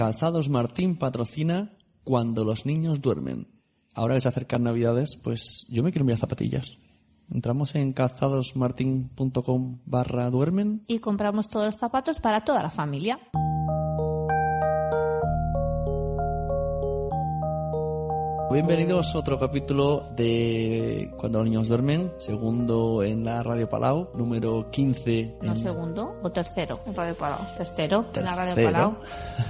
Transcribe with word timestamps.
Calzados 0.00 0.48
Martín 0.48 0.96
patrocina 0.96 1.76
Cuando 2.04 2.42
los 2.42 2.64
niños 2.64 3.02
duermen. 3.02 3.48
Ahora 3.94 4.14
que 4.14 4.22
se 4.22 4.28
acercan 4.28 4.62
Navidades, 4.62 5.18
pues 5.22 5.66
yo 5.68 5.82
me 5.82 5.92
quiero 5.92 6.04
enviar 6.04 6.18
zapatillas. 6.18 6.78
Entramos 7.30 7.74
en 7.74 7.92
calzadosmartin.com 7.92 9.80
barra 9.84 10.30
duermen. 10.30 10.84
Y 10.86 11.00
compramos 11.00 11.50
todos 11.50 11.66
los 11.66 11.74
zapatos 11.76 12.18
para 12.18 12.40
toda 12.40 12.62
la 12.62 12.70
familia. 12.70 13.20
Bienvenidos 18.50 19.14
a 19.14 19.18
otro 19.18 19.38
capítulo 19.38 20.08
de 20.16 21.08
Cuando 21.16 21.38
los 21.38 21.48
niños 21.48 21.68
duermen, 21.68 22.12
segundo 22.18 23.02
en 23.04 23.24
la 23.24 23.42
Radio 23.44 23.68
Palau, 23.68 24.10
número 24.14 24.68
15. 24.70 25.36
No, 25.40 25.52
en- 25.52 25.56
segundo 25.56 26.16
o 26.22 26.30
tercero 26.30 26.80
en 26.84 26.94
Radio 26.94 27.14
Palau. 27.14 27.38
Tercero, 27.56 28.04
en 28.14 28.24
la 28.24 28.34
Radio. 28.34 28.64
Palau. 28.64 28.96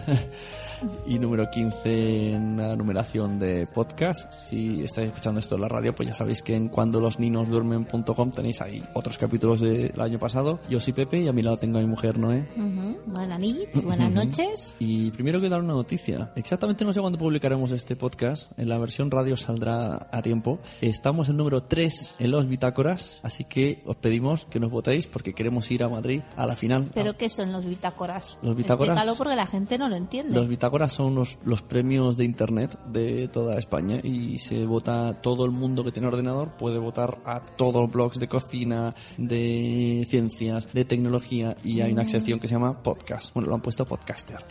y 1.06 1.18
número 1.18 1.48
15 1.50 2.32
en 2.32 2.56
la 2.56 2.76
numeración 2.76 3.38
de 3.38 3.66
podcast. 3.66 4.32
Si 4.32 4.82
estáis 4.82 5.08
escuchando 5.08 5.40
esto 5.40 5.54
en 5.56 5.60
la 5.62 5.68
radio, 5.68 5.94
pues 5.94 6.08
ya 6.08 6.14
sabéis 6.14 6.42
que 6.42 6.54
en 6.54 6.68
cuando 6.68 7.00
los 7.00 7.18
niños 7.18 7.48
duermen.com 7.48 8.30
tenéis 8.30 8.60
ahí 8.60 8.82
otros 8.94 9.18
capítulos 9.18 9.60
del 9.60 9.98
año 10.00 10.18
pasado. 10.18 10.60
Yo 10.68 10.80
soy 10.80 10.92
Pepe 10.92 11.20
y 11.22 11.28
a 11.28 11.32
mi 11.32 11.42
lado 11.42 11.56
tengo 11.56 11.78
a 11.78 11.80
mi 11.80 11.86
mujer 11.86 12.18
Noé. 12.18 12.48
Ujú. 12.56 12.98
Buenas 13.06 13.40
noches, 13.40 13.84
buenas 13.84 14.12
noches. 14.12 14.74
Y 14.78 15.10
primero 15.10 15.38
quiero 15.40 15.54
dar 15.56 15.62
una 15.64 15.74
noticia. 15.74 16.30
Exactamente 16.36 16.84
no 16.84 16.92
sé 16.92 17.00
cuándo 17.00 17.18
publicaremos 17.18 17.70
este 17.72 17.96
podcast. 17.96 18.50
En 18.58 18.68
la 18.68 18.78
versión 18.78 19.10
radio 19.10 19.36
saldrá 19.36 20.08
a 20.10 20.22
tiempo. 20.22 20.58
Estamos 20.80 21.28
en 21.28 21.36
número 21.36 21.62
3 21.62 22.16
en 22.18 22.30
los 22.30 22.46
bitácoras, 22.48 23.20
así 23.22 23.44
que 23.44 23.82
os 23.86 23.96
pedimos 23.96 24.46
que 24.46 24.60
nos 24.60 24.70
votéis 24.70 25.06
porque 25.06 25.32
queremos 25.34 25.70
ir 25.70 25.82
a 25.82 25.88
Madrid 25.88 26.22
a 26.36 26.46
la 26.46 26.56
final. 26.56 26.90
¿Pero 26.94 27.16
qué 27.16 27.28
son 27.28 27.52
los 27.52 27.66
bitácoras? 27.66 28.38
Los 28.42 28.56
bitácoras- 28.56 28.90
Explícalo 28.94 29.16
porque 29.16 29.36
la 29.36 29.46
gente 29.46 29.78
no 29.78 29.88
lo 29.88 29.96
entiende. 29.96 30.34
Los 30.34 30.48
bitácoras 30.48 30.69
son 30.88 31.14
los, 31.14 31.38
los 31.44 31.62
premios 31.62 32.16
de 32.16 32.24
internet 32.24 32.78
de 32.86 33.28
toda 33.28 33.58
España 33.58 34.00
y 34.02 34.38
se 34.38 34.64
vota 34.64 35.20
todo 35.20 35.44
el 35.44 35.50
mundo 35.50 35.84
que 35.84 35.92
tiene 35.92 36.08
ordenador 36.08 36.50
puede 36.56 36.78
votar 36.78 37.18
a 37.24 37.40
todos 37.40 37.82
los 37.82 37.90
blogs 37.90 38.18
de 38.18 38.28
cocina, 38.28 38.94
de 39.16 40.06
ciencias, 40.08 40.72
de 40.72 40.84
tecnología 40.84 41.56
y 41.62 41.80
hay 41.80 41.92
una 41.92 42.06
sección 42.06 42.40
que 42.40 42.48
se 42.48 42.54
llama 42.54 42.82
podcast. 42.82 43.32
Bueno, 43.34 43.48
lo 43.48 43.54
han 43.54 43.60
puesto 43.60 43.84
podcaster. 43.84 44.44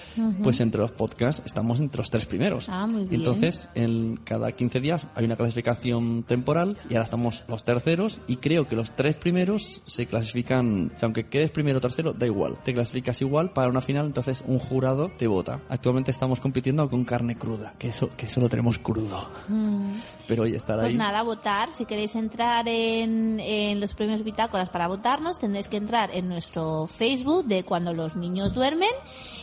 Pues 0.44 0.60
entre 0.60 0.82
los 0.82 0.92
podcasts 0.92 1.42
estamos 1.46 1.80
entre 1.80 2.00
los 2.00 2.10
tres 2.10 2.26
primeros. 2.26 2.68
Ah, 2.70 2.86
muy 2.86 3.06
bien. 3.06 3.22
Entonces, 3.22 3.70
en 3.76 4.18
cada 4.18 4.52
15 4.52 4.80
días 4.80 5.08
hay 5.16 5.26
una 5.26 5.36
clasificación 5.36 6.24
temporal 6.24 6.78
y 6.90 6.94
ahora 6.94 7.06
estamos 7.06 7.44
los 7.48 7.64
terceros 7.64 8.22
y 8.28 8.38
creo 8.38 8.68
que 8.68 8.76
los 8.76 8.96
tres 8.96 9.16
primeros 9.16 9.82
se 9.86 10.06
clasifican, 10.06 10.92
o 10.96 11.00
sea, 11.00 11.08
aunque 11.08 11.28
quedes 11.28 11.52
primero 11.52 11.78
o 11.78 11.82
tercero, 11.82 12.14
da 12.14 12.26
igual. 12.26 12.58
Te 12.64 12.74
clasificas 12.74 13.22
igual 13.22 13.52
para 13.52 13.70
una 13.70 13.82
final, 13.82 14.06
entonces 14.06 14.44
un 14.48 14.60
jurado 14.60 15.12
te 15.18 15.28
vota. 15.28 15.62
Actualmente 15.70 16.09
estamos 16.10 16.40
compitiendo 16.40 16.90
con 16.90 17.04
carne 17.06 17.36
cruda, 17.38 17.74
que 17.78 17.90
eso, 17.90 18.10
que 18.18 18.26
eso 18.26 18.42
lo 18.42 18.50
tenemos 18.50 18.80
crudo. 18.80 19.30
Mm. 19.48 19.96
Pero 20.28 20.44
oye, 20.44 20.56
estar 20.56 20.78
Pues 20.78 20.90
ahí... 20.90 20.96
nada, 20.96 21.24
votar. 21.24 21.70
Si 21.74 21.86
queréis 21.86 22.16
entrar 22.16 22.68
en, 22.68 23.40
en 23.40 23.80
los 23.80 23.94
premios 23.94 24.24
Bitácoras 24.24 24.70
para 24.70 24.88
votarnos, 24.88 25.40
tendréis 25.40 25.68
que 25.68 25.78
entrar 25.78 26.10
en 26.14 26.30
nuestro 26.30 26.86
Facebook 26.88 27.46
de 27.46 27.64
cuando 27.64 27.94
los 27.94 28.16
niños 28.16 28.54
duermen 28.54 28.90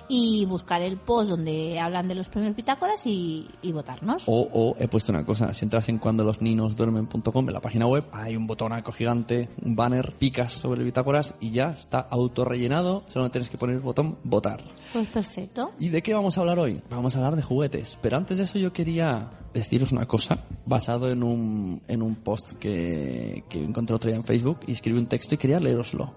y 0.09 0.47
buscar 0.47 0.83
el 0.83 0.99
post 0.99 1.31
donde 1.31 1.81
hablan 1.81 2.07
de 2.07 2.15
los 2.15 2.29
premios 2.29 2.55
Bitácoras 2.55 3.05
y, 3.07 3.49
y 3.63 3.73
votarnos. 3.73 4.23
O, 4.27 4.49
o 4.53 4.77
he 4.79 4.87
puesto 4.87 5.11
una 5.11 5.25
cosa, 5.25 5.53
si 5.53 5.65
entras 5.65 5.89
en 5.89 5.99
cuando 5.99 6.23
los 6.23 6.41
niños 6.41 6.77
duermen.com 6.77 7.49
en 7.49 7.53
la 7.53 7.61
página 7.61 7.87
web, 7.89 8.05
hay 8.13 8.37
un 8.37 8.47
botonaco 8.47 8.93
gigante, 8.93 9.49
un 9.63 9.75
banner, 9.75 10.13
picas 10.17 10.53
sobre 10.53 10.81
el 10.81 10.85
bitácoras 10.87 11.35
y 11.41 11.51
ya 11.51 11.71
está 11.71 11.99
autorrellenado, 11.99 13.03
solo 13.09 13.29
tienes 13.31 13.51
que 13.51 13.59
poner 13.59 13.77
el 13.77 13.83
botón 13.83 14.19
votar. 14.23 14.63
Pues 14.93 15.09
perfecto. 15.09 15.73
¿Y 15.81 15.89
de 15.89 16.03
qué 16.03 16.15
vamos 16.15 16.39
a 16.39 16.41
hablar 16.43 16.56
hoy? 16.59 16.83
Vamos 16.91 17.15
a 17.15 17.19
hablar 17.19 17.37
de 17.37 17.43
juguetes. 17.43 17.99
Pero 18.01 18.17
antes 18.17 18.39
de 18.39 18.45
eso 18.45 18.59
yo 18.59 18.73
quería 18.73 19.31
deciros 19.53 19.93
una 19.93 20.07
cosa 20.07 20.39
basado 20.65 21.11
en 21.11 21.23
un, 21.23 21.83
en 21.89 22.03
un 22.03 22.17
post 22.17 22.53
que, 22.55 23.45
que 23.49 23.63
encontré 23.63 23.97
otro 23.97 24.09
día 24.09 24.17
en 24.17 24.25
Facebook 24.25 24.61
y 24.67 24.73
escribí 24.73 24.99
un 24.99 25.07
texto 25.07 25.35
y 25.35 25.39
quería 25.39 25.61
leeroslo 25.61 26.15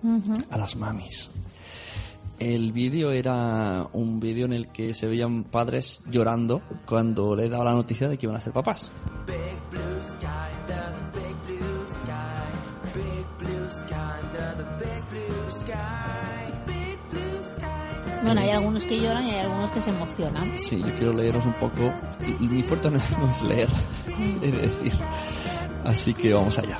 a 0.50 0.58
las 0.58 0.75
mamis. 0.75 1.30
El 2.40 2.72
vídeo 2.72 3.12
era 3.12 3.88
un 3.91 4.19
vídeo 4.19 4.46
en 4.46 4.53
el 4.53 4.69
que 4.69 4.94
se 4.94 5.08
veían 5.08 5.44
padres 5.44 6.02
llorando 6.09 6.62
cuando 6.86 7.36
le 7.36 7.50
daba 7.50 7.66
la 7.66 7.74
noticia 7.74 8.08
de 8.08 8.18
que 8.18 8.25
iban 8.25 8.38
a 8.38 8.42
ser 8.42 8.53
papás. 8.53 8.92
Big 9.28 9.59
blue 9.69 10.03
sky 10.03 10.50
Bueno, 18.24 18.41
hay 18.41 18.50
algunos 18.50 18.84
que 18.85 19.00
lloran 19.00 19.25
y 19.25 19.31
hay 19.31 19.40
algunos 19.40 19.72
que 19.72 19.81
se 19.81 19.90
emocionan. 19.90 20.57
Sí, 20.57 20.80
yo 20.80 20.94
quiero 20.96 21.13
leeros 21.13 21.46
un 21.46 21.53
poco. 21.53 21.94
Y, 22.22 22.47
mi 22.47 22.63
fuerte 22.63 22.90
no, 22.90 22.97
es 22.97 23.41
leer, 23.44 23.69
de 24.41 24.52
decir. 24.52 24.94
Así 25.85 26.13
que 26.13 26.34
vamos 26.34 26.57
allá. 26.59 26.78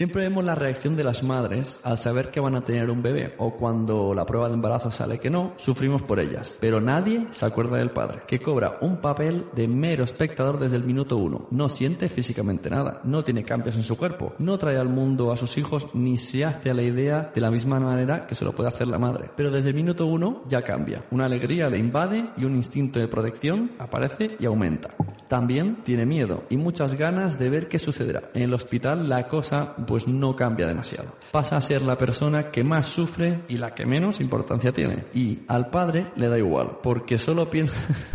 Siempre 0.00 0.22
vemos 0.22 0.42
la 0.42 0.54
reacción 0.54 0.96
de 0.96 1.04
las 1.04 1.22
madres 1.22 1.78
al 1.82 1.98
saber 1.98 2.30
que 2.30 2.40
van 2.40 2.54
a 2.54 2.64
tener 2.64 2.88
un 2.88 3.02
bebé 3.02 3.34
o 3.36 3.54
cuando 3.54 4.14
la 4.14 4.24
prueba 4.24 4.48
de 4.48 4.54
embarazo 4.54 4.90
sale 4.90 5.18
que 5.18 5.28
no, 5.28 5.52
sufrimos 5.56 6.00
por 6.00 6.18
ellas. 6.18 6.56
Pero 6.58 6.80
nadie 6.80 7.26
se 7.32 7.44
acuerda 7.44 7.76
del 7.76 7.90
padre, 7.90 8.22
que 8.26 8.40
cobra 8.40 8.78
un 8.80 9.02
papel 9.02 9.48
de 9.54 9.68
mero 9.68 10.04
espectador 10.04 10.58
desde 10.58 10.76
el 10.76 10.84
minuto 10.84 11.18
uno. 11.18 11.48
No 11.50 11.68
siente 11.68 12.08
físicamente 12.08 12.70
nada, 12.70 13.02
no 13.04 13.24
tiene 13.24 13.44
cambios 13.44 13.76
en 13.76 13.82
su 13.82 13.98
cuerpo, 13.98 14.32
no 14.38 14.56
trae 14.56 14.78
al 14.78 14.88
mundo 14.88 15.32
a 15.32 15.36
sus 15.36 15.58
hijos 15.58 15.94
ni 15.94 16.16
se 16.16 16.46
hace 16.46 16.70
a 16.70 16.74
la 16.74 16.82
idea 16.82 17.30
de 17.34 17.40
la 17.42 17.50
misma 17.50 17.78
manera 17.78 18.26
que 18.26 18.34
se 18.34 18.46
lo 18.46 18.54
puede 18.54 18.70
hacer 18.70 18.88
la 18.88 18.98
madre. 18.98 19.28
Pero 19.36 19.50
desde 19.50 19.68
el 19.68 19.76
minuto 19.76 20.06
uno 20.06 20.44
ya 20.48 20.62
cambia. 20.62 21.02
Una 21.10 21.26
alegría 21.26 21.68
le 21.68 21.76
invade 21.76 22.30
y 22.38 22.46
un 22.46 22.56
instinto 22.56 23.00
de 23.00 23.08
protección 23.08 23.72
aparece 23.78 24.38
y 24.38 24.46
aumenta. 24.46 24.94
También 25.28 25.84
tiene 25.84 26.06
miedo 26.06 26.42
y 26.48 26.56
muchas 26.56 26.96
ganas 26.96 27.38
de 27.38 27.50
ver 27.50 27.68
qué 27.68 27.78
sucederá. 27.78 28.30
En 28.34 28.42
el 28.42 28.54
hospital 28.54 29.08
la 29.08 29.28
cosa 29.28 29.74
pues 29.90 30.08
no 30.08 30.34
cambia 30.34 30.66
demasiado. 30.66 31.14
Pasa 31.32 31.56
a 31.56 31.60
ser 31.60 31.82
la 31.82 31.98
persona 31.98 32.50
que 32.50 32.64
más 32.64 32.86
sufre 32.86 33.44
y 33.48 33.56
la 33.56 33.74
que 33.74 33.84
menos 33.84 34.20
importancia 34.20 34.72
tiene. 34.72 35.04
Y 35.14 35.40
al 35.48 35.68
padre 35.68 36.12
le 36.16 36.28
da 36.28 36.38
igual, 36.38 36.78
porque 36.82 37.18
solo 37.18 37.50
piensa... 37.50 37.74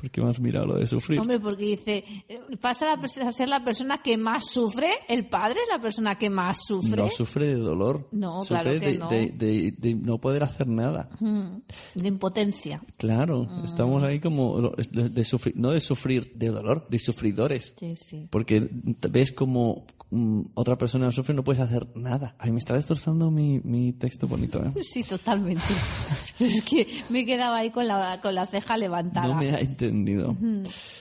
¿Por 0.00 0.10
qué 0.12 0.22
me 0.22 0.30
has 0.30 0.38
mirado 0.38 0.64
lo 0.66 0.74
de 0.76 0.86
sufrir? 0.86 1.18
Hombre, 1.18 1.40
porque 1.40 1.64
dice, 1.64 2.04
pasa 2.60 2.92
a 2.92 3.32
ser 3.32 3.48
la 3.48 3.64
persona 3.64 3.98
que 4.00 4.16
más 4.16 4.44
sufre, 4.48 4.90
el 5.08 5.26
padre 5.28 5.56
es 5.60 5.68
la 5.72 5.80
persona 5.80 6.16
que 6.16 6.30
más 6.30 6.64
sufre. 6.64 7.02
No 7.02 7.08
sufre 7.08 7.46
de 7.48 7.56
dolor. 7.56 8.06
No, 8.12 8.44
sufre 8.44 8.62
claro 8.62 8.78
que 8.80 8.86
de, 8.92 8.98
no. 8.98 9.08
De, 9.08 9.26
de- 9.36 9.74
de 9.76 9.94
no 9.96 10.18
poder 10.18 10.44
hacer 10.44 10.68
nada. 10.68 11.08
Mm, 11.18 11.56
de 11.96 12.06
impotencia. 12.08 12.80
Claro, 12.96 13.42
Mm. 13.42 13.64
estamos 13.64 14.04
ahí 14.04 14.20
como 14.20 14.70
de, 14.92 15.08
de 15.08 15.24
sufrir, 15.24 15.56
no 15.56 15.70
de 15.72 15.80
sufrir 15.80 16.30
de 16.36 16.48
dolor, 16.50 16.86
de 16.88 16.98
sufridores. 17.00 17.74
Sí, 17.76 17.96
sí. 17.96 18.28
Porque 18.30 18.68
ves 19.10 19.32
como 19.32 19.84
mm, 20.10 20.40
otra 20.54 20.76
persona 20.76 21.10
sufre 21.10 21.32
y 21.32 21.36
no 21.36 21.44
puedes 21.44 21.60
hacer 21.62 21.88
nada. 21.96 22.34
Ay, 22.38 22.50
me 22.52 22.58
está 22.58 22.74
destrozando 22.74 23.30
mi, 23.30 23.60
mi 23.60 23.92
texto 23.92 24.26
bonito, 24.26 24.62
¿eh? 24.64 24.82
Sí, 24.82 25.02
totalmente. 25.02 25.62
es 26.38 26.62
que 26.62 26.86
me 27.08 27.24
quedaba 27.24 27.58
ahí 27.58 27.70
con 27.70 27.86
la, 27.86 28.20
con 28.20 28.34
la 28.34 28.46
ceja 28.46 28.76
levantada. 28.76 29.26
No 29.28 29.34
me 29.34 29.50
ha 29.54 29.60
entendido. 29.60 30.36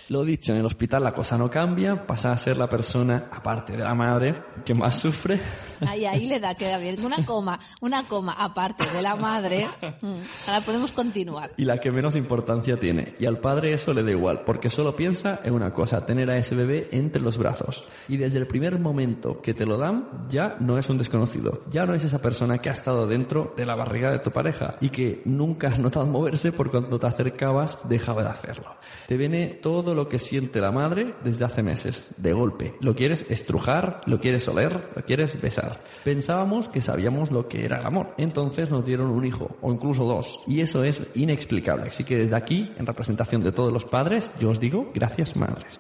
Lo 0.09 0.23
dicho, 0.23 0.53
en 0.53 0.59
el 0.59 0.65
hospital 0.65 1.03
la 1.03 1.13
cosa 1.13 1.37
no 1.37 1.49
cambia, 1.49 2.05
pasa 2.07 2.31
a 2.31 2.37
ser 2.37 2.57
la 2.57 2.69
persona, 2.69 3.27
aparte 3.31 3.73
de 3.73 3.83
la 3.83 3.93
madre, 3.93 4.41
que 4.63 4.73
más 4.73 4.97
sufre. 4.99 5.39
Ahí, 5.85 6.05
ahí 6.05 6.25
le 6.27 6.39
da, 6.39 6.55
queda 6.55 6.77
bien. 6.77 7.03
Una 7.05 7.17
coma, 7.25 7.59
una 7.81 8.07
coma 8.07 8.33
aparte 8.33 8.85
de 8.95 9.01
la 9.01 9.15
madre. 9.15 9.67
Mm, 10.01 10.13
Ahora 10.47 10.61
podemos 10.61 10.91
continuar. 10.91 11.51
y 11.57 11.65
la 11.65 11.77
que 11.79 11.91
menos 11.91 12.15
importancia 12.15 12.79
tiene. 12.79 13.15
Y 13.19 13.25
al 13.25 13.39
padre 13.39 13.73
eso 13.73 13.93
le 13.93 14.03
da 14.03 14.11
igual, 14.11 14.41
porque 14.45 14.69
solo 14.69 14.95
piensa 14.95 15.39
en 15.43 15.53
una 15.53 15.73
cosa, 15.73 16.05
tener 16.05 16.29
a 16.29 16.37
ese 16.37 16.55
bebé 16.55 16.87
entre 16.91 17.21
los 17.21 17.37
brazos. 17.37 17.87
Y 18.07 18.17
desde 18.17 18.39
el 18.39 18.47
primer 18.47 18.79
momento 18.79 18.96
que 19.43 19.53
te 19.53 19.65
lo 19.65 19.77
dan, 19.77 20.25
ya 20.27 20.57
no 20.59 20.77
es 20.77 20.89
un 20.89 20.97
desconocido, 20.97 21.61
ya 21.69 21.85
no 21.85 21.93
es 21.93 22.03
esa 22.03 22.19
persona 22.19 22.57
que 22.57 22.69
ha 22.69 22.73
estado 22.73 23.05
dentro 23.05 23.53
de 23.55 23.65
la 23.65 23.75
barriga 23.75 24.11
de 24.11 24.19
tu 24.19 24.31
pareja 24.31 24.77
y 24.81 24.89
que 24.89 25.21
nunca 25.25 25.67
has 25.67 25.79
notado 25.79 26.07
moverse 26.07 26.51
por 26.51 26.71
cuando 26.71 26.97
te 26.97 27.05
acercabas 27.05 27.87
dejaba 27.87 28.23
de 28.23 28.29
hacerlo. 28.29 28.75
Te 29.07 29.15
viene 29.15 29.59
todo 29.61 29.93
lo 29.93 30.09
que 30.09 30.17
siente 30.17 30.59
la 30.59 30.71
madre 30.71 31.13
desde 31.23 31.45
hace 31.45 31.61
meses, 31.61 32.11
de 32.17 32.33
golpe. 32.33 32.73
Lo 32.81 32.95
quieres 32.95 33.29
estrujar, 33.29 34.01
lo 34.07 34.19
quieres 34.19 34.47
oler, 34.47 34.89
lo 34.95 35.03
quieres 35.03 35.39
besar. 35.39 35.83
Pensábamos 36.03 36.67
que 36.67 36.81
sabíamos 36.81 37.31
lo 37.31 37.47
que 37.47 37.65
era 37.65 37.79
el 37.79 37.85
amor, 37.85 38.15
entonces 38.17 38.71
nos 38.71 38.83
dieron 38.83 39.11
un 39.11 39.25
hijo, 39.25 39.57
o 39.61 39.71
incluso 39.71 40.05
dos, 40.05 40.43
y 40.47 40.61
eso 40.61 40.83
es 40.83 41.07
inexplicable. 41.13 41.89
Así 41.89 42.03
que 42.03 42.17
desde 42.17 42.35
aquí, 42.35 42.73
en 42.77 42.87
representación 42.87 43.43
de 43.43 43.51
todos 43.51 43.71
los 43.71 43.85
padres, 43.85 44.31
yo 44.39 44.49
os 44.49 44.59
digo, 44.59 44.91
gracias 44.93 45.35
madres. 45.35 45.79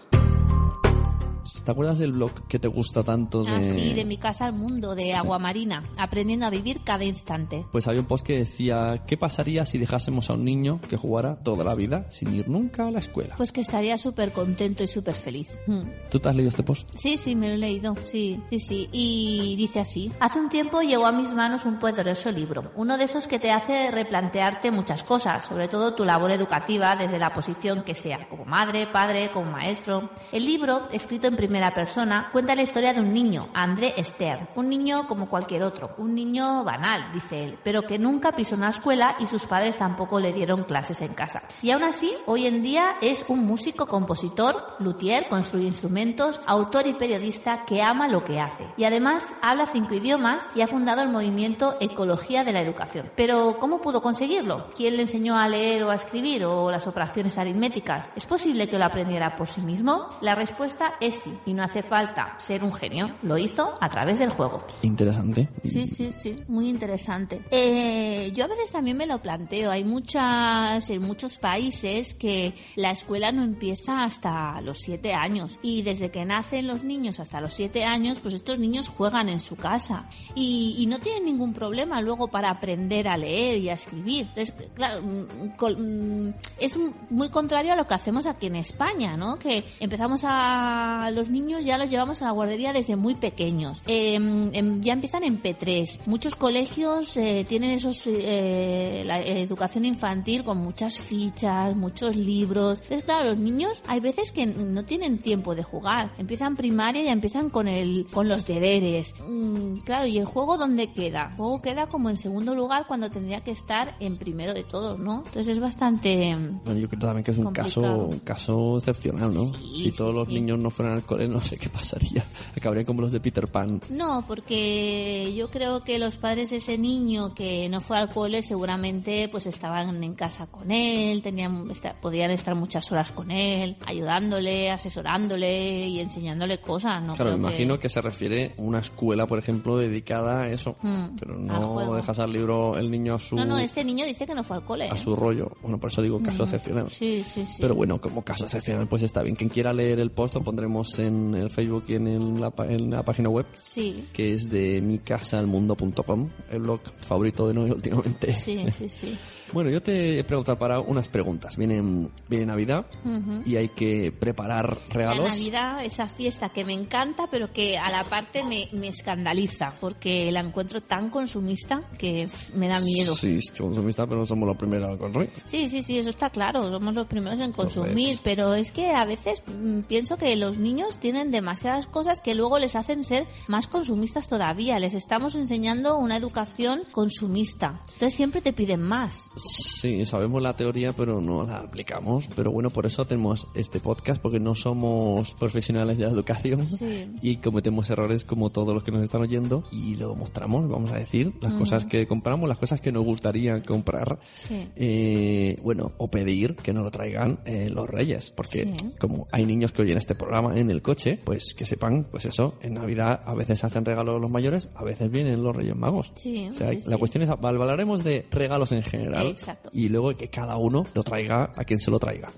¿Te 1.67 1.71
acuerdas 1.71 1.99
del 1.99 2.13
blog 2.13 2.47
que 2.47 2.59
te 2.59 2.69
gusta 2.69 3.03
tanto 3.03 3.43
de... 3.43 3.51
Así, 3.51 3.93
de 3.93 4.05
mi 4.05 4.15
casa 4.15 4.45
al 4.45 4.53
mundo, 4.53 4.95
de 4.95 5.13
agua 5.13 5.37
marina, 5.37 5.83
aprendiendo 5.97 6.45
a 6.45 6.49
vivir 6.49 6.79
cada 6.85 7.03
instante. 7.03 7.65
Pues 7.73 7.89
había 7.89 7.99
un 7.99 8.07
post 8.07 8.25
que 8.25 8.37
decía, 8.37 9.03
¿qué 9.05 9.17
pasaría 9.17 9.65
si 9.65 9.77
dejásemos 9.77 10.29
a 10.29 10.35
un 10.35 10.45
niño 10.45 10.79
que 10.87 10.95
jugara 10.95 11.35
toda 11.43 11.65
la 11.65 11.75
vida 11.75 12.09
sin 12.09 12.33
ir 12.33 12.47
nunca 12.47 12.87
a 12.87 12.91
la 12.91 12.99
escuela? 12.99 13.35
Pues 13.35 13.51
que 13.51 13.59
estaría 13.59 13.97
súper 13.97 14.31
contento 14.31 14.81
y 14.81 14.87
súper 14.87 15.15
feliz. 15.15 15.59
Mm. 15.67 15.81
¿Tú 16.09 16.21
te 16.21 16.29
has 16.29 16.35
leído 16.37 16.47
este 16.47 16.63
post? 16.63 16.89
Sí, 16.95 17.17
sí, 17.17 17.35
me 17.35 17.49
lo 17.49 17.55
he 17.55 17.57
leído, 17.57 17.97
sí, 18.05 18.41
sí, 18.49 18.61
sí. 18.61 18.87
Y 18.93 19.57
dice 19.57 19.81
así. 19.81 20.09
Hace 20.21 20.39
un 20.39 20.47
tiempo 20.47 20.79
llegó 20.79 21.05
a 21.05 21.11
mis 21.11 21.33
manos 21.33 21.65
un 21.65 21.79
poderoso 21.79 22.31
libro, 22.31 22.71
uno 22.77 22.97
de 22.97 23.03
esos 23.03 23.27
que 23.27 23.39
te 23.39 23.51
hace 23.51 23.91
replantearte 23.91 24.71
muchas 24.71 25.03
cosas, 25.03 25.43
sobre 25.43 25.67
todo 25.67 25.95
tu 25.95 26.05
labor 26.05 26.31
educativa 26.31 26.95
desde 26.95 27.19
la 27.19 27.33
posición 27.33 27.83
que 27.83 27.93
sea, 27.93 28.29
como 28.29 28.45
madre, 28.45 28.87
padre, 28.87 29.31
como 29.33 29.51
maestro. 29.51 30.11
El 30.31 30.45
libro, 30.45 30.87
escrito 30.93 31.27
en 31.27 31.35
primera 31.57 31.73
persona, 31.73 32.29
cuenta 32.31 32.53
la 32.53 32.61
historia 32.61 32.93
de 32.93 33.01
un 33.01 33.11
niño, 33.11 33.49
André 33.51 33.95
Stern, 34.03 34.49
un 34.55 34.69
niño 34.69 35.07
como 35.07 35.27
cualquier 35.27 35.63
otro, 35.63 35.95
un 35.97 36.13
niño 36.13 36.63
banal, 36.63 37.11
dice 37.11 37.43
él, 37.43 37.57
pero 37.63 37.81
que 37.81 37.97
nunca 37.97 38.33
pisó 38.33 38.53
una 38.53 38.69
escuela 38.69 39.15
y 39.19 39.25
sus 39.25 39.45
padres 39.45 39.75
tampoco 39.75 40.19
le 40.19 40.33
dieron 40.33 40.65
clases 40.65 41.01
en 41.01 41.15
casa. 41.15 41.41
Y 41.63 41.71
aún 41.71 41.83
así, 41.83 42.13
hoy 42.27 42.45
en 42.45 42.61
día 42.61 42.97
es 43.01 43.25
un 43.27 43.43
músico, 43.43 43.87
compositor, 43.87 44.75
luthier, 44.77 45.27
construye 45.29 45.65
instrumentos, 45.65 46.39
autor 46.45 46.85
y 46.85 46.93
periodista 46.93 47.65
que 47.65 47.81
ama 47.81 48.07
lo 48.07 48.23
que 48.23 48.39
hace. 48.39 48.67
Y 48.77 48.83
además 48.83 49.23
habla 49.41 49.65
cinco 49.65 49.95
idiomas 49.95 50.47
y 50.53 50.61
ha 50.61 50.67
fundado 50.67 51.01
el 51.01 51.09
movimiento 51.09 51.75
Ecología 51.79 52.43
de 52.43 52.53
la 52.53 52.61
Educación. 52.61 53.11
Pero, 53.15 53.57
¿cómo 53.59 53.81
pudo 53.81 54.03
conseguirlo? 54.03 54.67
¿Quién 54.75 54.95
le 54.95 55.01
enseñó 55.01 55.39
a 55.39 55.49
leer 55.49 55.83
o 55.85 55.89
a 55.89 55.95
escribir 55.95 56.45
o 56.45 56.69
las 56.69 56.85
operaciones 56.85 57.39
aritméticas? 57.39 58.11
¿Es 58.15 58.27
posible 58.27 58.67
que 58.67 58.77
lo 58.77 58.85
aprendiera 58.85 59.35
por 59.35 59.47
sí 59.47 59.61
mismo? 59.61 60.09
La 60.21 60.35
respuesta 60.35 60.93
es 60.99 61.15
sí, 61.15 61.39
y 61.47 61.53
no 61.53 61.63
hace 61.63 61.81
falta 61.81 62.35
ser 62.39 62.61
un 62.63 62.73
genio. 62.73 63.09
Lo 63.23 63.37
hizo 63.37 63.77
a 63.79 63.89
través 63.89 64.19
del 64.19 64.29
juego. 64.29 64.67
Interesante. 64.81 65.47
Sí, 65.63 65.87
sí, 65.87 66.11
sí, 66.11 66.43
muy 66.49 66.67
interesante. 66.67 67.41
Eh, 67.51 68.31
yo 68.35 68.43
a 68.43 68.47
veces 68.47 68.69
también 68.69 68.97
me 68.97 69.07
lo 69.07 69.21
planteo. 69.21 69.71
Hay 69.71 69.85
muchas, 69.85 70.89
en 70.89 71.01
muchos 71.01 71.37
países 71.37 72.13
que 72.15 72.53
la 72.75 72.91
escuela 72.91 73.31
no 73.31 73.43
empieza 73.43 74.03
hasta 74.03 74.59
los 74.59 74.79
siete 74.79 75.13
años 75.13 75.57
y 75.61 75.83
desde 75.83 76.11
que 76.11 76.25
nacen 76.25 76.67
los 76.67 76.83
niños 76.83 77.21
hasta 77.21 77.39
los 77.39 77.53
siete 77.53 77.85
años, 77.85 78.19
pues 78.19 78.33
estos 78.33 78.59
niños 78.59 78.89
juegan 78.89 79.29
en 79.29 79.39
su 79.39 79.55
casa 79.55 80.09
y, 80.35 80.75
y 80.77 80.85
no 80.87 80.99
tienen 80.99 81.23
ningún 81.23 81.53
problema 81.53 82.01
luego 82.01 82.27
para 82.27 82.49
aprender 82.49 83.07
a 83.07 83.15
leer 83.15 83.59
y 83.59 83.69
a 83.69 83.73
escribir. 83.73 84.27
Entonces, 84.35 84.53
claro, 84.73 85.01
mm, 85.01 86.27
mm, 86.27 86.33
es 86.59 86.77
muy 87.09 87.29
contrario 87.29 87.71
a 87.71 87.77
lo 87.77 87.87
que 87.87 87.93
hacemos 87.93 88.25
aquí 88.25 88.47
en 88.47 88.57
España, 88.57 89.15
¿no? 89.15 89.39
Que 89.39 89.63
empezamos 89.79 90.21
a 90.25 91.09
los 91.13 91.29
niños 91.29 91.36
ya 91.63 91.77
los 91.77 91.89
llevamos 91.89 92.21
a 92.21 92.25
la 92.25 92.31
guardería 92.31 92.73
desde 92.73 92.95
muy 92.95 93.15
pequeños. 93.15 93.81
Eh, 93.87 94.15
em, 94.15 94.81
ya 94.81 94.93
empiezan 94.93 95.23
en 95.23 95.41
P3. 95.41 95.99
Muchos 96.05 96.35
colegios 96.35 97.15
eh, 97.17 97.45
tienen 97.47 97.71
esos 97.71 98.01
eh, 98.07 99.03
la 99.05 99.19
educación 99.21 99.85
infantil 99.85 100.43
con 100.43 100.57
muchas 100.59 100.99
fichas, 100.99 101.75
muchos 101.75 102.15
libros. 102.15 102.79
Entonces, 102.81 103.03
claro, 103.03 103.29
los 103.29 103.39
niños 103.39 103.81
hay 103.87 103.99
veces 103.99 104.31
que 104.31 104.45
no 104.45 104.83
tienen 104.85 105.19
tiempo 105.19 105.55
de 105.55 105.63
jugar. 105.63 106.11
Empiezan 106.17 106.55
primaria 106.55 107.03
y 107.03 107.07
empiezan 107.07 107.49
con 107.49 107.67
el 107.67 108.07
con 108.11 108.27
los 108.27 108.45
deberes. 108.45 109.13
Mm, 109.27 109.77
claro, 109.77 110.07
y 110.07 110.17
el 110.17 110.25
juego 110.25 110.57
dónde 110.57 110.91
queda? 110.91 111.29
El 111.31 111.37
juego 111.37 111.61
queda 111.61 111.87
como 111.87 112.09
en 112.09 112.17
segundo 112.17 112.55
lugar 112.55 112.85
cuando 112.87 113.09
tendría 113.09 113.41
que 113.41 113.51
estar 113.51 113.95
en 113.99 114.17
primero 114.17 114.53
de 114.53 114.63
todos, 114.63 114.99
¿no? 114.99 115.23
Entonces 115.25 115.49
es 115.49 115.59
bastante 115.59 116.35
Bueno, 116.65 116.79
yo 116.79 116.89
creo 116.89 116.99
también 116.99 117.23
que 117.23 117.31
es 117.31 117.37
un 117.37 117.51
caso, 117.51 117.81
un 117.81 118.19
caso 118.19 118.77
excepcional, 118.77 119.33
¿no? 119.33 119.53
Sí, 119.53 119.83
si 119.85 119.91
todos 119.91 120.11
sí, 120.11 120.19
los 120.19 120.27
sí. 120.27 120.33
niños 120.33 120.59
no 120.59 120.69
fueran 120.69 120.95
al 120.95 121.03
no 121.27 121.39
sé 121.41 121.57
qué 121.57 121.69
pasaría. 121.69 122.23
Acabarían 122.55 122.85
como 122.85 123.01
los 123.01 123.11
de 123.11 123.19
Peter 123.19 123.47
Pan. 123.47 123.81
No, 123.89 124.23
porque 124.27 125.33
yo 125.35 125.49
creo 125.49 125.81
que 125.81 125.97
los 125.99 126.17
padres 126.17 126.49
de 126.49 126.57
ese 126.57 126.77
niño 126.77 127.33
que 127.33 127.69
no 127.69 127.81
fue 127.81 127.97
al 127.97 128.09
cole 128.09 128.41
seguramente 128.41 129.29
pues 129.29 129.47
estaban 129.47 130.03
en 130.03 130.13
casa 130.15 130.47
con 130.47 130.71
él, 130.71 131.21
tenían, 131.21 131.67
podían 132.01 132.31
estar 132.31 132.55
muchas 132.55 132.91
horas 132.91 133.11
con 133.11 133.31
él, 133.31 133.77
ayudándole, 133.85 134.69
asesorándole 134.71 135.87
y 135.87 135.99
enseñándole 135.99 136.59
cosas, 136.59 137.01
¿no? 137.03 137.13
claro, 137.15 137.31
me 137.31 137.37
imagino 137.37 137.79
que... 137.79 137.89
se 137.89 138.01
refiere 138.01 138.53
a 138.57 138.61
una 138.61 138.79
escuela, 138.79 139.25
por 139.27 139.39
ejemplo, 139.39 139.77
dedicada 139.77 140.41
a 140.43 140.49
eso. 140.49 140.75
Mm, 140.81 141.15
Pero 141.19 141.37
no 141.37 141.93
dejas 141.95 142.19
al 142.19 142.31
libro 142.31 142.77
el 142.77 142.91
niño 142.91 143.15
a 143.15 143.19
su, 143.19 143.35
No, 143.35 143.45
no, 143.45 143.57
este 143.57 143.83
niño 143.83 144.05
dice 144.05 144.27
que 144.27 144.35
no 144.35 144.43
fue 144.43 144.57
al 144.57 144.65
cole. 144.65 144.89
a 144.89 144.93
¿eh? 144.95 144.97
su 144.97 145.15
rollo. 145.15 145.51
Bueno, 145.61 145.77
por 145.77 145.91
eso 145.91 146.01
digo 146.01 146.21
caso 146.21 146.43
Mm, 146.43 146.45
excepcional. 146.45 146.89
Sí, 146.89 147.23
sí, 147.23 147.45
sí. 147.45 147.57
Pero 147.59 147.75
bueno, 147.75 147.99
como 148.01 148.23
caso 148.23 148.45
excepcional, 148.45 148.87
pues 148.87 149.03
está 149.03 149.21
bien. 149.23 149.35
Quien 149.35 149.49
quiera 149.49 149.73
leer 149.73 149.99
el 149.99 150.11
post 150.11 150.35
lo 150.35 150.41
pondremos 150.43 150.97
en 150.99 151.06
el 151.35 151.49
Facebook 151.49 151.85
y 151.87 151.95
en, 151.95 152.07
el- 152.07 152.39
la, 152.41 152.53
en 152.67 152.89
la 152.89 153.03
página 153.03 153.29
web, 153.29 153.45
Sí, 153.55 154.07
que 154.13 154.33
es 154.33 154.49
de 154.49 154.81
micasalmundo.com, 154.81 156.29
el 156.51 156.59
blog 156.59 156.81
favorito 157.05 157.47
de 157.47 157.53
Noé 157.53 157.71
últimamente. 157.71 158.33
sí, 158.33 158.65
sí, 158.77 158.89
sí. 158.89 159.17
Bueno, 159.53 159.69
yo 159.69 159.81
te 159.81 160.19
he 160.19 160.23
preguntado 160.23 160.57
para 160.57 160.79
unas 160.79 161.07
preguntas. 161.07 161.55
Viene, 161.55 162.09
viene 162.27 162.45
Navidad 162.45 162.85
Ujú. 163.05 163.41
y 163.45 163.55
hay 163.55 163.69
que 163.69 164.11
preparar 164.11 164.77
La 164.89 164.93
regalos. 164.93 165.29
Navidad, 165.29 165.83
esa 165.85 166.07
fiesta 166.07 166.49
que 166.49 166.65
me 166.65 166.73
encanta, 166.73 167.27
pero 167.31 167.51
que 167.53 167.77
a 167.77 167.89
la 167.91 168.03
parte 168.03 168.43
me, 168.43 168.67
me 168.73 168.87
escandaliza, 168.87 169.73
porque 169.79 170.31
la 170.31 170.41
encuentro 170.41 170.81
tan 170.81 171.09
consumista 171.09 171.81
que 171.97 172.27
me 172.55 172.67
da 172.67 172.79
miedo. 172.81 173.15
Sí, 173.15 173.39
somos 173.53 173.77
amistad, 173.77 174.05
pero 174.07 174.19
no 174.19 174.25
somos 174.25 174.47
los 174.47 174.57
primeros 174.57 174.89
al 174.89 174.97
consumir. 174.97 175.29
Sí, 175.45 175.69
sí, 175.69 175.81
sí, 175.83 175.97
eso 175.97 176.09
está 176.09 176.29
claro, 176.29 176.67
somos 176.69 176.93
los 176.93 177.07
primeros 177.07 177.39
en 177.39 177.51
consumir, 177.51 177.89
Entonces- 177.91 178.21
pero 178.23 178.53
es 178.53 178.71
que 178.71 178.91
a 178.91 179.05
veces 179.05 179.41
mm, 179.47 179.81
pienso 179.81 180.17
que 180.17 180.35
los 180.35 180.57
niños 180.57 180.97
tienen 180.97 181.31
demasiadas 181.31 181.87
cosas 181.87 182.19
que 182.21 182.35
luego 182.35 182.59
les 182.59 182.75
hacen 182.75 183.03
ser 183.03 183.25
más 183.47 183.67
consumistas 183.67 184.27
todavía, 184.27 184.79
les 184.79 184.93
estamos 184.93 185.35
enseñando 185.35 185.97
una 185.97 186.17
educación 186.17 186.83
consumista, 186.91 187.81
entonces 187.93 188.13
siempre 188.15 188.41
te 188.41 188.53
piden 188.53 188.81
más. 188.81 189.29
Sí, 189.41 190.05
sabemos 190.05 190.41
la 190.41 190.53
teoría, 190.53 190.93
pero 190.93 191.21
no 191.21 191.43
la 191.43 191.57
aplicamos. 191.59 192.27
Pero 192.35 192.51
bueno, 192.51 192.69
por 192.69 192.85
eso 192.85 193.05
tenemos 193.05 193.47
este 193.55 193.79
podcast, 193.79 194.21
porque 194.21 194.39
no 194.39 194.55
somos 194.55 195.33
profesionales 195.35 195.97
de 195.97 196.05
la 196.05 196.11
educación 196.11 196.65
Sí. 196.65 197.07
y 197.21 197.37
cometemos 197.37 197.89
errores 197.89 198.23
como 198.23 198.49
todos 198.51 198.73
los 198.73 198.83
que 198.83 198.91
nos 198.91 199.03
están 199.03 199.21
oyendo 199.21 199.63
y 199.71 199.95
lo 199.95 200.15
mostramos, 200.15 200.67
vamos 200.69 200.91
a 200.91 200.97
decir, 200.97 201.33
las 201.41 201.53
cosas 201.53 201.85
que 201.85 202.07
compramos, 202.07 202.47
las 202.49 202.57
cosas 202.57 202.81
que 202.81 202.91
nos 202.91 203.03
gustaría 203.05 203.61
comprar. 203.63 204.19
Sí. 204.47 204.67
Eh, 204.75 205.57
bueno, 205.63 205.91
o 205.97 206.09
pedir 206.09 206.55
que 206.55 206.73
nos 206.73 206.83
lo 206.83 206.91
traigan 206.91 207.39
eh, 207.45 207.69
los 207.69 207.89
reyes, 207.89 208.31
porque 208.31 208.65
Sí. 208.77 208.89
como 208.99 209.27
hay 209.31 209.45
niños 209.45 209.71
que 209.71 209.81
oyen 209.83 209.97
este 209.97 210.15
programa 210.15 210.57
en 210.57 210.69
el 210.69 210.81
coche, 210.81 211.19
pues 211.23 211.53
que 211.53 211.65
sepan, 211.65 212.07
pues 212.09 212.25
eso, 212.25 212.57
en 212.61 212.73
Navidad 212.75 213.21
a 213.25 213.33
veces 213.33 213.63
hacen 213.63 213.85
regalos 213.85 214.19
los 214.21 214.29
mayores, 214.31 214.69
a 214.75 214.83
veces 214.83 215.09
vienen 215.11 215.43
los 215.43 215.55
reyes 215.55 215.75
magos. 215.75 216.11
Sí, 216.15 216.47
O 216.49 216.53
sea, 216.53 216.71
sí, 216.71 216.89
la 216.89 216.97
cuestión 216.97 217.23
es, 217.23 217.29
hablaremos 217.29 218.03
de 218.03 218.25
regalos 218.31 218.71
en 218.71 218.83
general 218.83 219.26
Exacto. 219.29 219.69
y 219.73 219.89
luego 219.89 220.11
que 220.15 220.29
cada 220.29 220.57
uno 220.57 220.85
lo 220.93 221.03
traiga 221.03 221.51
a 221.55 221.63
quien 221.63 221.79
se 221.79 221.91
lo 221.91 221.99
traiga. 221.99 222.29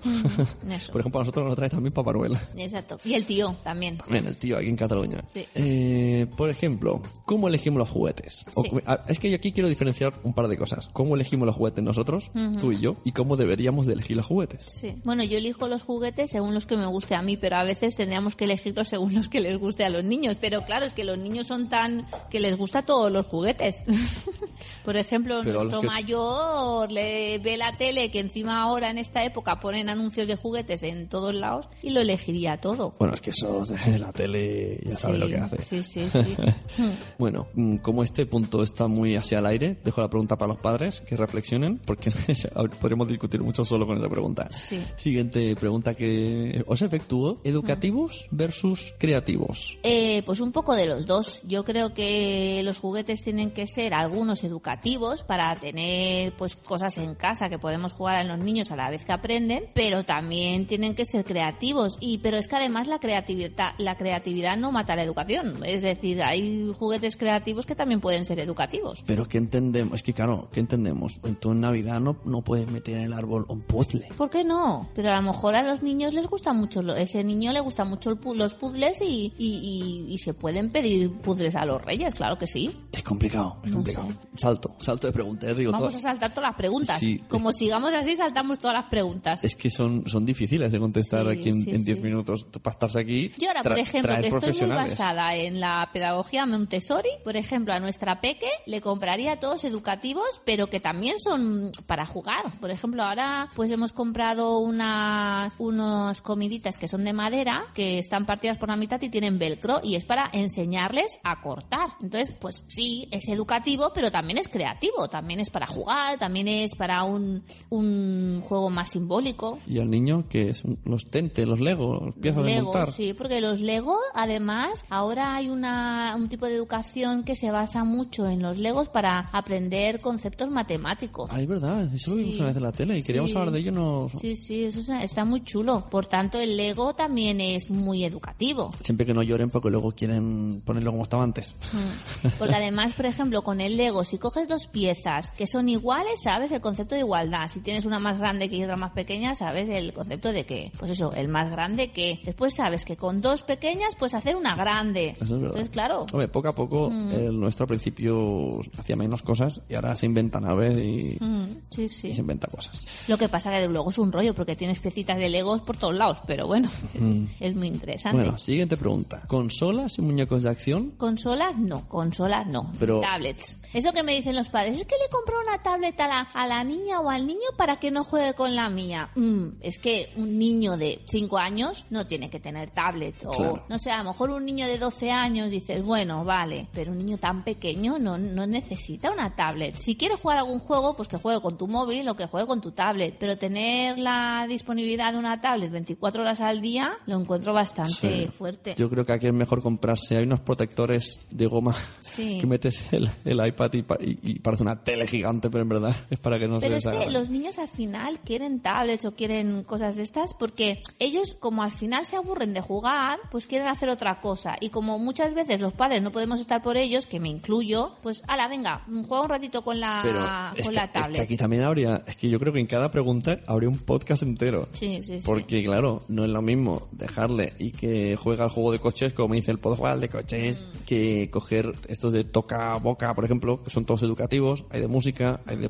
Eso. 0.70 0.92
Por 0.92 1.00
ejemplo, 1.00 1.20
a 1.20 1.22
nosotros 1.22 1.44
nos 1.44 1.50
lo 1.52 1.56
trae 1.56 1.70
también 1.70 1.92
Papá 1.92 2.12
Noel. 2.12 2.36
Exacto. 2.56 2.98
Y 3.04 3.14
el 3.14 3.24
tío 3.26 3.54
también. 3.62 3.98
También 3.98 4.26
el 4.26 4.36
tío 4.36 4.56
aquí 4.58 4.68
en 4.68 4.76
Cataluña. 4.76 5.24
Sí. 5.34 5.46
Eh, 5.54 6.26
por 6.36 6.50
ejemplo, 6.50 7.02
¿cómo 7.24 7.48
elegimos 7.48 7.78
los 7.78 7.88
juguetes? 7.88 8.44
O- 8.54 8.62
Sí. 8.62 8.70
a- 8.86 9.02
es 9.08 9.18
que 9.18 9.30
yo 9.30 9.36
aquí 9.36 9.52
quiero 9.52 9.68
diferenciar 9.68 10.12
un 10.22 10.32
par 10.34 10.48
de 10.48 10.56
cosas. 10.56 10.88
¿Cómo 10.92 11.14
elegimos 11.14 11.46
los 11.46 11.56
juguetes 11.56 11.82
nosotros, 11.84 12.30
tú 12.60 12.72
y 12.72 12.80
yo? 12.80 12.96
¿Y 13.04 13.12
cómo 13.12 13.36
deberíamos 13.36 13.86
de 13.86 13.94
elegir 13.94 14.16
los 14.16 14.26
juguetes? 14.26 14.64
Sí. 14.64 14.94
Bueno, 15.04 15.22
yo 15.24 15.38
elijo 15.38 15.68
los 15.68 15.82
juguetes 15.82 16.30
según 16.30 16.54
los 16.54 16.66
que 16.66 16.76
me 16.76 16.86
guste 16.86 17.14
a 17.14 17.22
mí, 17.22 17.36
pero 17.36 17.56
a 17.56 17.64
veces 17.64 17.96
tendríamos 17.96 18.36
que 18.36 18.44
elegirlos 18.44 18.88
según 18.88 19.14
los 19.14 19.28
que 19.28 19.40
les 19.40 19.58
guste 19.58 19.84
a 19.84 19.88
los 19.90 20.04
niños. 20.04 20.36
Pero 20.40 20.62
claro, 20.62 20.86
es 20.86 20.94
que 20.94 21.04
los 21.04 21.18
niños 21.18 21.46
son 21.46 21.68
tan 21.68 22.06
que 22.30 22.40
les 22.40 22.56
gusta 22.56 22.82
todos 22.82 23.10
los 23.12 23.26
juguetes. 23.26 23.82
Por 24.84 24.96
ejemplo, 24.96 25.40
Pero 25.44 25.60
nuestro 25.60 25.80
que- 25.82 25.86
mayor 25.86 26.79
le 26.88 27.38
ve 27.38 27.56
la 27.56 27.76
tele 27.76 28.10
que 28.10 28.20
encima 28.20 28.62
ahora 28.62 28.90
en 28.90 28.98
esta 28.98 29.24
época 29.24 29.60
ponen 29.60 29.88
anuncios 29.88 30.28
de 30.28 30.36
juguetes 30.36 30.82
en 30.82 31.08
todos 31.08 31.34
lados 31.34 31.68
y 31.82 31.90
lo 31.90 32.00
elegiría 32.00 32.58
todo. 32.58 32.94
Bueno, 32.98 33.14
es 33.14 33.20
que 33.20 33.30
eso 33.30 33.64
de 33.64 33.98
la 33.98 34.12
tele 34.12 34.80
ya 34.84 34.94
sabe 34.94 35.14
Sí, 35.14 35.20
lo 35.20 35.28
que 35.28 35.36
hace. 35.36 35.62
Sí, 35.62 35.82
sí, 35.82 36.08
sí. 36.10 36.36
Bueno, 37.18 37.48
mm, 37.54 37.76
como 37.78 38.02
este 38.02 38.26
punto 38.26 38.62
está 38.62 38.86
muy 38.86 39.16
hacia 39.16 39.38
el 39.38 39.46
aire, 39.46 39.76
dejo 39.84 40.00
la 40.00 40.08
pregunta 40.08 40.36
para 40.36 40.52
los 40.52 40.60
padres 40.60 41.00
que 41.02 41.16
reflexionen, 41.16 41.78
porque 41.78 42.10
podríamos 42.80 43.08
discutir 43.08 43.40
mucho 43.42 43.64
solo 43.64 43.86
con 43.86 43.98
esa 43.98 44.08
pregunta. 44.08 44.48
Sí. 44.50 44.82
Siguiente 44.96 45.54
pregunta 45.56 45.94
que 45.94 46.62
os 46.66 46.82
efectúo, 46.82 47.40
educativos 47.44 48.28
versus 48.30 48.94
creativos. 48.98 49.78
Eh, 49.82 50.22
pues 50.24 50.40
un 50.40 50.52
poco 50.52 50.74
de 50.74 50.86
los 50.86 51.06
dos. 51.06 51.40
Yo 51.46 51.64
creo 51.64 51.92
que 51.92 52.62
los 52.64 52.78
juguetes 52.78 53.22
tienen 53.22 53.50
que 53.50 53.66
ser 53.66 53.94
algunos 53.94 54.44
educativos 54.44 55.24
para 55.24 55.54
tener 55.56 56.32
pues 56.36 56.56
cosas 56.70 56.96
en 56.98 57.14
casa 57.16 57.48
que 57.50 57.58
podemos 57.58 57.92
jugar 57.92 58.16
a 58.16 58.24
los 58.24 58.38
niños 58.38 58.70
a 58.70 58.76
la 58.76 58.88
vez 58.90 59.04
que 59.04 59.12
aprenden, 59.12 59.64
pero 59.74 60.04
también 60.04 60.66
tienen 60.68 60.94
que 60.94 61.04
ser 61.04 61.24
creativos 61.24 61.98
y 62.00 62.18
pero 62.18 62.36
es 62.38 62.46
que 62.46 62.54
además 62.56 62.86
la 62.86 62.98
creatividad 63.00 63.72
la 63.78 63.96
creatividad 63.96 64.56
no 64.56 64.70
mata 64.70 64.94
la 64.96 65.02
educación, 65.02 65.56
es 65.64 65.82
decir, 65.82 66.22
hay 66.22 66.70
juguetes 66.78 67.16
creativos 67.16 67.66
que 67.66 67.74
también 67.74 68.00
pueden 68.00 68.24
ser 68.24 68.38
educativos. 68.38 69.02
Pero 69.04 69.26
¿qué 69.26 69.38
entendemos? 69.38 69.94
Es 69.94 70.02
que 70.04 70.14
claro, 70.14 70.48
¿qué 70.52 70.60
entendemos? 70.60 71.18
Tú 71.40 71.50
en 71.52 71.60
Navidad 71.60 71.98
no, 71.98 72.16
no 72.24 72.42
puedes 72.42 72.70
meter 72.70 72.98
en 72.98 73.02
el 73.02 73.12
árbol 73.12 73.44
un 73.48 73.62
puzzle. 73.62 74.06
¿Por 74.16 74.30
qué 74.30 74.44
no? 74.44 74.88
Pero 74.94 75.10
a 75.10 75.16
lo 75.16 75.22
mejor 75.22 75.56
a 75.56 75.62
los 75.64 75.82
niños 75.82 76.14
les 76.14 76.28
gusta 76.28 76.52
mucho, 76.52 76.80
ese 76.94 77.24
niño 77.24 77.52
le 77.52 77.60
gusta 77.60 77.84
mucho 77.84 78.10
el 78.10 78.18
los 78.36 78.54
puzzles 78.54 79.00
y, 79.02 79.32
y, 79.36 80.06
y- 80.08 80.12
y 80.14 80.18
se 80.18 80.34
pueden 80.34 80.70
pedir 80.70 81.10
puzzles 81.10 81.56
a 81.56 81.64
los 81.64 81.82
reyes, 81.82 82.14
claro 82.14 82.38
que 82.38 82.46
sí. 82.46 82.70
Es 82.92 83.02
complicado, 83.02 83.56
es 83.64 83.70
No 83.70 83.76
complicado. 83.78 84.08
sé. 84.08 84.14
Salto, 84.36 84.74
salto 84.78 85.06
de 85.08 85.12
preguntas. 85.12 85.56
Digo, 85.56 85.72
Vamos 85.72 85.88
todas- 85.88 86.04
a 86.04 86.10
saltar 86.10 86.32
todas 86.32 86.50
las 86.50 86.56
preguntas. 86.60 87.00
Sí. 87.00 87.22
Como 87.28 87.52
sigamos 87.52 87.90
así, 87.92 88.16
saltamos 88.16 88.58
todas 88.58 88.74
las 88.74 88.90
preguntas. 88.90 89.42
Es 89.42 89.56
que 89.56 89.70
son, 89.70 90.06
son 90.06 90.26
difíciles 90.26 90.70
de 90.72 90.78
contestar 90.78 91.24
Sí, 91.24 91.38
aquí 91.38 91.48
en 91.48 91.62
sí, 91.62 91.70
en 91.70 91.84
10 91.84 91.98
sí. 91.98 92.04
minutos. 92.04 92.46
Para 92.62 92.74
estarse 92.74 93.00
aquí. 93.00 93.32
Yo 93.38 93.48
ahora, 93.48 93.62
por 93.62 93.78
ejemplo, 93.78 94.14
que 94.20 94.28
estoy 94.28 94.66
muy 94.66 94.76
basada 94.76 95.34
en 95.34 95.58
la 95.60 95.88
pedagogía 95.92 96.44
Montessori, 96.44 97.08
por 97.24 97.36
ejemplo, 97.36 97.72
a 97.72 97.80
nuestra 97.80 98.20
peque 98.20 98.50
le 98.66 98.82
compraría 98.82 99.40
todos 99.40 99.64
educativos, 99.64 100.42
pero 100.44 100.66
que 100.66 100.80
también 100.80 101.18
son 101.18 101.70
para 101.86 102.04
jugar. 102.04 102.44
Por 102.60 102.70
ejemplo, 102.70 103.02
ahora 103.02 103.48
pues 103.54 103.70
hemos 103.70 103.92
comprado 103.92 104.58
unas 104.58 105.54
unos 105.58 106.20
comiditas 106.20 106.76
que 106.76 106.88
son 106.88 107.04
de 107.04 107.12
madera, 107.12 107.64
que 107.74 107.98
están 107.98 108.26
partidas 108.26 108.58
por 108.58 108.68
la 108.68 108.76
mitad 108.76 109.00
y 109.00 109.08
tienen 109.08 109.38
velcro, 109.38 109.80
y 109.82 109.94
es 109.94 110.04
para 110.04 110.28
enseñarles 110.32 111.18
a 111.22 111.40
cortar. 111.40 111.90
Entonces, 112.02 112.36
pues 112.40 112.64
sí, 112.68 113.08
es 113.10 113.28
educativo, 113.28 113.92
pero 113.94 114.10
también 114.10 114.38
es 114.38 114.48
creativo, 114.48 115.08
también 115.08 115.40
es 115.40 115.50
para 115.50 115.66
jugar, 115.66 116.18
también 116.18 116.48
es 116.50 116.74
para 116.74 117.04
un, 117.04 117.42
un 117.70 118.40
juego 118.42 118.70
más 118.70 118.90
simbólico. 118.90 119.58
Y 119.66 119.78
al 119.78 119.90
niño, 119.90 120.26
que 120.28 120.50
es 120.50 120.62
los 120.84 121.06
tentes, 121.06 121.46
los 121.46 121.60
Lego, 121.60 122.00
los 122.06 122.14
piezas 122.16 122.44
de 122.44 122.62
montar. 122.62 122.90
sí, 122.92 123.14
porque 123.14 123.40
los 123.40 123.60
Lego, 123.60 123.96
además, 124.14 124.84
ahora 124.90 125.34
hay 125.36 125.48
una, 125.48 126.14
un 126.16 126.28
tipo 126.28 126.46
de 126.46 126.54
educación 126.54 127.24
que 127.24 127.36
se 127.36 127.50
basa 127.50 127.84
mucho 127.84 128.28
en 128.28 128.42
los 128.42 128.58
Legos 128.58 128.88
para 128.88 129.20
aprender 129.32 130.00
conceptos 130.00 130.50
matemáticos. 130.50 131.30
Ah, 131.32 131.40
es 131.40 131.46
verdad, 131.48 131.92
eso 131.94 132.10
lo 132.10 132.16
vimos 132.16 132.34
Sí. 132.34 132.38
una 132.40 132.48
vez 132.48 132.56
en 132.56 132.62
la 132.62 132.72
tele 132.72 132.98
y 132.98 133.02
queríamos 133.02 133.30
Sí. 133.30 133.36
hablar 133.36 133.52
de 133.52 133.58
ello. 133.60 133.72
No... 133.72 134.08
Sí, 134.20 134.36
sí, 134.36 134.64
eso 134.64 134.80
está- 134.80 135.02
está 135.02 135.24
muy 135.24 135.42
chulo. 135.42 135.86
Por 135.90 136.06
tanto, 136.06 136.38
el 136.40 136.56
Lego 136.56 136.94
también 136.94 137.40
es 137.40 137.70
muy 137.70 138.04
educativo. 138.04 138.70
Siempre 138.80 139.06
que 139.06 139.14
no 139.14 139.22
lloren 139.22 139.50
porque 139.50 139.70
luego 139.70 139.92
quieren 139.92 140.62
ponerlo 140.64 140.90
como 140.92 141.02
estaba 141.04 141.22
antes. 141.24 141.54
Mm. 141.72 142.28
Porque 142.38 142.54
además, 142.54 142.92
por 142.94 143.06
ejemplo, 143.06 143.42
con 143.42 143.60
el 143.60 143.76
Lego, 143.76 144.04
si 144.04 144.18
coges 144.18 144.48
dos 144.48 144.66
piezas 144.68 145.30
que 145.32 145.46
son 145.46 145.68
iguales, 145.68 146.20
sabes 146.22 146.39
el 146.52 146.60
concepto 146.60 146.94
de 146.94 147.00
igualdad. 147.02 147.48
Si 147.48 147.60
tienes 147.60 147.84
una 147.84 147.98
más 147.98 148.18
grande 148.18 148.48
que 148.48 148.62
otra 148.62 148.76
más 148.76 148.92
pequeña, 148.92 149.34
sabes 149.34 149.68
el 149.68 149.92
concepto 149.92 150.32
de 150.32 150.44
que, 150.46 150.72
pues 150.78 150.90
eso, 150.92 151.12
el 151.12 151.28
más 151.28 151.50
grande 151.50 151.90
que. 151.92 152.20
Después 152.24 152.54
sabes 152.54 152.84
que 152.84 152.96
con 152.96 153.20
dos 153.20 153.42
pequeñas 153.42 153.94
puedes 153.98 154.14
hacer 154.14 154.36
una 154.36 154.54
grande. 154.56 155.10
Eso 155.16 155.24
es 155.24 155.30
verdad. 155.30 155.46
Entonces, 155.48 155.68
claro. 155.70 156.06
Hombre, 156.12 156.28
poco 156.28 156.48
a 156.48 156.54
poco, 156.54 156.90
Mm. 156.90 157.10
el 157.12 157.38
nuestro 157.40 157.64
al 157.64 157.68
principio 157.68 158.60
hacía 158.78 158.96
menos 158.96 159.22
cosas 159.22 159.60
y 159.68 159.74
ahora 159.74 159.94
se 159.96 160.06
inventa 160.06 160.40
naves 160.40 160.76
y, 160.78 161.16
Mm, 161.20 161.48
sí, 161.70 161.84
y 161.84 161.88
se 161.88 162.20
inventa 162.20 162.46
cosas. 162.48 162.80
Lo 163.08 163.18
que 163.18 163.28
pasa 163.28 163.50
que 163.50 163.66
luego 163.66 163.90
es 163.90 163.98
un 163.98 164.10
rollo 164.12 164.34
porque 164.34 164.56
tienes 164.56 164.78
piecitas 164.78 165.18
de 165.18 165.28
Legos 165.28 165.62
por 165.62 165.76
todos 165.76 165.94
lados, 165.94 166.22
pero 166.26 166.46
bueno, 166.46 166.68
es 167.40 167.54
muy 167.54 167.68
interesante. 167.68 168.18
Mm. 168.18 168.20
Bueno, 168.22 168.38
siguiente 168.38 168.76
pregunta. 168.76 169.22
¿Consolas 169.26 169.98
y 169.98 170.02
muñecos 170.02 170.42
de 170.42 170.50
acción? 170.50 170.92
Consolas 170.96 171.56
no, 171.58 171.88
consolas 171.88 172.46
no. 172.46 172.70
Pero- 172.78 173.00
Tablets. 173.00 173.58
Eso 173.72 173.92
que 173.92 174.02
me 174.02 174.12
dicen 174.14 174.34
los 174.34 174.48
padres, 174.48 174.78
es 174.78 174.84
que 174.84 174.96
le 174.96 175.08
compró 175.10 175.36
una 175.46 175.62
tablet 175.62 175.98
a 176.00 176.08
la, 176.08 176.24
a 176.34 176.46
la 176.46 176.62
niña 176.64 177.00
o 177.00 177.10
al 177.10 177.26
niño 177.26 177.48
para 177.56 177.76
que 177.78 177.90
no 177.90 178.04
juegue 178.04 178.34
con 178.34 178.54
la 178.54 178.68
mía. 178.70 179.10
Mm, 179.14 179.48
es 179.60 179.78
que 179.78 180.10
un 180.16 180.38
niño 180.38 180.76
de 180.76 181.00
5 181.10 181.38
años 181.38 181.86
no 181.90 182.06
tiene 182.06 182.30
que 182.30 182.40
tener 182.40 182.70
tablet. 182.70 183.14
O, 183.24 183.30
Claro. 183.30 183.64
no 183.68 183.78
sé, 183.78 183.90
a 183.90 183.98
lo 183.98 184.10
mejor 184.10 184.30
un 184.30 184.44
niño 184.44 184.66
de 184.66 184.78
12 184.78 185.10
años 185.10 185.50
dices, 185.50 185.82
bueno, 185.82 186.24
vale, 186.24 186.68
pero 186.72 186.92
un 186.92 186.98
niño 186.98 187.18
tan 187.18 187.44
pequeño 187.44 187.98
no, 187.98 188.18
no 188.18 188.46
necesita 188.46 189.10
una 189.10 189.34
tablet. 189.34 189.74
Si 189.76 189.96
quiere 189.96 190.16
jugar 190.16 190.38
algún 190.38 190.58
juego, 190.58 190.96
pues 190.96 191.08
que 191.08 191.16
juegue 191.16 191.40
con 191.40 191.56
tu 191.58 191.66
móvil 191.68 192.08
o 192.08 192.16
que 192.16 192.26
juegue 192.26 192.46
con 192.46 192.60
tu 192.60 192.72
tablet. 192.72 193.16
Pero 193.18 193.36
tener 193.38 193.98
la 193.98 194.46
disponibilidad 194.48 195.12
de 195.12 195.18
una 195.18 195.40
tablet 195.40 195.70
24 195.70 196.22
horas 196.22 196.40
al 196.40 196.60
día 196.60 196.92
lo 197.06 197.20
encuentro 197.20 197.52
bastante 197.52 197.90
Sí. 198.24 198.28
fuerte. 198.28 198.74
Yo 198.76 198.88
creo 198.90 199.04
que 199.04 199.12
aquí 199.12 199.26
es 199.26 199.32
mejor 199.34 199.62
comprarse. 199.62 200.16
Hay 200.16 200.24
unos 200.24 200.40
protectores 200.40 201.18
de 201.30 201.46
goma 201.46 201.74
Sí. 202.00 202.38
que 202.40 202.46
metes 202.46 202.92
el, 202.92 203.10
el 203.24 203.46
iPad 203.46 203.70
y, 203.74 203.78
y- 203.78 204.18
y 204.22 204.38
parece 204.40 204.62
una 204.62 204.82
tele 204.82 205.06
gigante, 205.06 205.50
pero 205.50 205.62
en 205.62 205.68
verdad 205.68 205.96
es 206.10 206.18
para 206.18 206.38
que 206.38 206.48
no 206.48 206.58
Pero 206.58 206.80
se 206.80 206.88
es 206.90 207.04
que 207.04 207.10
los 207.10 207.30
niños 207.30 207.58
al 207.58 207.68
final 207.68 208.20
quieren 208.20 208.60
tablets 208.60 209.04
o 209.04 209.12
quieren 209.12 209.62
cosas 209.64 209.96
de 209.96 210.02
estas 210.02 210.34
porque 210.34 210.82
ellos 210.98 211.36
como 211.38 211.62
al 211.62 211.70
final 211.70 212.04
se 212.04 212.16
aburren 212.16 212.52
de 212.52 212.60
jugar, 212.60 213.18
pues 213.30 213.46
quieren 213.46 213.68
hacer 213.68 213.88
otra 213.88 214.20
cosa. 214.20 214.56
Y 214.60 214.70
como 214.70 214.98
muchas 214.98 215.34
veces 215.34 215.60
los 215.60 215.72
padres 215.72 216.02
no 216.02 216.10
podemos 216.12 216.40
estar 216.40 216.62
por 216.62 216.76
ellos, 216.76 217.06
que 217.06 217.20
me 217.20 217.28
incluyo, 217.28 217.90
pues 218.02 218.22
ala, 218.28 218.48
venga, 218.48 218.84
juega 219.08 219.22
un 219.22 219.28
ratito 219.30 219.62
con 219.62 219.80
la, 219.80 220.00
Pero 220.02 220.64
con 220.64 220.72
que, 220.72 220.72
la 220.74 220.84
es 220.84 220.90
que 220.90 220.98
tablet. 221.00 221.20
aquí 221.20 221.36
también 221.36 221.64
habría, 221.64 222.02
es 222.06 222.16
que 222.16 222.28
yo 222.28 222.38
creo 222.38 222.52
que 222.52 222.60
en 222.60 222.66
cada 222.66 222.90
pregunta 222.90 223.38
habría 223.46 223.68
un 223.68 223.78
podcast 223.78 224.22
entero. 224.22 224.68
Sí, 224.72 225.00
sí, 225.02 225.20
sí. 225.20 225.26
Porque 225.26 225.62
claro, 225.64 226.02
no 226.08 226.24
es 226.24 226.30
lo 226.30 226.42
mismo 226.42 226.88
dejarle 226.92 227.52
y 227.58 227.70
que 227.72 228.16
juega 228.16 228.44
al 228.44 228.50
juego 228.50 228.72
de 228.72 228.78
coches, 228.78 229.12
como 229.14 229.34
dice 229.34 229.50
el 229.52 229.58
al 229.84 230.00
de 230.00 230.08
coches, 230.08 230.60
Mm. 230.60 230.84
que 230.84 231.30
coger 231.30 231.72
estos 231.88 232.12
de 232.12 232.24
toca 232.24 232.76
boca, 232.78 233.14
por 233.14 233.24
ejemplo, 233.24 233.62
que 233.62 233.70
son 233.70 233.84
todos 233.84 234.02
educativos, 234.02 234.64
hay 234.70 234.80
de 234.80 234.88
música, 234.88 235.40
hay 235.46 235.56
de 235.56 235.68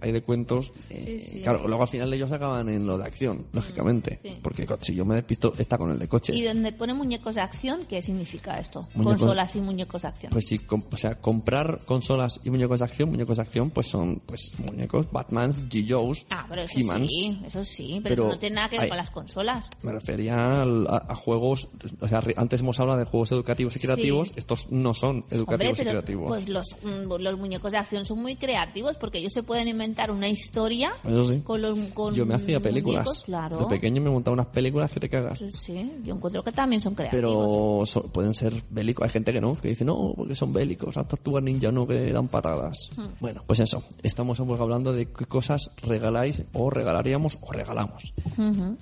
hay 0.00 0.12
de 0.12 0.22
cuentos. 0.22 0.72
Eh, 0.90 1.24
sí. 1.30 1.40
Claro, 1.42 1.66
luego 1.66 1.82
al 1.82 1.88
final 1.88 2.12
ellos 2.12 2.30
acaban 2.32 2.68
en 2.68 2.86
lo 2.86 2.98
de 2.98 3.04
acción, 3.04 3.46
lógicamente. 3.52 4.20
sí. 4.22 4.38
Porque 4.42 4.66
si 4.80 4.94
yo 4.94 5.04
me 5.04 5.14
despisto, 5.16 5.52
está 5.58 5.76
con 5.78 5.90
el 5.90 5.98
de 5.98 6.08
coche. 6.08 6.32
Y 6.34 6.42
donde 6.42 6.72
pone 6.72 6.94
muñecos 6.94 7.34
de 7.34 7.40
acción, 7.40 7.80
¿qué 7.88 8.02
significa 8.02 8.58
esto? 8.58 8.88
Muñecos- 8.94 9.20
Consolas 9.20 9.56
y 9.56 9.60
muñecos 9.60 10.02
de 10.02 10.08
acción. 10.08 10.32
Pues 10.32 10.46
sí, 10.46 10.58
com- 10.58 10.82
o 10.90 10.96
sea, 10.96 11.16
comprar 11.20 11.80
consolas 11.86 12.40
y 12.44 12.50
muñecos 12.50 12.80
de 12.80 12.84
acción, 12.86 13.10
muñecos 13.10 13.36
de 13.36 13.42
acción, 13.42 13.70
pues 13.70 13.86
son 13.88 14.20
pues 14.26 14.52
muñecos 14.58 15.10
Batman, 15.10 15.68
G. 15.68 15.86
Joe's, 15.88 16.24
ah, 16.30 16.46
pero 16.48 16.62
eso 16.62 16.78
He-Mans. 16.78 17.08
sí, 17.10 17.40
eso 17.44 17.64
sí, 17.64 18.00
pero, 18.02 18.14
Pero 18.14 18.22
eso 18.24 18.32
no 18.34 18.38
tiene 18.38 18.54
nada 18.56 18.68
que 18.68 18.76
ver 18.76 18.84
hay- 18.84 18.88
con 18.88 18.98
las 18.98 19.10
consolas. 19.10 19.68
Me 19.82 19.92
refería 19.92 20.34
a, 20.62 20.62
a 21.08 21.14
juegos, 21.14 21.68
o 22.00 22.08
sea, 22.08 22.22
antes 22.36 22.60
hemos 22.60 22.78
hablado 22.80 22.98
de 22.98 23.04
juegos 23.04 23.32
educativos 23.32 23.76
y 23.76 23.80
creativos, 23.80 24.32
estos 24.36 24.70
no 24.70 24.94
son 24.94 25.16
Hombre, 25.18 25.36
educativos 25.36 25.78
y 25.78 25.82
creativos. 25.82 26.28
pues 26.28 26.48
los, 26.48 26.76
mm, 26.82 27.12
los 27.20 27.38
muñecos 27.38 27.72
de 27.72 27.78
acción 27.78 28.04
son 28.04 28.20
muy 28.22 28.36
creativos 28.36 28.96
porque 28.96 29.18
ellos 29.18 29.32
se 29.32 29.42
pueden 29.42 29.68
inventar 29.70 30.10
una 30.10 30.28
historia 30.28 30.92
Eso 31.04 31.24
sí. 31.24 31.40
con 31.40 31.62
los 31.62 31.78
con 31.94 32.14
Yo 32.14 32.26
me 32.26 32.34
hacía 32.34 32.60
películas. 32.60 33.04
muñecos, 33.04 33.22
claro. 33.24 33.58
De 33.58 33.66
pequeño 33.66 34.00
me 34.02 34.10
montaba 34.10 34.34
unas 34.34 34.46
películas 34.46 34.90
que 34.90 35.00
te 35.00 35.08
cagas. 35.08 35.38
Sí, 35.62 35.92
yo 36.04 36.14
encuentro 36.14 36.42
que 36.42 36.52
también 36.52 36.80
son 36.80 36.94
creativos. 36.94 37.20
Pero 37.20 37.86
so- 37.86 38.02
pueden 38.12 38.34
ser 38.34 38.52
bélicos. 38.70 39.04
Hay 39.04 39.10
gente 39.10 39.32
que 39.32 39.40
no, 39.40 39.54
que 39.54 39.68
dice 39.68 39.84
no, 39.84 40.12
porque 40.16 40.34
son 40.34 40.52
bélicos. 40.52 40.94
Las 40.96 41.08
tortugas 41.08 41.42
ninja 41.42 41.70
no, 41.72 41.86
que 41.86 42.12
dan 42.12 42.28
patadas. 42.28 42.90
Hmm. 42.96 43.06
Bueno, 43.20 43.42
pues 43.46 43.60
eso. 43.60 43.82
Estamos 44.02 44.38
hablando 44.40 44.92
de 44.92 45.06
qué 45.06 45.26
cosas 45.26 45.70
regaláis 45.82 46.42
o 46.52 46.70
regalaríamos 46.70 47.38
o 47.40 47.52
regalamos. 47.52 48.12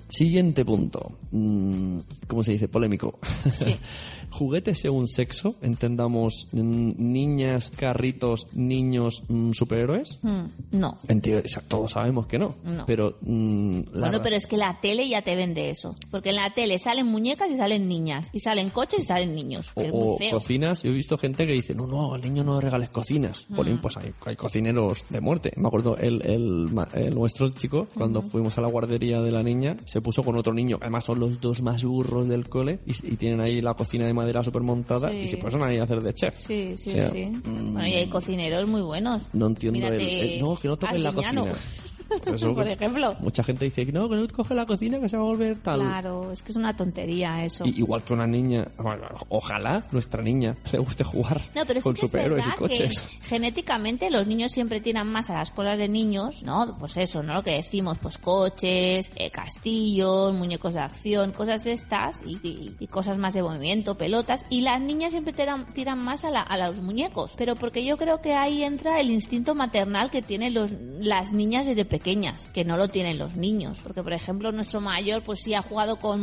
Siguiente 0.07 0.65
punto. 0.65 1.17
Mm, 1.31 1.99
¿Cómo 2.27 2.43
se 2.43 2.51
dice? 2.53 2.67
Polémico. 2.67 3.19
Sí. 3.49 3.75
Juguetes 4.31 4.79
según 4.79 5.07
sexo, 5.07 5.55
entendamos 5.61 6.47
mm, 6.51 6.91
niñas, 6.97 7.71
carritos, 7.75 8.47
niños, 8.53 9.23
mm, 9.27 9.51
superhéroes. 9.51 10.19
Mm, 10.21 10.77
No. 10.77 10.97
Todos 11.67 11.91
sabemos 11.91 12.27
que 12.27 12.37
no. 12.39 12.55
No. 12.63 12.85
Pero 12.85 13.17
mm, 13.21 13.79
la 13.93 14.07
Bueno, 14.07 14.23
pero 14.23 14.35
es 14.35 14.45
que 14.47 14.57
la 14.57 14.79
tele 14.81 15.07
ya 15.07 15.21
te 15.21 15.35
vende 15.35 15.69
eso. 15.69 15.95
Porque 16.11 16.29
en 16.29 16.35
la 16.35 16.53
tele 16.53 16.79
salen 16.79 17.07
muñecas 17.07 17.49
y 17.49 17.57
salen 17.57 17.87
niñas. 17.87 18.29
Y 18.33 18.39
salen 18.39 18.69
coches 18.69 19.03
y 19.03 19.05
salen 19.07 19.33
niños. 19.35 19.71
o, 19.75 19.81
que 19.81 19.87
es 19.87 19.93
o 19.93 19.97
muy 19.97 20.17
feo. 20.17 20.39
cocinas, 20.39 20.83
yo 20.83 20.91
he 20.91 20.93
visto 20.93 21.17
gente 21.17 21.45
que 21.45 21.53
dice, 21.53 21.73
no, 21.75 21.87
no, 21.87 22.13
al 22.13 22.21
niño 22.21 22.43
no 22.43 22.59
regales 22.61 22.89
cocinas. 22.89 23.45
Mm. 23.49 23.55
Jolín, 23.55 23.77
pues 23.81 23.97
hay, 23.97 24.13
hay 24.25 24.35
cocineros 24.35 25.03
de 25.09 25.21
muerte. 25.21 25.53
Me 25.57 25.67
acuerdo, 25.67 25.97
el, 25.97 26.21
el, 26.25 26.65
nuestro, 27.13 27.45
el 27.45 27.55
chico, 27.55 27.87
cuando 27.93 28.21
fuimos 28.21 28.57
a 28.57 28.61
la 28.61 28.67
guardería 28.67 29.21
de 29.21 29.31
la 29.31 29.43
niña, 29.43 29.75
se 29.85 30.01
puso 30.01 30.23
con 30.23 30.37
otro 30.37 30.53
niño. 30.53 30.77
Además 30.81 31.05
son 31.05 31.19
los 31.19 31.39
dos 31.41 31.61
más 31.61 31.83
burros 31.83 32.27
del 32.27 32.47
cole 32.49 32.79
y, 32.85 32.91
y 33.13 33.15
tienen 33.17 33.41
ahí 33.41 33.61
la 33.61 33.73
cocina 33.73 34.05
de 34.05 34.13
madera 34.21 34.43
súper 34.43 34.61
montada 34.61 35.09
Sí. 35.11 35.17
y 35.17 35.27
se 35.27 35.37
ponen 35.37 35.61
ahí 35.63 35.77
a 35.77 35.83
hacer 35.83 36.01
de 36.01 36.13
chef. 36.13 36.35
Sí, 36.45 36.75
sí, 36.77 36.89
O 36.89 36.93
sea, 36.93 37.09
sí. 37.09 37.25
mm, 37.25 37.73
Bueno, 37.73 37.87
y 37.87 37.93
hay 37.93 38.07
cocineros 38.07 38.67
muy 38.67 38.81
buenos. 38.81 39.21
No 39.33 39.47
entiendo 39.47 39.77
Mírate 39.79 39.95
el, 39.97 40.29
el- 40.35 40.41
No, 40.41 40.57
que 40.57 40.67
no 40.67 40.77
toquen 40.77 41.03
la 41.03 41.11
cocina. 41.11 41.43
Por 42.23 42.35
eso, 42.35 42.53
Por 42.55 42.67
ejemplo. 42.67 43.15
Mucha 43.19 43.43
gente 43.43 43.65
dice 43.65 43.85
que 43.85 43.91
no, 43.91 44.09
que 44.09 44.15
no 44.15 44.27
coge 44.27 44.53
la 44.55 44.65
cocina 44.65 44.99
que 44.99 45.07
se 45.09 45.15
va 45.17 45.23
a 45.23 45.25
volver 45.27 45.59
tal. 45.59 45.79
Claro, 45.81 46.31
es 46.31 46.41
que 46.43 46.51
es 46.51 46.57
una 46.57 46.75
tontería 46.75 47.43
eso. 47.45 47.65
Y- 47.65 47.79
igual 47.79 48.03
que 48.03 48.13
una 48.13 48.27
niña, 48.27 48.67
bueno, 48.77 49.07
ojalá 49.29 49.85
nuestra 49.91 50.21
niña 50.23 50.55
le 50.71 50.79
guste 50.79 51.03
jugar 51.03 51.41
No, 51.55 51.63
pero 51.65 51.79
sí 51.79 51.83
con 51.83 51.95
superhéroes 51.95 52.45
y 52.47 52.51
coches. 52.51 52.99
que 52.99 53.25
genéticamente 53.27 54.09
los 54.09 54.27
niños 54.27 54.51
siempre 54.51 54.81
tiran 54.81 55.07
más 55.07 55.29
a 55.29 55.33
las 55.35 55.51
colas 55.51 55.77
de 55.77 55.87
niños, 55.87 56.43
¿no? 56.43 56.75
Pues 56.79 56.97
eso, 56.97 57.21
¿no? 57.23 57.33
Lo 57.35 57.43
que 57.43 57.51
decimos, 57.51 57.97
pues 57.99 58.17
coches, 58.17 59.09
eh, 59.15 59.29
castillos, 59.31 60.33
muñecos 60.33 60.73
de 60.73 60.79
acción, 60.79 61.31
cosas 61.31 61.63
de 61.63 61.73
estas 61.73 62.17
y, 62.25 62.37
y- 62.47 62.75
y 62.79 62.87
cosas 62.87 63.17
más 63.17 63.33
de 63.33 63.43
movimiento, 63.43 63.95
pelotas. 63.97 64.45
Y 64.49 64.61
las 64.61 64.81
niñas 64.81 65.11
siempre 65.11 65.33
tiran, 65.33 65.65
tiran 65.73 65.99
más 66.03 66.23
a, 66.23 66.31
la- 66.31 66.41
a 66.41 66.57
los 66.57 66.81
muñecos. 66.81 67.33
Pero 67.37 67.55
porque 67.55 67.85
yo 67.85 67.97
creo 67.97 68.21
que 68.21 68.33
ahí 68.33 68.63
entra 68.63 68.99
el 68.99 69.11
instinto 69.11 69.55
maternal 69.55 70.09
que 70.11 70.21
tienen 70.21 70.53
los, 70.53 70.71
las 70.99 71.31
niñas 71.33 71.65
desde 71.65 71.85
pequeñas, 71.85 71.98
que 71.99 72.63
no 72.65 72.77
lo 72.77 72.87
tienen 72.87 73.17
los 73.17 73.35
niños. 73.35 73.77
Porque, 73.83 74.01
por 74.03 74.13
ejemplo, 74.13 74.51
nuestro 74.51 74.81
mayor, 74.81 75.21
pues 75.23 75.39
sí 75.43 75.53
ha 75.53 75.61
jugado 75.61 75.97
con 75.97 76.21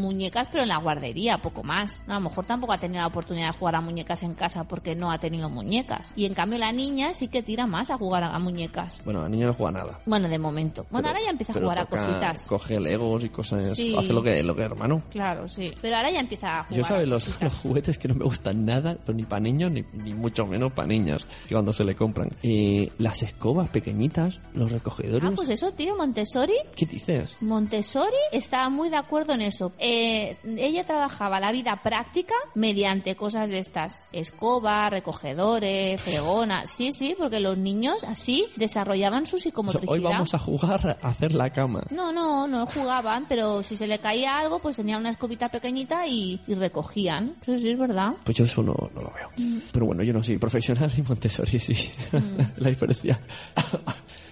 muñecas, 0.00 0.48
pero 0.50 0.62
en 0.62 0.68
la 0.68 0.78
guardería, 0.78 1.38
poco 1.38 1.62
más. 1.62 2.04
A 2.08 2.14
lo 2.14 2.20
mejor 2.20 2.46
tampoco 2.46 2.72
ha 2.72 2.78
tenido 2.78 3.00
la 3.00 3.06
oportunidad 3.06 3.52
de 3.52 3.58
jugar 3.58 3.76
a 3.76 3.80
muñecas 3.80 4.22
en 4.22 4.34
casa 4.34 4.64
porque 4.64 4.94
no 4.94 5.10
ha 5.10 5.18
tenido 5.18 5.48
muñecas. 5.50 6.10
Y 6.16 6.26
en 6.26 6.34
cambio 6.34 6.58
la 6.58 6.72
niña 6.72 7.12
sí 7.12 7.28
que 7.28 7.42
tira 7.42 7.66
más 7.66 7.90
a 7.90 7.98
jugar 7.98 8.24
a, 8.24 8.34
a 8.34 8.38
muñecas. 8.38 8.98
Bueno, 9.04 9.20
la 9.22 9.28
niña 9.28 9.46
no 9.46 9.54
juega 9.54 9.72
nada. 9.72 10.00
Bueno, 10.06 10.28
de 10.28 10.38
momento. 10.38 10.86
Bueno, 10.90 11.06
Pero- 11.06 11.08
ahora 11.08 11.20
ya 11.24 11.30
empieza 11.30 11.52
a 11.52 11.54
pero 11.54 11.66
jugar 11.66 11.78
a 11.78 11.86
cositas. 11.86 12.46
Coge 12.46 12.80
legos 12.80 13.24
y 13.24 13.28
cosas. 13.28 13.76
Sí. 13.76 13.94
Hace 13.96 14.12
lo 14.12 14.22
que, 14.22 14.42
lo 14.42 14.54
que 14.54 14.62
hermano. 14.62 15.02
Claro, 15.10 15.48
sí. 15.48 15.72
Pero 15.80 15.96
ahora 15.96 16.10
ya 16.10 16.20
empieza 16.20 16.60
a 16.60 16.64
jugar. 16.64 16.78
Yo 16.78 16.84
sabes 16.84 17.08
los, 17.08 17.40
los 17.42 17.54
juguetes 17.54 17.98
que 17.98 18.08
no 18.08 18.14
me 18.14 18.24
gustan 18.24 18.64
nada, 18.64 18.96
pues 19.04 19.16
ni 19.16 19.24
para 19.24 19.40
niños 19.40 19.70
ni, 19.72 19.84
ni 19.92 20.14
mucho 20.14 20.46
menos 20.46 20.72
para 20.72 20.88
niñas, 20.88 21.24
que 21.48 21.54
cuando 21.54 21.72
se 21.72 21.84
le 21.84 21.94
compran. 21.94 22.30
Eh, 22.42 22.90
las 22.98 23.22
escobas 23.22 23.68
pequeñitas, 23.70 24.40
los 24.54 24.70
recogedores. 24.70 25.09
Ah, 25.22 25.32
pues 25.34 25.48
eso, 25.48 25.72
tío, 25.72 25.96
Montessori. 25.96 26.54
¿Qué 26.74 26.86
dices? 26.86 27.36
Montessori 27.40 28.14
estaba 28.32 28.68
muy 28.68 28.88
de 28.90 28.96
acuerdo 28.96 29.32
en 29.34 29.42
eso. 29.42 29.72
Eh, 29.78 30.36
ella 30.44 30.84
trabajaba 30.84 31.40
la 31.40 31.52
vida 31.52 31.76
práctica 31.82 32.34
mediante 32.54 33.14
cosas 33.16 33.50
de 33.50 33.58
estas, 33.58 34.08
escoba, 34.12 34.88
recogedores, 34.90 36.00
fregona. 36.00 36.66
Sí, 36.66 36.92
sí, 36.92 37.14
porque 37.18 37.40
los 37.40 37.56
niños 37.58 38.02
así 38.04 38.46
desarrollaban 38.56 39.26
su 39.26 39.36
O 39.36 39.38
sea, 39.38 39.50
psicomotricidad. 39.50 39.92
hoy 39.92 40.00
vamos 40.02 40.34
a 40.34 40.38
jugar 40.38 40.98
a 41.02 41.08
hacer 41.08 41.32
la 41.32 41.50
cama. 41.50 41.82
No, 41.90 42.12
no, 42.12 42.46
no 42.46 42.66
jugaban, 42.66 43.26
pero 43.28 43.62
si 43.62 43.76
se 43.76 43.86
le 43.86 43.98
caía 43.98 44.38
algo, 44.38 44.58
pues 44.58 44.76
tenían 44.76 45.00
una 45.00 45.10
escobita 45.10 45.48
pequeñita 45.48 46.06
y, 46.06 46.40
y 46.46 46.54
recogían. 46.54 47.36
Eso 47.42 47.58
sí 47.58 47.70
es 47.70 47.78
verdad. 47.78 48.12
Pues 48.24 48.36
yo 48.36 48.44
eso 48.44 48.62
no, 48.62 48.74
no 48.94 49.02
lo 49.02 49.12
veo. 49.12 49.30
Pero 49.72 49.86
bueno, 49.86 50.02
yo 50.02 50.12
no 50.12 50.22
soy 50.22 50.38
profesional 50.38 50.92
y 50.96 51.02
Montessori 51.02 51.58
sí. 51.58 51.74
la 52.56 52.68
diferencia. 52.68 53.20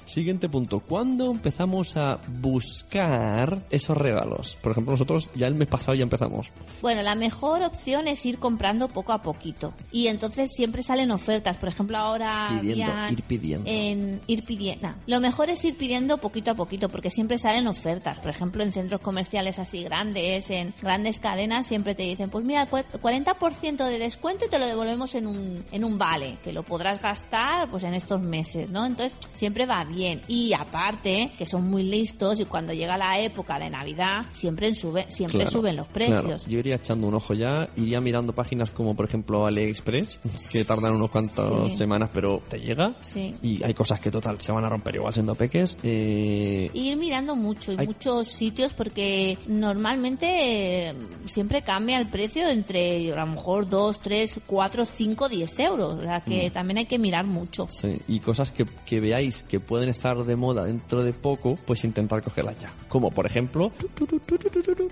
Siguiente 0.08 0.48
punto. 0.48 0.80
¿Cuándo 0.80 1.30
empezamos 1.30 1.96
a 1.98 2.18
buscar 2.40 3.62
esos 3.70 3.94
regalos? 3.96 4.56
Por 4.62 4.72
ejemplo, 4.72 4.92
nosotros 4.92 5.28
ya 5.34 5.46
el 5.46 5.54
mes 5.54 5.68
pasado 5.68 5.94
ya 5.94 6.02
empezamos. 6.02 6.46
Bueno, 6.80 7.02
la 7.02 7.14
mejor 7.14 7.62
opción 7.62 8.08
es 8.08 8.24
ir 8.24 8.38
comprando 8.38 8.88
poco 8.88 9.12
a 9.12 9.20
poquito. 9.20 9.74
Y 9.92 10.06
entonces 10.06 10.50
siempre 10.54 10.82
salen 10.82 11.10
ofertas. 11.10 11.56
Por 11.58 11.68
ejemplo, 11.68 11.98
ahora 11.98 12.58
Pidiendo, 12.60 12.90
habían 12.92 13.12
ir 13.12 13.22
pidiendo. 13.22 13.64
En 13.70 14.20
ir 14.26 14.44
pidiendo. 14.44 14.88
Lo 15.06 15.20
mejor 15.20 15.50
es 15.50 15.62
ir 15.64 15.76
pidiendo 15.76 16.16
poquito 16.18 16.52
a 16.52 16.54
poquito 16.54 16.88
porque 16.88 17.10
siempre 17.10 17.36
salen 17.36 17.66
ofertas. 17.66 18.18
Por 18.20 18.30
ejemplo, 18.30 18.62
en 18.64 18.72
centros 18.72 19.02
comerciales 19.02 19.58
así 19.58 19.82
grandes, 19.82 20.48
en 20.48 20.72
grandes 20.80 21.18
cadenas, 21.18 21.66
siempre 21.66 21.94
te 21.94 22.04
dicen, 22.04 22.30
pues 22.30 22.46
mira, 22.46 22.66
cua- 22.70 22.84
40% 23.00 23.84
de 23.84 23.98
descuento 23.98 24.46
y 24.46 24.48
te 24.48 24.58
lo 24.58 24.66
devolvemos 24.66 25.14
en 25.14 25.26
un, 25.26 25.64
en 25.70 25.84
un 25.84 25.98
vale, 25.98 26.38
que 26.42 26.52
lo 26.54 26.62
podrás 26.62 27.02
gastar 27.02 27.68
pues 27.68 27.84
en 27.84 27.92
estos 27.92 28.22
meses, 28.22 28.70
¿no? 28.70 28.86
Entonces, 28.86 29.14
siempre 29.34 29.66
va 29.66 29.84
bien. 29.84 29.97
Y 30.28 30.52
aparte, 30.52 31.30
que 31.36 31.46
son 31.46 31.68
muy 31.68 31.82
listos 31.82 32.40
y 32.40 32.44
cuando 32.44 32.72
llega 32.72 32.96
la 32.96 33.20
época 33.20 33.58
de 33.58 33.70
Navidad, 33.70 34.24
siempre, 34.32 34.74
sube, 34.74 35.06
siempre 35.08 35.40
Claro, 35.40 35.50
suben 35.50 35.76
los 35.76 35.88
claro. 35.88 36.22
precios. 36.22 36.46
Yo 36.46 36.58
iría 36.58 36.76
echando 36.76 37.06
un 37.08 37.14
ojo 37.14 37.34
ya, 37.34 37.68
iría 37.76 38.00
mirando 38.00 38.32
páginas 38.34 38.70
como 38.70 38.94
por 38.94 39.06
ejemplo 39.06 39.46
AliExpress, 39.46 40.18
que 40.50 40.64
tardan 40.64 40.94
unos 40.96 41.10
cuantos 41.10 41.72
Sí. 41.72 41.78
semanas 41.78 42.10
pero 42.12 42.42
te 42.48 42.58
llega. 42.60 42.94
Sí. 43.12 43.34
Y 43.42 43.62
hay 43.62 43.74
cosas 43.74 44.00
que 44.00 44.10
total 44.10 44.40
se 44.40 44.52
van 44.52 44.64
a 44.64 44.68
romper 44.68 44.96
igual 44.96 45.12
siendo 45.12 45.34
peques. 45.34 45.76
Eh, 45.82 46.70
ir 46.74 46.96
mirando 46.96 47.34
mucho 47.36 47.72
y 47.72 47.76
Hay- 47.78 47.86
muchos 47.86 48.28
sitios 48.28 48.72
porque 48.72 49.36
normalmente 49.46 50.88
eh, 50.88 50.94
siempre 51.26 51.62
cambia 51.62 51.98
el 51.98 52.08
precio 52.08 52.48
entre 52.48 53.12
a 53.12 53.24
lo 53.24 53.26
mejor 53.32 53.68
2, 53.68 53.98
3, 54.00 54.40
4, 54.46 54.84
5, 54.84 55.28
10 55.28 55.58
euros. 55.60 55.98
O 55.98 56.02
sea 56.02 56.18
Mm. 56.24 56.30
que 56.30 56.50
también 56.50 56.78
hay 56.78 56.86
que 56.86 56.98
mirar 56.98 57.26
mucho. 57.26 57.66
Sí, 57.70 57.98
y 58.08 58.20
cosas 58.20 58.50
que, 58.50 58.66
que 58.86 59.00
veáis 59.00 59.42
que 59.44 59.60
pueden 59.60 59.87
estar 59.88 60.16
de 60.24 60.36
moda 60.36 60.64
dentro 60.64 61.02
de 61.02 61.12
poco, 61.12 61.58
pues 61.66 61.84
intentar 61.84 62.22
cogerlas 62.22 62.58
ya. 62.58 62.72
Como 62.88 63.10
por 63.10 63.26
ejemplo, 63.26 63.72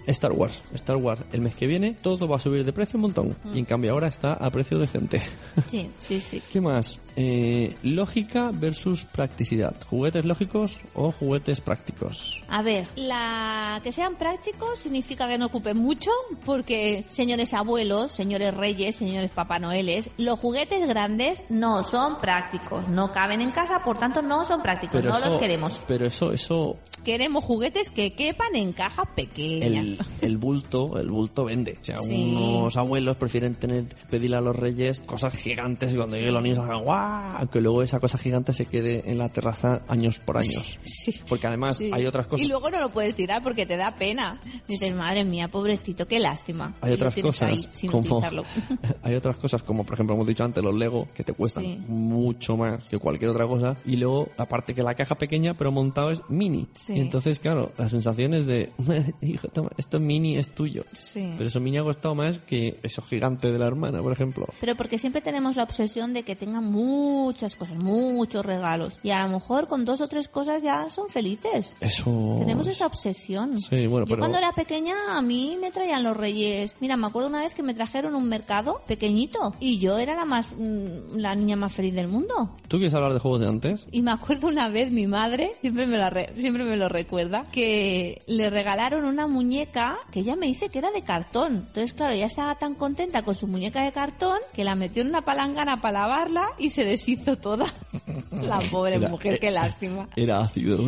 Star 0.06 0.32
Wars. 0.32 0.62
Star 0.74 0.96
Wars, 0.96 1.22
el 1.32 1.40
mes 1.42 1.54
que 1.54 1.66
viene 1.66 1.94
todo 1.94 2.28
va 2.28 2.36
a 2.36 2.40
subir 2.40 2.64
de 2.64 2.72
precio 2.72 2.96
un 2.96 3.02
montón. 3.02 3.36
Y 3.52 3.58
en 3.58 3.64
cambio 3.64 3.92
ahora 3.92 4.08
está 4.08 4.32
a 4.32 4.50
precio 4.50 4.78
decente. 4.78 5.22
Sí, 5.70 5.90
sí, 5.98 6.20
sí. 6.20 6.42
¿Qué 6.52 6.60
más? 6.60 7.00
Eh, 7.16 7.74
lógica 7.82 8.50
versus 8.52 9.04
practicidad. 9.04 9.74
¿Juguetes 9.88 10.24
lógicos 10.24 10.78
o 10.94 11.10
juguetes 11.10 11.60
prácticos? 11.60 12.40
A 12.48 12.62
ver, 12.62 12.86
la 12.94 13.80
que 13.82 13.90
sean 13.90 14.16
prácticos 14.16 14.78
significa 14.78 15.26
que 15.26 15.38
no 15.38 15.46
ocupen 15.46 15.78
mucho, 15.78 16.10
porque 16.44 17.04
señores 17.08 17.54
abuelos, 17.54 18.12
señores 18.12 18.54
reyes, 18.54 18.96
señores 18.96 19.30
papá 19.30 19.58
noeles, 19.58 20.08
los 20.18 20.38
juguetes 20.38 20.86
grandes 20.86 21.40
no 21.48 21.82
son 21.84 22.18
prácticos, 22.20 22.88
no 22.88 23.12
caben 23.12 23.40
en 23.40 23.50
casa, 23.50 23.82
por 23.84 23.98
tanto 23.98 24.22
no 24.22 24.44
son 24.44 24.62
prácticos, 24.62 24.76
no 24.92 25.16
eso- 25.18 25.26
los 25.26 25.36
queremos. 25.36 25.80
Pero 25.86 26.06
eso, 26.06 26.32
eso, 26.32 26.76
Queremos 27.04 27.44
juguetes 27.44 27.88
que 27.90 28.14
quepan 28.14 28.56
en 28.56 28.72
cajas 28.72 29.06
pequeñas. 29.14 29.86
el, 29.86 29.98
el 30.22 30.36
bulto, 30.38 30.98
el 30.98 31.08
bulto 31.08 31.44
vende. 31.44 31.76
O 31.80 31.84
sea, 31.84 31.98
Sí. 31.98 32.34
unos 32.36 32.76
abuelos 32.76 33.16
prefieren 33.16 33.54
tener, 33.54 33.84
pedirle 34.10 34.36
a 34.36 34.40
los 34.40 34.56
reyes 34.56 35.00
cosas 35.00 35.36
gigantes 35.36 35.92
y 35.92 35.96
cuando 35.96 36.16
lleguen 36.16 36.34
los 36.34 36.42
niños 36.42 36.58
hagan 36.58 36.82
¡guau! 36.84 37.48
Que 37.48 37.60
luego 37.60 37.82
esa 37.82 38.00
cosa 38.00 38.18
gigante 38.18 38.52
se 38.52 38.66
quede 38.66 39.04
en 39.10 39.18
la 39.18 39.28
terraza 39.28 39.82
años 39.88 40.18
por 40.18 40.38
años. 40.38 40.78
Sí. 41.06 41.12
Porque 41.28 41.46
además 41.46 41.76
Sí. 41.76 41.90
hay 41.92 42.04
otras 42.06 42.26
cosas. 42.26 42.44
Y 42.44 42.48
luego 42.48 42.68
no 42.70 42.80
lo 42.80 42.88
puedes 42.90 43.14
tirar 43.14 43.40
porque 43.42 43.66
te 43.66 43.76
da 43.76 43.94
pena. 43.94 44.40
Dices, 44.66 44.92
madre 44.94 45.24
mía, 45.24 45.46
pobrecito, 45.48 46.06
qué 46.08 46.18
lástima. 46.18 46.74
Hay 46.80 46.90
Y 46.90 46.94
otras 46.94 47.16
ahí 47.16 47.22
cosas 47.22 47.68
sin 47.72 47.90
como 47.90 48.20
hay 49.02 49.14
otras 49.14 49.36
cosas 49.36 49.62
como 49.62 49.84
por 49.84 49.94
ejemplo 49.94 50.14
hemos 50.16 50.26
dicho 50.26 50.42
antes 50.44 50.62
los 50.64 50.74
Lego 50.74 51.06
que 51.14 51.22
te 51.22 51.32
cuestan 51.32 51.84
mucho 51.88 52.56
más 52.56 52.84
que 52.86 52.98
cualquier 52.98 53.30
otra 53.30 53.46
cosa 53.46 53.76
y 53.84 53.96
luego 53.96 54.28
aparte 54.36 54.65
que 54.74 54.82
la 54.82 54.94
caja 54.94 55.14
pequeña 55.16 55.54
pero 55.54 55.70
montado 55.72 56.10
es 56.10 56.20
mini 56.28 56.66
Sí. 56.74 56.94
y 56.94 57.00
entonces 57.00 57.38
claro 57.40 57.72
la 57.78 57.88
sensación 57.88 58.34
es 58.34 58.46
de 58.46 58.72
hijo 59.20 59.48
toma 59.48 59.70
esto 59.76 59.98
mini 60.00 60.36
es 60.36 60.54
tuyo 60.54 60.84
Sí. 60.92 61.30
pero 61.36 61.46
eso 61.48 61.60
mini 61.60 61.78
ha 61.78 61.82
costado 61.82 62.14
más 62.14 62.38
que 62.38 62.78
eso 62.82 63.02
gigante 63.02 63.50
de 63.52 63.58
la 63.58 63.66
hermana 63.66 64.02
por 64.02 64.12
ejemplo 64.12 64.46
Pero 64.60 64.74
porque 64.76 64.98
siempre 64.98 65.20
tenemos 65.20 65.56
la 65.56 65.62
obsesión 65.64 66.12
de 66.12 66.22
que 66.22 66.36
tengan 66.36 66.64
muchas 66.70 67.54
cosas, 67.54 67.76
muchos 67.76 68.44
regalos. 68.44 68.98
Y 69.02 69.10
a 69.10 69.26
lo 69.26 69.34
mejor 69.34 69.66
con 69.68 69.84
dos 69.84 70.00
o 70.00 70.08
tres 70.08 70.28
cosas 70.28 70.62
ya 70.62 70.88
son 70.90 71.08
felices. 71.08 71.74
eso 71.80 72.36
Tenemos 72.38 72.66
esa 72.66 72.86
obsesión. 72.86 73.58
Sí, 73.60 73.86
bueno, 73.86 74.06
Yo 74.06 74.10
pero- 74.14 74.18
cuando 74.20 74.38
era 74.38 74.52
pequeña 74.52 74.94
a 75.10 75.22
mí 75.22 75.56
me 75.60 75.70
traían 75.70 76.02
los 76.02 76.16
reyes. 76.16 76.76
Mira, 76.80 76.96
me 76.96 77.06
acuerdo 77.06 77.28
una 77.28 77.40
vez 77.40 77.54
que 77.54 77.62
me 77.62 77.74
trajeron 77.74 78.14
un 78.14 78.28
mercado 78.28 78.80
pequeñito 78.86 79.54
y 79.60 79.78
yo 79.78 79.98
era 79.98 80.14
la 80.14 80.24
más 80.24 80.46
mm, 80.56 81.16
la 81.16 81.34
niña 81.34 81.56
más 81.56 81.72
feliz 81.72 81.94
del 81.94 82.08
mundo. 82.08 82.50
¿tú 82.68 82.78
quieres 82.78 82.94
hablar 82.94 83.12
de 83.12 83.18
juegos 83.20 83.40
de 83.40 83.48
antes? 83.48 83.86
Y 83.92 84.02
me 84.02 84.10
acuerdo 84.10 84.50
una 84.56 84.68
vez 84.70 84.90
mi 84.90 85.06
madre, 85.06 85.52
siempre 85.60 85.86
me, 85.86 85.98
la 85.98 86.08
re- 86.08 86.32
siempre 86.36 86.64
me 86.64 86.76
lo 86.76 86.88
recuerda, 86.88 87.44
que 87.52 88.22
le 88.26 88.48
regalaron 88.48 89.04
una 89.04 89.26
muñeca 89.26 89.98
que 90.10 90.20
ella 90.20 90.34
me 90.34 90.46
dice 90.46 90.70
que 90.70 90.78
era 90.78 90.90
de 90.92 91.02
cartón. 91.02 91.64
Entonces, 91.66 91.92
claro, 91.92 92.14
ella 92.14 92.24
estaba 92.26 92.54
tan 92.54 92.74
contenta 92.74 93.22
con 93.22 93.34
su 93.34 93.46
muñeca 93.46 93.84
de 93.84 93.92
cartón 93.92 94.38
que 94.54 94.64
la 94.64 94.74
metió 94.74 95.02
en 95.02 95.08
una 95.08 95.20
palangana 95.22 95.80
para 95.82 96.00
lavarla 96.00 96.48
y 96.58 96.70
se 96.70 96.84
deshizo 96.84 97.36
toda. 97.36 97.66
La 98.30 98.60
pobre 98.70 98.96
Era- 98.96 99.08
mujer, 99.08 99.34
eh, 99.34 99.38
qué 99.38 99.50
lástima. 99.50 100.08
era 100.14 100.40
ácido 100.40 100.78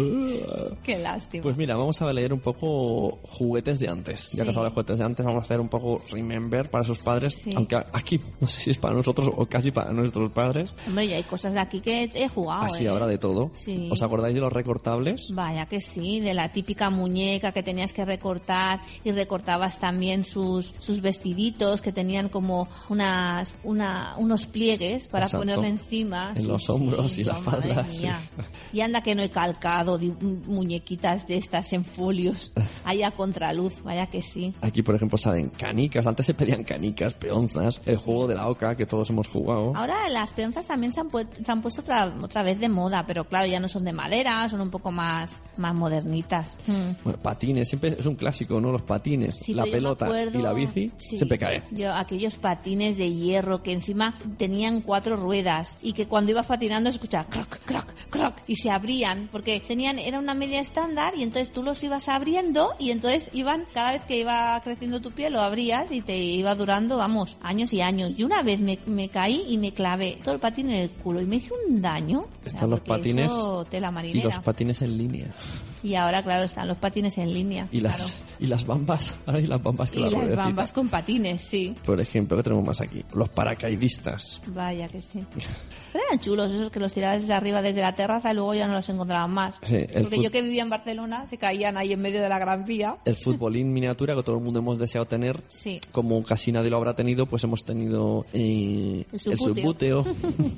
Qué 0.83 0.99
lástima. 0.99 1.43
Pues 1.43 1.57
mira, 1.57 1.77
vamos 1.77 2.01
a 2.03 2.13
leer 2.13 2.33
un 2.33 2.41
poco 2.41 3.19
juguetes 3.31 3.79
de 3.79 3.89
antes. 3.89 4.31
Ya 4.33 4.45
que 4.45 4.53
Sí. 4.53 4.59
hablado 4.59 4.65
de 4.65 4.71
juguetes 4.71 4.99
de 4.99 5.05
antes, 5.05 5.25
vamos 5.27 5.43
a 5.43 5.45
hacer 5.45 5.61
un 5.61 5.69
poco 5.69 6.03
remember 6.11 6.71
para 6.71 6.85
sus 6.85 6.99
padres. 6.99 7.35
Sí. 7.37 7.51
Aunque 7.57 7.77
aquí, 7.77 8.21
no 8.41 8.47
sé 8.49 8.61
si 8.61 8.71
es 8.71 8.79
para 8.79 8.95
nosotros 8.95 9.31
o 9.35 9.47
casi 9.47 9.71
para 9.71 9.93
nuestros 9.93 10.31
padres. 10.33 10.73
Hombre, 10.87 11.09
yo 11.09 11.17
hay 11.17 11.23
cosas 11.25 11.53
de 11.55 11.61
aquí 11.61 11.81
que 11.81 12.11
he 12.15 12.29
jugado. 12.29 12.63
Así 12.63 12.87
¿eh? 12.87 12.91
de 12.99 13.19
todo. 13.19 13.51
Sí. 13.65 13.89
¿Os 13.91 14.03
acordáis 14.03 14.35
de 14.35 14.41
los 14.41 14.53
recortables? 14.53 15.31
Vaya 15.33 15.67
que 15.67 15.81
sí, 15.81 16.21
de 16.21 16.35
la 16.35 16.51
típica 16.51 16.91
muñeca 16.91 17.53
que 17.53 17.63
tenías 17.63 17.93
que 17.93 18.05
recortar 18.05 18.81
y 19.05 19.11
recortabas 19.13 19.79
también 19.79 20.25
sus, 20.25 20.75
sus 20.79 21.01
vestiditos 21.01 21.81
que 21.81 21.93
tenían 21.93 22.29
como 22.29 22.69
unas, 22.89 23.57
una, 23.65 24.15
unos 24.19 24.47
pliegues 24.47 25.07
para 25.07 25.27
Exacto. 25.27 25.41
ponerle 25.45 25.69
encima. 25.69 26.31
En 26.31 26.43
Sí, 26.43 26.47
los 26.49 26.63
sí, 26.65 26.73
hombros 26.73 27.19
y 27.19 27.25
la 27.25 27.35
no, 27.35 27.41
madre 27.43 27.75
falda, 27.75 27.85
sí. 27.91 28.03
mía. 28.03 28.21
Y 28.73 28.81
anda 28.81 29.03
que 29.03 29.15
no 29.15 29.23
he 29.23 29.31
calcado 29.31 29.99
muñequitas 30.47 31.27
de 31.27 31.37
estas 31.37 31.73
en 31.73 31.85
folios 31.85 32.53
ahí 32.85 33.03
a 33.03 33.11
contraluz, 33.11 33.83
vaya 33.83 34.07
que 34.07 34.23
sí. 34.23 34.55
Aquí, 34.61 34.83
por 34.83 34.95
ejemplo, 34.95 35.19
salen 35.19 35.49
canicas. 35.51 36.07
Antes 36.07 36.27
se 36.27 36.35
pedían 36.35 36.65
canicas, 36.65 37.15
peonzas. 37.15 37.81
El 37.87 37.97
juego 37.97 38.27
de 38.27 38.35
la 38.35 38.49
oca 38.49 38.77
que 38.77 38.87
todos 38.87 39.11
hemos 39.11 39.29
jugado. 39.29 39.73
Ahora 39.77 40.09
las 40.11 40.33
peonzas 40.33 40.67
también 40.67 40.93
se 40.93 41.01
han, 41.01 41.09
pu- 41.11 41.29
se 41.45 41.51
han 41.51 41.61
puesto 41.63 41.81
otra, 41.83 42.07
otra 42.23 42.43
vez 42.43 42.59
de 42.61 42.69
moda, 42.69 43.05
pero 43.07 43.25
claro, 43.25 43.47
ya 43.49 43.61
no 43.61 43.69
son 43.69 43.85
de 43.85 43.93
madera, 43.93 44.49
son 44.49 44.61
un 44.61 44.71
poco 44.71 44.91
más, 44.93 45.31
más 45.57 45.75
modernitas. 45.75 46.57
Mm. 46.67 47.03
Bueno, 47.05 47.19
patines, 47.23 47.69
siempre 47.69 47.97
es 47.99 48.07
un 48.07 48.15
clásico, 48.15 48.61
¿no? 48.61 48.73
Los 48.73 48.83
patines, 48.83 49.37
Sí, 49.37 49.55
la 49.55 49.65
pelota 49.65 50.07
acuerdo- 50.07 50.39
y 50.39 50.43
la 50.43 50.53
bici, 50.53 50.91
sí, 50.99 51.17
siempre 51.17 51.39
cae. 51.39 51.63
Yo, 51.71 51.93
aquellos 51.95 52.37
patines 52.37 52.97
de 52.97 53.13
hierro 53.13 53.63
que 53.63 53.73
encima 53.73 54.19
tenían 54.37 54.81
cuatro 54.81 55.17
ruedas 55.17 55.77
y 55.83 55.93
que 55.93 56.07
cuando 56.07 56.31
ibas 56.33 56.47
patinando 56.47 56.91
se 56.91 56.97
escuchaba 56.97 57.29
croc, 57.29 57.59
croc, 57.65 57.93
croc 58.11 58.35
y 58.47 58.57
se 58.57 58.71
abrían 58.71 59.29
porque 59.31 59.61
tenían, 59.61 59.99
era 59.99 60.19
una 60.19 60.35
media 60.35 60.61
estándar 60.61 61.15
y 61.17 61.23
entonces 61.23 61.53
tú 61.53 61.63
los 61.63 61.83
ibas 61.83 62.09
abriendo 62.09 62.75
y 62.79 62.91
entonces 62.91 63.31
iban, 63.33 63.65
cada 63.73 63.93
vez 63.93 64.03
que 64.05 64.19
iba 64.19 64.61
creciendo 64.63 65.01
tu 65.01 65.11
piel 65.11 65.33
lo 65.33 65.41
abrías 65.41 65.91
y 65.93 66.01
te 66.01 66.17
iba 66.19 66.55
durando, 66.55 66.97
vamos, 66.97 67.37
años 67.43 67.73
y 67.73 67.81
años. 67.81 68.15
Y 68.17 68.25
una 68.25 68.43
vez 68.43 68.61
me, 68.61 68.79
me 68.87 69.09
caí 69.09 69.45
y 69.49 69.59
me 69.59 69.73
clavé 69.73 70.19
todo 70.25 70.35
el 70.35 70.41
patín 70.41 70.71
en 70.71 70.83
el 70.83 70.91
culo 70.91 71.21
y 71.21 71.27
me 71.27 71.37
hice 71.37 71.51
un 71.69 71.81
daño. 71.83 72.25
Están 72.45 72.71
los 72.71 72.81
patines 72.81 73.31
tela 73.71 73.89
y 73.89 73.93
marinera. 73.93 74.29
los 74.29 74.41
patines 74.41 74.83
en 74.83 74.99
línea. 74.99 75.27
Y 75.83 75.95
ahora, 75.95 76.23
claro, 76.23 76.45
están 76.45 76.69
los 76.69 76.79
patines 76.79 77.17
en 77.19 77.33
línea. 77.33 77.69
Y 77.71 77.81
las, 77.81 77.97
claro. 77.97 78.37
y 78.41 78.47
las 78.47 78.65
bambas, 78.65 79.17
ahora 79.27 79.39
hay 79.39 79.47
las 79.47 79.63
bambas 79.63 79.91
que 79.91 80.01
Y 80.01 80.03
las 80.03 80.13
las 80.13 80.37
bambas 80.37 80.73
con 80.73 80.89
patines, 80.89 81.41
sí. 81.43 81.75
Por 81.85 82.01
ejemplo, 82.01 82.37
¿qué 82.37 82.43
tenemos 82.43 82.67
más 82.67 82.81
aquí? 82.81 83.03
Los 83.15 83.29
paracaidistas. 83.29 84.41
Vaya 84.49 84.89
que 84.89 85.01
sí. 85.03 85.25
Pero 85.93 86.05
eran 86.07 86.21
chulos 86.21 86.53
esos 86.53 86.71
que 86.71 86.81
los 86.81 86.93
tirabas 86.93 87.23
desde 87.23 87.33
arriba, 87.35 87.63
desde 87.63 87.81
la 87.81 87.95
terraza, 87.95 88.31
y 88.31 88.35
luego 88.35 88.55
ya 88.55 88.67
no 88.67 88.75
los 88.75 88.89
encontraban 88.89 89.31
más. 89.31 89.59
Sí, 89.67 89.87
Porque 90.01 90.23
yo 90.23 90.31
que 90.31 90.43
vivía 90.43 90.63
en 90.63 90.71
Barcelona, 90.71 91.27
se 91.27 91.39
caían 91.39 91.77
ahí 91.77 91.93
en 91.93 92.01
medio 92.01 92.21
de 92.21 92.29
la 92.29 92.39
Gran 92.39 92.65
Vía. 92.65 92.97
El 93.05 93.17
futbolín 93.25 93.73
miniatura 93.73 94.15
que 94.15 94.23
todo 94.23 94.37
el 94.37 94.45
mundo 94.45 94.61
hemos 94.61 94.79
deseado 94.79 95.07
tener. 95.07 95.43
Sí. 95.49 95.81
Como 95.93 96.23
casi 96.23 96.53
nadie 96.53 96.71
lo 96.71 96.77
habrá 96.77 96.95
tenido, 96.95 97.27
pues 97.27 97.45
hemos 97.45 97.65
tenido 97.65 98.27
eh, 98.33 99.05
El 99.11 99.39
subbuteo. 99.39 100.05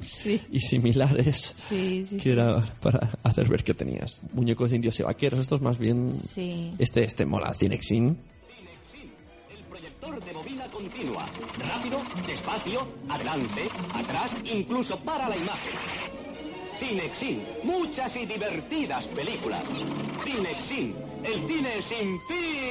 Sí. 0.02 0.40
y 0.50 0.61
similares. 0.61 1.54
Sí, 1.68 2.04
sí, 2.06 2.16
que 2.16 2.33
era 2.33 2.64
para 2.80 3.11
hacer 3.22 3.48
ver 3.48 3.62
que 3.62 3.74
tenías. 3.74 4.20
Muñecos 4.33 4.70
de 4.70 4.76
indios 4.76 4.98
vaqueros, 5.11 5.40
estos 5.40 5.61
más 5.61 5.77
bien... 5.77 6.12
Sí. 6.35 6.73
Este, 6.79 7.03
este 7.03 7.27
mola, 7.27 7.53
Cinexin. 7.55 8.16
El 9.51 9.64
proyector 9.64 10.25
de 10.25 10.33
bobina 10.33 10.66
continua. 10.70 11.27
Rápido, 11.59 12.01
despacio, 12.27 12.87
adelante, 13.09 13.62
atrás, 13.92 14.37
incluso 14.44 14.96
para 15.01 15.29
la 15.29 15.37
imagen. 15.37 15.73
Cinexin, 16.79 17.42
muchas 17.64 18.14
y 18.16 18.25
divertidas 18.25 19.09
películas. 19.09 19.64
Cinexin, 20.25 20.94
el 21.25 21.49
cine 21.49 21.83
sin 21.83 22.20
fin. 22.29 22.69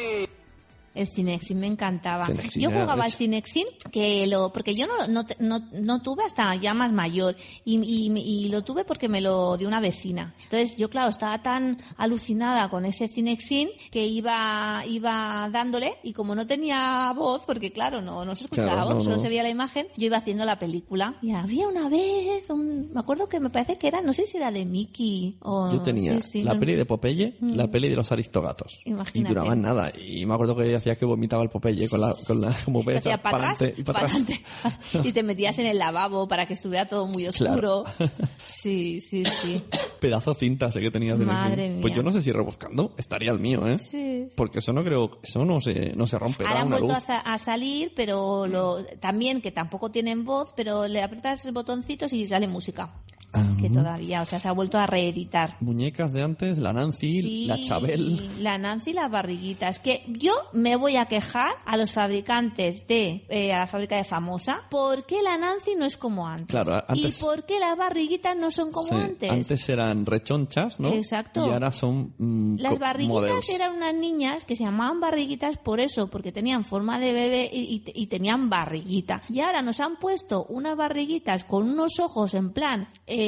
El 0.94 1.08
Cinexin 1.08 1.60
me 1.60 1.68
encantaba. 1.68 2.26
Cinexin 2.28 2.62
yo 2.62 2.72
jugaba 2.72 3.04
al. 3.06 3.12
Cinexin, 3.12 3.66
que 3.92 4.28
lo, 4.28 4.52
porque 4.52 4.74
yo 4.76 4.88
no, 4.88 5.08
no, 5.08 5.26
no, 5.40 5.60
no 5.74 6.02
tuve 6.02 6.24
hasta 6.24 6.56
ya 6.56 6.74
más 6.74 6.92
mayor. 6.92 7.36
Y, 7.66 7.80
y, 7.80 8.12
y 8.18 8.50
lo 8.50 8.64
tuve 8.64 8.86
porque 8.86 9.10
me 9.10 9.22
lo 9.22 9.58
dio 9.58 9.68
una 9.68 9.80
vecina. 9.80 10.34
Entonces 10.44 10.76
yo, 10.78 10.90
claro, 10.90 11.10
estaba 11.10 11.42
tan 11.42 11.78
alucinada 11.98 12.70
con 12.70 12.86
ese 12.86 13.08
Cinexin 13.08 13.70
que 13.92 14.06
iba, 14.06 14.84
iba 14.88 15.50
dándole 15.52 15.98
y 16.04 16.14
como 16.14 16.36
no 16.36 16.48
tenía 16.48 17.12
voz, 17.16 17.44
porque 17.46 17.72
claro, 17.72 18.02
no, 18.02 18.26
no 18.26 18.36
se 18.36 18.44
escuchaba 18.46 18.70
Claro, 18.70 18.88
voz, 18.88 18.96
no, 18.96 19.04
solo 19.04 19.20
se 19.20 19.30
veía 19.30 19.44
la 19.44 19.50
imagen, 19.50 19.88
yo 19.98 20.08
iba 20.08 20.18
haciendo 20.18 20.46
la 20.46 20.60
película. 20.60 21.16
Y 21.22 21.32
había 21.32 21.68
una 21.68 21.90
vez, 21.90 22.50
un, 22.50 22.92
me 22.94 23.00
acuerdo 23.00 23.28
que 23.28 23.40
me 23.40 23.50
parece 23.50 23.78
que 23.78 23.88
era, 23.88 24.02
no 24.02 24.14
sé 24.14 24.26
si 24.26 24.38
era 24.38 24.52
de 24.52 24.66
Mickey 24.66 25.38
o... 25.42 25.72
Yo 25.72 25.82
tenía 25.82 26.14
sí, 26.22 26.22
sí, 26.22 26.44
la 26.44 26.58
peli 26.58 26.76
de 26.76 26.86
Popeye, 26.86 27.36
la 27.42 27.70
peli 27.70 27.90
de 27.90 27.96
los 27.96 28.12
aristogatos. 28.12 28.82
Y 28.86 28.90
Imagínate. 28.92 29.34
duraban 29.34 29.62
nada. 29.62 29.92
Y 29.98 30.26
me 30.26 30.34
acuerdo 30.34 30.56
que 30.56 30.79
hacía 30.80 30.96
que 30.96 31.06
vomitaba 31.06 31.44
el 31.44 31.50
Popeye 31.50 31.88
con 31.88 32.02
la, 32.02 32.14
con 32.26 32.42
la 32.42 32.56
como 32.66 32.84
ves, 32.84 32.98
hacía 33.00 33.22
para 33.22 33.38
para 33.38 33.52
atrás, 33.52 33.62
adelante 33.62 33.82
y 33.82 33.84
para 33.84 34.00
para 34.00 34.14
atrás. 34.14 34.42
adelante. 34.64 35.10
y 35.10 35.12
te 35.14 35.24
metías 35.24 35.60
en 35.60 35.68
el 35.68 35.78
lavabo 35.78 36.28
para 36.28 36.46
que 36.46 36.56
estuviera 36.56 36.88
todo 36.88 37.06
muy 37.08 37.28
oscuro. 37.28 37.84
Claro. 37.98 38.10
Sí, 38.44 39.00
sí, 39.00 39.24
sí. 39.42 39.64
Pedazo 40.00 40.34
cinta 40.34 40.70
sé 40.72 40.82
que 40.82 40.92
tenía 40.92 41.16
de 41.16 41.26
Madre 41.26 41.70
mía. 41.70 41.82
Pues 41.82 41.94
yo 41.94 42.04
no 42.04 42.12
sé 42.12 42.20
si 42.22 42.32
rebuscando 42.32 42.94
estaría 42.98 43.32
el 43.32 43.40
mío, 43.40 43.66
¿eh? 43.68 43.78
Sí. 43.80 44.28
Porque 44.36 44.60
eso 44.60 44.74
no 44.74 44.84
creo, 44.84 45.20
eso 45.24 45.46
no 45.46 45.60
se, 45.62 45.94
no 45.96 46.08
se 46.08 46.18
rompe. 46.20 46.46
Ahora 46.46 46.62
han 46.62 46.70
vuelto 46.70 46.92
a, 46.92 47.20
a 47.20 47.38
salir, 47.38 47.94
pero 47.96 48.48
lo, 48.48 48.84
también 49.00 49.42
que 49.42 49.52
tampoco 49.52 49.92
tienen 49.92 50.26
voz, 50.26 50.54
pero 50.56 50.88
le 50.88 51.02
aprietas 51.02 51.50
botoncitos 51.54 52.12
y 52.14 52.28
sale 52.28 52.48
música. 52.48 52.92
Ah. 53.32 53.46
Que 53.62 53.70
todavía, 53.70 54.22
o 54.22 54.26
sea, 54.26 54.40
se 54.40 54.48
ha 54.48 54.52
vuelto 54.54 54.78
a 54.78 54.88
reeditar. 54.88 55.58
Muñecas 55.60 56.14
de 56.14 56.24
antes, 56.24 56.58
la 56.58 56.74
Nancy, 56.74 57.22
Sí, 57.22 57.46
la 57.46 57.58
Chabel. 57.62 58.44
La 58.44 58.58
Nancy 58.58 58.90
y 58.92 58.94
las 58.94 59.12
barriguitas. 59.12 59.78
Que 59.80 60.02
yo 60.08 60.34
me 60.54 60.76
voy 60.78 60.96
a 60.96 61.06
quejar 61.06 61.52
a 61.66 61.78
los 61.78 61.92
fabricantes 61.92 62.88
de, 62.88 63.26
eh, 63.30 63.54
a 63.54 63.60
la 63.60 63.68
fábrica 63.68 63.98
de 63.98 64.04
Famosa, 64.04 64.62
¿por 64.72 65.06
qué 65.06 65.22
la 65.22 65.38
Nancy 65.38 65.76
no 65.78 65.86
es 65.86 65.98
como 65.98 66.28
antes? 66.28 66.48
Claro, 66.48 66.84
antes- 66.88 67.18
¿Y 67.20 67.22
por 67.22 67.46
qué 67.46 67.60
las 67.60 67.78
barriguitas 67.78 68.36
no 68.36 68.50
son 68.50 68.72
como 68.72 68.88
Sí, 68.88 68.96
antes? 68.96 69.70
eran 69.70 70.06
rechonchas, 70.06 70.80
¿no? 70.80 70.90
Exacto. 70.94 71.46
Y 71.46 71.50
ahora 71.52 71.72
son 71.72 72.14
mm, 72.18 72.58
Las 72.60 72.80
barriguitas 72.80 73.48
eran 73.50 73.76
unas 73.76 73.94
niñas 73.94 74.44
que 74.44 74.56
se 74.56 74.64
llamaban 74.64 75.00
barriguitas 75.00 75.58
por 75.58 75.80
eso, 75.80 76.10
porque 76.10 76.32
tenían 76.32 76.66
forma 76.66 77.00
de 77.00 77.14
bebé 77.14 77.50
y, 77.54 77.84
y- 77.86 78.02
y 78.04 78.08
tenían 78.08 78.50
barriguita. 78.50 79.22
Y 79.30 79.42
ahora 79.42 79.62
nos 79.62 79.80
han 79.80 79.98
puesto 79.98 80.46
unas 80.50 80.76
barriguitas 80.76 81.44
con 81.44 81.70
unos 81.70 82.00
ojos 82.00 82.34
en 82.34 82.52
plan 82.54 82.88
eh, 83.06 83.19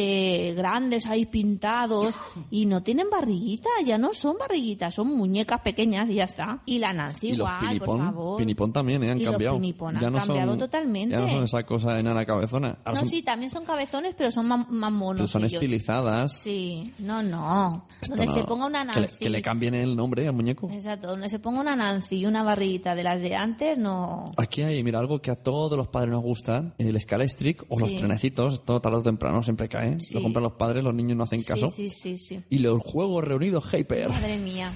grandes 0.56 1.06
ahí 1.06 1.26
pintados 1.26 2.14
y 2.50 2.66
no 2.66 2.84
tienen 2.84 3.10
barriguita, 3.10 3.70
ya 3.86 3.98
no 3.98 4.14
son 4.14 4.38
barriguitas, 4.38 4.96
son 4.96 5.08
muñecas 5.16 5.62
pequeñas 5.62 6.10
y 6.10 6.16
ya 6.16 6.26
está. 6.26 6.62
Y 6.66 6.80
la 6.80 6.94
Nancy 6.94 7.28
Y 7.30 7.36
los 7.36 7.40
igual, 7.48 7.60
por 7.60 7.70
pinipón, 7.70 8.00
favor. 8.00 8.38
pinipón 8.40 8.74
también, 8.74 9.04
¿eh? 9.04 9.12
Han 9.12 9.20
Y 9.22 9.24
los 9.24 9.32
cambiado. 9.34 9.56
pinipón 9.58 9.96
han 9.96 10.02
ya 10.02 10.10
no 10.10 10.18
cambiado 10.20 10.52
son, 10.52 10.60
totalmente. 10.60 11.16
Ya 11.16 11.22
no 11.22 11.28
son 11.30 11.44
esa 11.44 11.64
cosa 11.64 12.00
enana 12.00 12.26
cabezona. 12.26 12.78
Ahora 12.84 12.92
No, 12.94 13.00
son, 13.02 13.10
sí, 13.10 13.22
también 13.22 13.52
son 13.52 13.66
cabezones, 13.66 14.16
pero 14.18 14.32
son 14.32 14.48
más, 14.48 14.68
más 14.70 14.92
monos. 14.92 15.18
pero 15.18 15.28
son 15.28 15.46
estilizadas. 15.46 16.38
Sí, 16.38 16.94
no, 17.00 17.22
no. 17.24 17.86
Esto 18.02 18.16
Donde 18.16 18.26
no- 18.28 18.34
se 18.34 18.44
ponga 18.44 18.66
una 18.68 18.86
que 18.86 19.00
le- 19.00 19.02
Nancy. 19.02 19.18
Que 19.20 19.30
le, 19.30 19.42
cambien 19.42 19.76
el 19.76 19.96
nombre 19.96 20.28
al 20.28 20.34
muñeco. 20.34 20.70
Exacto, 20.72 21.08
donde 21.08 21.30
se 21.30 21.40
ponga 21.40 21.62
una 21.62 21.76
Nancy 21.76 22.18
y 22.18 22.26
una 22.26 22.44
barriguita 22.44 22.96
de 22.96 23.04
las 23.04 23.22
de 23.22 23.36
antes, 23.36 23.78
no. 23.78 24.26
Aquí 24.38 24.62
hay, 24.62 24.84
mira, 24.84 25.00
algo 25.00 25.20
que 25.22 25.32
a 25.32 25.36
todos 25.36 25.78
los 25.78 25.88
padres 25.88 26.12
nos 26.12 26.22
gusta, 26.24 26.74
el 26.78 27.00
Scalestric 27.00 27.64
o 27.70 27.80
los 27.80 27.96
trenecitos, 27.96 28.64
todo 28.66 28.82
tarde 28.82 28.98
o 28.98 29.04
temprano 29.04 29.42
siempre 29.44 29.68
cae. 29.70 29.81
Sí. 30.00 30.14
Lo 30.14 30.22
compran 30.22 30.44
los 30.44 30.54
padres, 30.54 30.84
los 30.84 30.94
niños 30.94 31.18
no 31.18 31.24
hacen 31.24 31.44
caso. 31.44 31.68
Sí, 31.70 31.90
sí, 31.90 32.18
sí, 32.18 32.18
sí. 32.18 32.44
Y 32.50 32.60
los 32.60 32.82
juegos 32.84 33.24
reunidos 33.24 33.66
Hyper. 33.72 34.10
Madre 34.10 34.38
mía, 34.38 34.74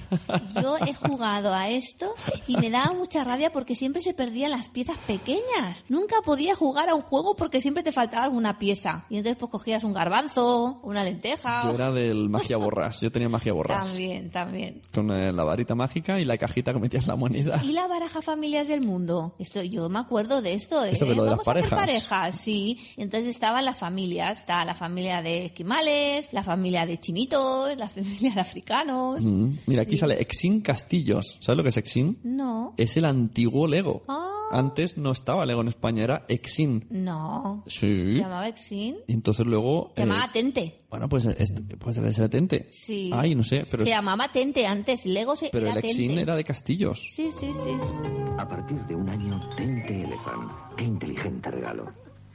yo 0.60 0.76
he 0.78 0.94
jugado 1.08 1.52
a 1.54 1.68
esto 1.68 2.14
y 2.46 2.56
me 2.56 2.70
daba 2.70 2.92
mucha 2.94 3.24
rabia 3.24 3.50
porque 3.50 3.74
siempre 3.76 4.02
se 4.02 4.14
perdían 4.14 4.50
las 4.50 4.68
piezas 4.68 4.96
pequeñas. 5.06 5.84
Nunca 5.88 6.16
podía 6.24 6.54
jugar 6.54 6.88
a 6.88 6.94
un 6.94 7.02
juego 7.02 7.36
porque 7.36 7.60
siempre 7.60 7.82
te 7.82 7.92
faltaba 7.92 8.24
alguna 8.24 8.58
pieza. 8.58 9.06
Y 9.10 9.16
entonces 9.18 9.38
pues 9.38 9.50
cogías 9.50 9.84
un 9.84 9.92
garbanzo, 9.92 10.76
una 10.82 11.04
lenteja. 11.04 11.62
Yo 11.62 11.74
era 11.74 11.90
del 11.92 12.28
magia 12.28 12.56
borras, 12.56 13.00
yo 13.00 13.10
tenía 13.12 13.28
magia 13.28 13.52
borras. 13.52 13.86
También, 13.86 14.30
también. 14.30 14.80
Con 14.92 15.10
eh, 15.10 15.32
la 15.32 15.44
varita 15.44 15.74
mágica 15.74 16.20
y 16.20 16.24
la 16.24 16.38
cajita 16.38 16.72
que 16.72 16.80
metías 16.80 17.06
la 17.06 17.16
moneda. 17.16 17.60
¿Y 17.64 17.72
la 17.72 17.86
baraja 17.86 18.22
familias 18.22 18.68
del 18.68 18.80
mundo? 18.80 19.34
Esto, 19.38 19.62
yo 19.62 19.88
me 19.88 19.98
acuerdo 19.98 20.42
de 20.42 20.54
esto, 20.54 20.84
¿eh? 20.84 20.90
Esto 20.92 21.04
de 21.06 21.14
lo 21.14 21.24
de 21.24 21.30
las 21.30 21.38
Vamos 21.38 21.48
a 21.48 21.50
hacer 21.60 21.70
parejas. 21.70 22.08
parejas, 22.10 22.40
sí. 22.40 22.78
Entonces 22.96 23.30
estaban 23.30 23.64
las 23.64 23.78
familias, 23.78 24.38
estaba 24.38 24.64
la 24.64 24.74
familia 24.74 24.95
de 24.96 25.46
esquimales, 25.46 26.26
la 26.32 26.42
familia 26.42 26.86
de 26.86 26.98
chinitos, 26.98 27.76
la 27.76 27.88
familia 27.90 28.32
de 28.34 28.40
africanos. 28.40 29.20
Mm, 29.22 29.52
Mira, 29.66 29.82
aquí 29.82 29.92
Sí. 29.92 29.96
sale 29.98 30.20
Exin 30.20 30.60
Castillos. 30.62 31.36
¿Sabes 31.40 31.58
lo 31.58 31.62
que 31.62 31.68
es 31.68 31.76
Exin? 31.76 32.18
No, 32.24 32.74
Es 32.78 32.96
el 32.96 33.04
antiguo 33.04 33.66
Lego. 33.68 34.02
Ah. 34.08 34.32
Antes 34.52 34.96
no 34.96 35.10
estaba 35.10 35.44
Lego 35.44 35.60
en 35.60 35.68
España, 35.68 36.04
era 36.04 36.24
Exin. 36.28 36.86
no. 36.90 37.64
Sí. 37.66 38.12
Se 38.12 38.18
llamaba 38.20 38.48
Exin. 38.48 38.96
Y 39.06 39.12
entonces 39.12 39.44
luego... 39.44 39.92
Se 39.96 40.02
eh, 40.02 40.06
llamaba 40.06 40.30
Tente. 40.32 40.78
bueno, 40.88 41.08
pues, 41.08 41.26
es- 41.26 41.52
pues 41.78 41.96
debe 41.96 42.12
ser 42.12 42.28
Tente. 42.28 42.68
Sí. 42.70 43.10
Ay, 43.12 43.34
no 43.34 43.42
sé, 43.42 43.66
pero, 43.70 43.84
se 43.84 43.90
llamaba 43.90 44.28
Tente 44.28 44.66
antes. 44.66 45.04
Lego 45.04 45.36
se 45.36 45.50
pero 45.50 45.66
era 45.68 45.78
el 45.80 45.84
Exin 45.84 46.08
Tente. 46.08 46.22
era 46.22 46.36
de 46.36 46.44
Castillos. 46.44 47.00
Sí, 47.12 47.30
sí, 47.38 47.46
sí. 47.52 47.70
sí. 47.78 47.86
A 48.38 48.46
partir 48.48 48.78
de 48.86 48.94
un 48.94 49.08
año, 49.08 49.40
Tente 49.56 50.02
Elephant. 50.02 50.50
Qué 50.76 50.84
inteligente 50.84 51.50
regalo. 51.50 51.86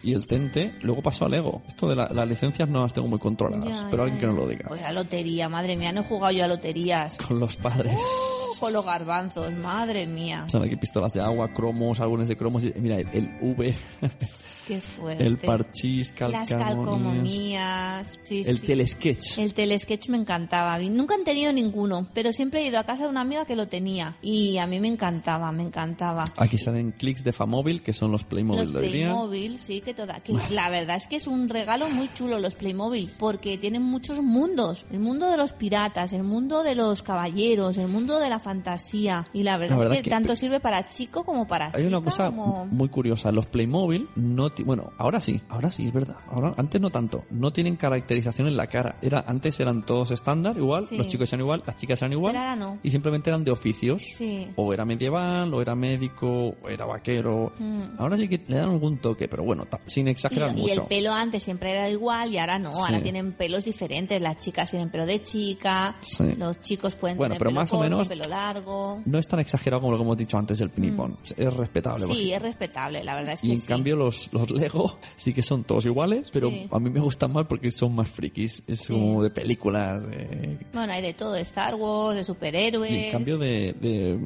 Y 0.04 0.14
el 0.14 0.26
Tente 0.26 0.74
luego 0.82 1.02
pasó 1.02 1.26
a 1.26 1.30
Lego. 1.30 1.62
Esto 1.68 1.88
de 1.90 1.96
la- 1.96 2.10
las 2.12 2.28
licencias 2.28 2.68
no 2.68 2.82
las 2.82 2.92
tengo 2.94 3.08
muy 3.08 3.20
controladas, 3.20 3.70
Ya, 3.70 3.88
pero 3.92 4.04
alguien 4.04 4.20
que 4.20 4.26
nos 4.28 4.36
lo 4.36 4.48
diga. 4.48 4.68
Pues 4.68 4.82
la 4.82 4.92
lotería, 4.92 5.48
madre 5.50 5.76
mía, 5.78 5.92
no 5.92 6.02
he 6.02 6.04
jugado 6.04 6.34
yo 6.34 6.44
a 6.44 6.48
loterías. 6.48 7.16
Con 7.18 7.40
los 7.40 7.56
padres. 7.56 7.96
Oh, 8.00 8.54
con 8.60 8.74
los 8.74 8.86
garbanzos, 8.86 9.52
madre 9.54 10.08
mía. 10.08 10.46
Son 10.48 10.64
aquí 10.64 10.76
pistolas 10.76 11.14
de 11.14 11.22
agua, 11.22 11.50
cromos, 11.54 12.00
álbumes 12.00 12.28
de 12.28 12.36
cromos. 12.38 12.64
y- 12.64 12.74
Mira, 12.78 12.98
el, 13.00 13.08
el 13.14 13.30
V, 13.42 13.74
Qué 14.72 14.80
fuerte. 14.80 15.26
el 15.26 15.38
parchís, 15.38 16.14
Las 16.18 16.48
calcomanías. 16.48 18.18
Sí, 18.24 18.44
el 18.46 18.60
sí. 18.60 18.68
telesketch. 18.68 19.38
El 19.38 19.54
telesketch 19.54 20.08
me 20.10 20.18
encantaba. 20.18 20.80
Nunca 20.80 21.16
han 21.16 21.24
tenido 21.24 21.52
ninguno, 21.54 22.08
pero 22.14 22.32
siempre 22.32 22.62
he 22.62 22.68
ido 22.68 22.80
a 22.80 22.86
casa 22.86 23.04
de 23.04 23.10
una 23.10 23.22
amiga 23.22 23.46
que 23.46 23.56
lo 23.56 23.68
tenía. 23.68 24.16
Y 24.22 24.58
a 24.58 24.68
mí 24.68 24.80
me 24.80 24.88
encantaba, 24.88 25.52
me 25.52 25.64
encantaba. 25.64 26.24
Aquí 26.38 26.58
salen 26.58 26.92
clics 26.92 27.24
de 27.24 27.34
Famóvil, 27.34 27.82
que 27.82 27.94
son 27.94 28.12
los 28.12 28.24
Playmobil 28.24 28.62
Los 28.62 28.74
de 28.74 28.80
hoy 28.80 28.92
día. 28.94 29.08
Playmobil, 29.08 29.60
sí, 29.60 29.82
que 29.82 29.94
toda. 29.94 30.20
Que 30.22 30.34
la 30.52 30.70
verdad 30.70 30.96
es 30.98 31.08
que 31.08 31.18
es 31.18 31.28
un 31.28 31.50
regalo 31.50 31.90
muy 31.90 32.10
chulo 32.14 32.40
los 32.40 32.56
Playmobil, 32.56 33.10
porque 33.20 33.58
tienen 33.58 33.84
muchos 33.84 34.22
mundos. 34.22 34.86
El 34.92 35.00
mundo 35.00 35.30
de 35.30 35.38
los 35.38 35.54
piratas, 35.54 36.14
el 36.14 36.24
mundo 36.24 36.64
de 36.64 36.76
los 36.76 37.04
caballeros, 37.04 37.78
el 37.78 37.88
mundo 37.88 38.20
de 38.20 38.30
la 38.30 38.40
fantasía. 38.40 39.28
Y 39.34 39.44
la 39.44 39.58
verdad, 39.58 39.76
La 39.76 39.80
verdad 39.80 39.94
es 39.98 40.00
que, 40.00 40.04
que- 40.06 40.10
tanto 40.10 40.36
sirve 40.36 40.60
para 40.60 40.86
chico 40.86 41.24
como 41.24 41.48
para 41.48 41.72
Hay 41.74 41.86
una 41.86 41.98
chica, 41.98 42.10
cosa 42.10 42.26
como- 42.28 42.66
muy 42.68 42.90
curiosa. 42.90 43.32
Los 43.32 43.48
Playmobil 43.48 44.08
no 44.16 44.50
ti- 44.52 44.61
bueno, 44.64 44.92
ahora 44.98 45.20
sí, 45.20 45.42
ahora 45.50 45.72
sí, 45.72 45.88
es 45.88 45.94
verdad. 45.94 46.16
Ahora, 46.28 46.54
antes 46.58 46.80
no 46.82 46.90
tanto. 46.90 47.24
No 47.30 47.52
tienen 47.52 47.76
caracterización 47.76 48.48
en 48.48 48.58
la 48.58 48.68
cara. 48.68 48.98
Era, 49.02 49.24
antes 49.28 49.60
eran 49.60 49.86
todos 49.86 50.12
estándar, 50.12 50.58
igual, 50.58 50.86
Sí. 50.86 50.98
los 50.98 51.08
chicos 51.08 51.32
eran 51.34 51.42
igual, 51.42 51.64
las 51.66 51.76
chicas 51.78 52.02
eran 52.02 52.14
igual. 52.14 52.34
Pero 52.34 52.44
ahora 52.44 52.56
no. 52.56 52.80
Y 52.84 52.92
simplemente 52.92 53.30
eran 53.30 53.44
de 53.44 53.52
oficios. 53.52 54.02
Sí. 54.04 54.48
O 54.56 54.74
era 54.74 54.86
medieval, 54.86 55.54
o 55.54 55.62
era 55.62 55.76
médico, 55.76 56.56
o 56.62 56.70
era 56.70 56.86
vaquero. 56.86 57.54
Mm. 57.60 57.82
Ahora 58.00 58.18
sí 58.18 58.28
que 58.28 58.42
le 58.48 58.58
dan 58.58 58.70
algún 58.70 58.98
toque, 58.98 59.28
pero 59.28 59.44
bueno, 59.44 59.66
sin 59.86 60.08
Y, 60.08 60.12
exagerar 60.12 60.52
y 60.58 60.62
mucho. 60.62 60.82
el 60.84 60.88
pelo 60.88 61.12
antes 61.14 61.44
siempre 61.44 61.72
era 61.72 61.90
igual 61.90 62.32
y 62.32 62.38
ahora 62.38 62.58
no, 62.60 62.70
ahora 62.72 63.02
tienen 63.02 63.34
pelos 63.34 63.66
diferentes. 63.66 64.22
Las 64.22 64.38
chicas 64.38 64.70
tienen 64.72 64.90
pelo 64.90 65.06
de 65.06 65.22
chica, 65.24 65.96
Sí. 66.02 66.36
los 66.38 66.60
chicos 66.62 66.96
pueden 66.96 67.18
Bueno, 67.18 67.36
tener 67.36 67.40
pero 67.40 67.50
pelo 67.50 67.60
más 67.62 67.70
o 67.70 67.78
corto, 67.78 67.84
menos- 67.90 68.08
pelo 68.08 68.24
largo. 68.30 69.02
No 69.06 69.18
es 69.18 69.28
tan 69.28 69.40
exagerado 69.40 69.82
como 69.82 69.92
lo 69.94 69.98
que 69.98 70.04
hemos 70.04 70.18
dicho 70.18 70.38
antes 70.38 70.60
del 70.60 70.70
pinipón. 70.70 71.18
Es 71.38 71.54
respetable. 71.54 72.08
Mm. 72.08 72.12
Sí, 72.14 72.34
es 72.34 72.42
respetable, 72.42 73.04
la 73.04 73.16
verdad 73.16 73.34
es 73.34 73.42
que 73.42 73.48
Y 73.48 73.52
en 73.52 73.62
cambio 73.62 73.96
los, 73.96 74.30
los 74.50 74.52
Lego 74.52 74.98
sí 75.16 75.34
que 75.34 75.42
son 75.42 75.64
todos 75.64 75.86
iguales, 75.86 76.28
pero 76.32 76.50
Sí. 76.50 76.68
a 76.72 76.80
mí 76.80 76.90
me 76.90 77.00
gustan 77.00 77.32
más 77.34 77.46
porque 77.48 77.72
son 77.72 77.96
más 77.96 78.10
frikis. 78.10 78.64
Es 78.68 78.82
Sí. 78.82 78.94
como 78.94 79.24
de 79.24 79.30
películas. 79.30 80.06
de- 80.10 80.58
Bueno, 80.74 80.94
hay 80.94 81.02
de 81.02 81.14
todo, 81.14 81.34
de 81.34 81.42
Star 81.42 81.76
Wars, 81.76 82.16
de 82.18 82.24
superhéroes. 82.24 82.92
Y 82.92 82.96
en 83.06 83.12
cambio 83.12 83.38
de, 83.38 83.74
de, 83.80 84.20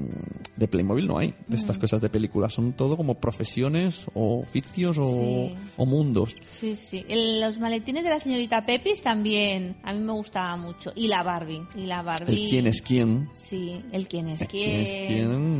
de 0.55 0.67
Playmobil 0.67 1.07
no 1.07 1.17
hay. 1.17 1.27
De 1.47 1.55
Mm. 1.55 1.59
estas 1.59 1.77
cosas 1.77 2.01
de 2.01 2.09
películas. 2.09 2.53
Son 2.53 2.73
todo 2.73 2.95
como 2.97 3.15
profesiones 3.15 4.05
o 4.13 4.39
oficios 4.41 4.97
o, 4.99 5.03
Sí. 5.03 5.55
o 5.77 5.85
mundos. 5.85 6.35
Sí, 6.51 6.75
sí. 6.75 7.05
El- 7.07 7.39
los 7.41 7.59
maletines 7.59 8.03
de 8.03 8.09
la 8.09 8.19
señorita 8.19 8.65
Pepis 8.65 9.01
también 9.01 9.75
a 9.83 9.93
mí 9.93 9.99
me 10.01 10.13
gustaba 10.13 10.55
mucho. 10.57 10.91
Y 10.95 11.07
la 11.07 11.23
Barbie. 11.23 11.61
Y 11.75 11.85
la 11.85 12.01
Barbie. 12.01 12.43
El 12.45 12.49
quién 12.49 12.67
es 12.67 12.81
quién. 12.81 13.27
Sí, 13.31 13.81
el 13.91 14.07
quién 14.07 14.29
es 14.29 14.41
El 14.41 14.47
quién. 14.47 14.69
quién 14.71 14.81
es 14.81 15.07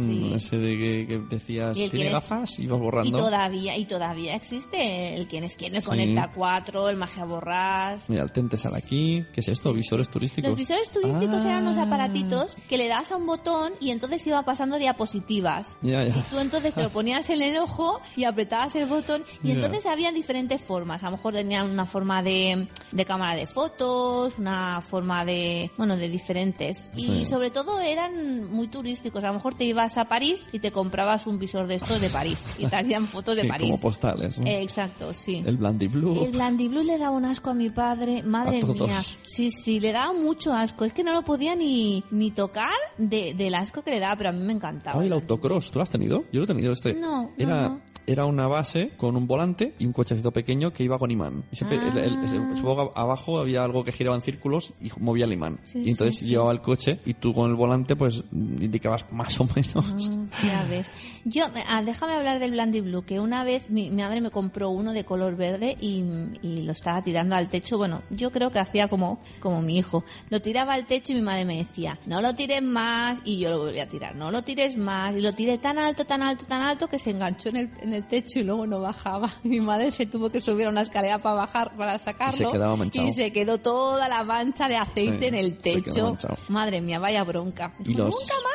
quién. 0.07 0.33
Ese 0.35 0.57
de 0.57 0.77
que, 0.77 1.07
que 1.07 1.17
decías, 1.29 1.75
¿tiene 1.91 2.09
gafas? 2.11 2.59
Y 2.59 2.67
vas 2.67 2.77
Y 2.77 2.81
borrando. 2.81 3.17
todavía, 3.19 3.77
y 3.77 3.85
todavía 3.85 4.35
existe 4.45 5.15
el 5.15 5.27
quién 5.27 5.43
es 5.43 5.55
quién, 5.55 5.75
el 5.75 5.81
Sí. 5.81 5.88
Conecta 5.88 6.31
4, 6.34 6.89
el 6.89 6.95
Magia 6.97 7.25
Borrás. 7.25 8.10
Mira, 8.10 8.23
el 8.23 8.31
Tente 8.31 8.58
sale 8.58 8.77
aquí. 8.77 9.25
¿Qué 9.34 9.39
es 9.41 9.47
esto? 9.47 9.73
¿Visores 9.73 10.10
turísticos? 10.10 10.49
Los 10.51 10.60
visores 10.60 10.89
turísticos 10.89 11.43
Ah. 11.45 11.49
eran 11.49 11.63
unos 11.63 11.77
aparatitos 11.77 12.55
que 12.69 12.77
le 12.77 12.88
das 12.88 13.12
a 13.12 13.17
un 13.17 13.25
botón 13.25 13.73
y 13.79 13.91
entonces 13.91 14.25
iba 14.27 14.43
pasando 14.43 14.77
diapositivas. 14.77 15.77
Ya, 15.81 16.03
ya. 16.03 16.15
Y 16.17 16.21
tú 16.29 16.39
entonces 16.39 16.73
te 16.73 16.84
lo 16.84 16.89
ponías 16.89 17.29
en 17.29 17.41
el 17.41 17.58
ojo 17.58 17.99
y 18.15 18.25
apretabas 18.25 18.75
el 18.75 18.86
botón 18.86 19.23
y 19.43 19.47
Ya. 19.49 19.53
entonces 19.55 19.86
había 19.86 20.12
diferentes 20.12 20.62
formas. 20.62 21.01
A 21.03 21.08
lo 21.08 21.13
mejor 21.13 21.34
tenían 21.34 21.69
una 21.69 21.86
forma 21.86 22.21
de, 22.21 22.67
de 22.91 23.05
cámara 23.05 23.36
de 23.36 23.47
fotos, 23.47 24.38
una 24.38 24.81
forma 24.81 25.25
de, 25.25 25.71
bueno, 25.77 25.95
de 25.97 26.10
diferentes. 26.10 26.89
Y 26.95 27.01
Sí. 27.05 27.25
sobre 27.25 27.51
todo 27.51 27.79
eran 27.81 28.51
muy 28.51 28.67
turísticos. 28.67 29.23
A 29.23 29.27
lo 29.27 29.34
mejor 29.36 29.55
te 29.55 29.63
ibas 29.65 29.97
a 29.97 30.05
París 30.05 30.47
y 30.51 30.60
te 30.60 30.71
comprabas 30.71 31.27
un 31.27 31.39
visor 31.39 31.67
de 31.67 31.75
estos 31.75 31.99
de 32.01 32.10
París 32.10 32.43
y 32.58 32.65
te 32.67 32.75
hacían 32.75 33.08
fotos 33.08 33.36
de 33.36 33.43
Sí, 33.43 33.47
París. 33.47 33.69
como 33.69 33.79
postales. 33.81 34.34
¿No? 34.39 34.47
Eh, 34.47 34.61
exacto, 34.61 35.13
sí. 35.13 35.43
El 35.45 35.57
Blandy 35.57 35.87
Blue. 35.87 36.23
El 36.23 36.31
Blandiblue 36.31 36.83
le 36.83 36.97
daba 36.97 37.15
un 37.15 37.25
asco 37.25 37.49
a 37.49 37.53
mi 37.53 37.69
padre, 37.69 38.23
madre 38.23 38.59
A 38.61 38.65
mía. 38.65 39.01
Sí, 39.23 39.51
sí, 39.51 39.79
le 39.79 39.91
daba 39.91 40.13
mucho 40.13 40.53
asco. 40.53 40.85
Es 40.85 40.93
que 40.93 41.03
no 41.03 41.13
lo 41.13 41.23
podía 41.23 41.55
ni, 41.55 42.03
ni 42.11 42.31
tocar 42.31 42.71
de, 42.97 43.33
del 43.33 43.55
asco 43.55 43.81
que 43.81 43.91
le 43.91 43.99
daba, 43.99 44.15
pero 44.15 44.29
a 44.29 44.33
mí 44.33 44.43
me 44.43 44.53
encantaba. 44.53 45.01
Ah, 45.01 45.05
el 45.05 45.13
autocross, 45.13 45.71
¿tú 45.71 45.79
lo 45.79 45.83
has 45.83 45.89
tenido? 45.89 46.25
Yo 46.31 46.39
lo 46.39 46.43
he 46.43 46.47
tenido 46.47 46.71
este. 46.71 46.93
No, 46.93 47.23
no, 47.23 47.31
era, 47.37 47.69
no. 47.69 47.81
Era 48.07 48.25
una 48.25 48.47
base 48.47 48.91
con 48.97 49.15
un 49.15 49.27
volante 49.27 49.73
y 49.79 49.85
un 49.85 49.93
cochecito 49.93 50.31
pequeño 50.31 50.71
que 50.73 50.83
iba 50.83 50.97
con 50.97 51.11
imán. 51.11 51.43
Y 51.51 51.55
siempre, 51.55 51.77
el- 51.77 51.97
el- 51.97 52.23
ese- 52.23 52.37
Ah. 52.37 52.53
supongo 52.55 52.93
que 52.93 52.99
abajo 52.99 53.39
había 53.39 53.63
algo 53.63 53.83
que 53.83 53.91
giraba 53.91 54.15
en 54.15 54.21
círculos 54.21 54.73
y 54.81 54.89
movía 54.99 55.25
el 55.25 55.33
imán. 55.33 55.59
Sí, 55.63 55.83
y 55.85 55.89
entonces 55.89 56.15
sí, 56.19 56.25
sí. 56.25 56.31
llevaba 56.31 56.51
el 56.51 56.61
coche 56.61 56.99
y 57.05 57.13
tú 57.15 57.33
con 57.33 57.49
el 57.49 57.55
volante 57.55 57.95
pues 57.95 58.23
indicabas 58.31 59.05
más 59.11 59.39
o 59.39 59.45
menos. 59.55 60.11
Ah, 60.33 60.45
ya 60.45 60.65
ves. 60.69 60.91
Yo, 61.25 61.45
ah, 61.67 61.81
déjame 61.83 62.13
hablar 62.13 62.39
del 62.39 62.51
Blandy 62.51 62.81
Blue, 62.81 63.03
que 63.03 63.19
una 63.19 63.43
vez 63.43 63.69
mi, 63.69 63.89
mi 63.89 64.01
madre 64.03 64.21
me 64.21 64.29
compró 64.29 64.69
uno 64.69 64.93
de 64.93 65.03
color 65.03 65.35
verde 65.35 65.77
y, 65.79 66.03
y 66.41 66.61
lo 66.63 66.71
estaba 66.71 67.01
tirando 67.01 67.35
al 67.35 67.49
techo. 67.49 67.77
Bueno, 67.77 68.01
yo 68.09 68.31
creo 68.31 68.51
que 68.51 68.59
hacía 68.59 68.87
como, 68.87 69.19
como 69.39 69.61
mi 69.61 69.77
hijo. 69.77 70.03
Lo 70.29 70.41
tiraba 70.41 70.73
al 70.73 70.85
techo 70.85 71.11
y 71.11 71.15
mi 71.15 71.21
madre 71.21 71.45
me 71.45 71.57
decía, 71.57 71.99
no 72.05 72.21
lo 72.21 72.33
tires 72.35 72.61
más, 72.61 73.19
y 73.25 73.39
yo 73.39 73.49
lo 73.49 73.59
volví 73.59 73.79
a 73.79 73.87
tirar, 73.89 74.15
no 74.15 74.31
lo 74.31 74.43
tires 74.43 74.77
más, 74.77 75.15
y 75.15 75.21
lo 75.21 75.33
tiré 75.33 75.57
tan 75.57 75.77
alto, 75.77 76.05
tan 76.05 76.21
alto, 76.21 76.45
tan 76.45 76.61
alto 76.61 76.87
que 76.87 76.99
se 76.99 77.11
enganchó 77.11 77.49
en 77.49 77.55
el, 77.57 77.69
en 77.81 77.93
el 77.95 78.08
techo 78.08 78.39
y 78.39 78.43
luego 78.43 78.65
no 78.67 78.79
bajaba. 78.79 79.29
Y 79.43 79.47
mi 79.49 79.60
madre 79.62 79.91
se 79.91 80.05
tuvo 80.05 80.29
que 80.29 80.39
subir 80.39 80.67
a 80.67 80.69
una 80.69 80.81
escalera 80.81 81.17
para 81.19 81.36
bajar, 81.36 81.75
para 81.75 81.97
sacarlo. 81.97 82.51
quedaba 82.51 82.75
manchado. 82.75 83.08
y 83.08 83.12
se 83.13 83.31
quedó 83.31 83.58
toda 83.58 84.08
la 84.08 84.23
mancha 84.23 84.67
de 84.67 84.77
aceite 84.77 85.19
Sí, 85.19 85.25
en 85.25 85.36
el 85.36 85.51
se 85.62 85.81
techo. 85.81 86.17
Madre 86.49 86.81
mía, 86.81 86.99
vaya 86.99 87.23
bronca. 87.23 87.73
Y 87.79 87.89
Dijo, 87.89 87.99
los- 87.99 88.15
Nunca 88.15 88.34
más 88.43 88.54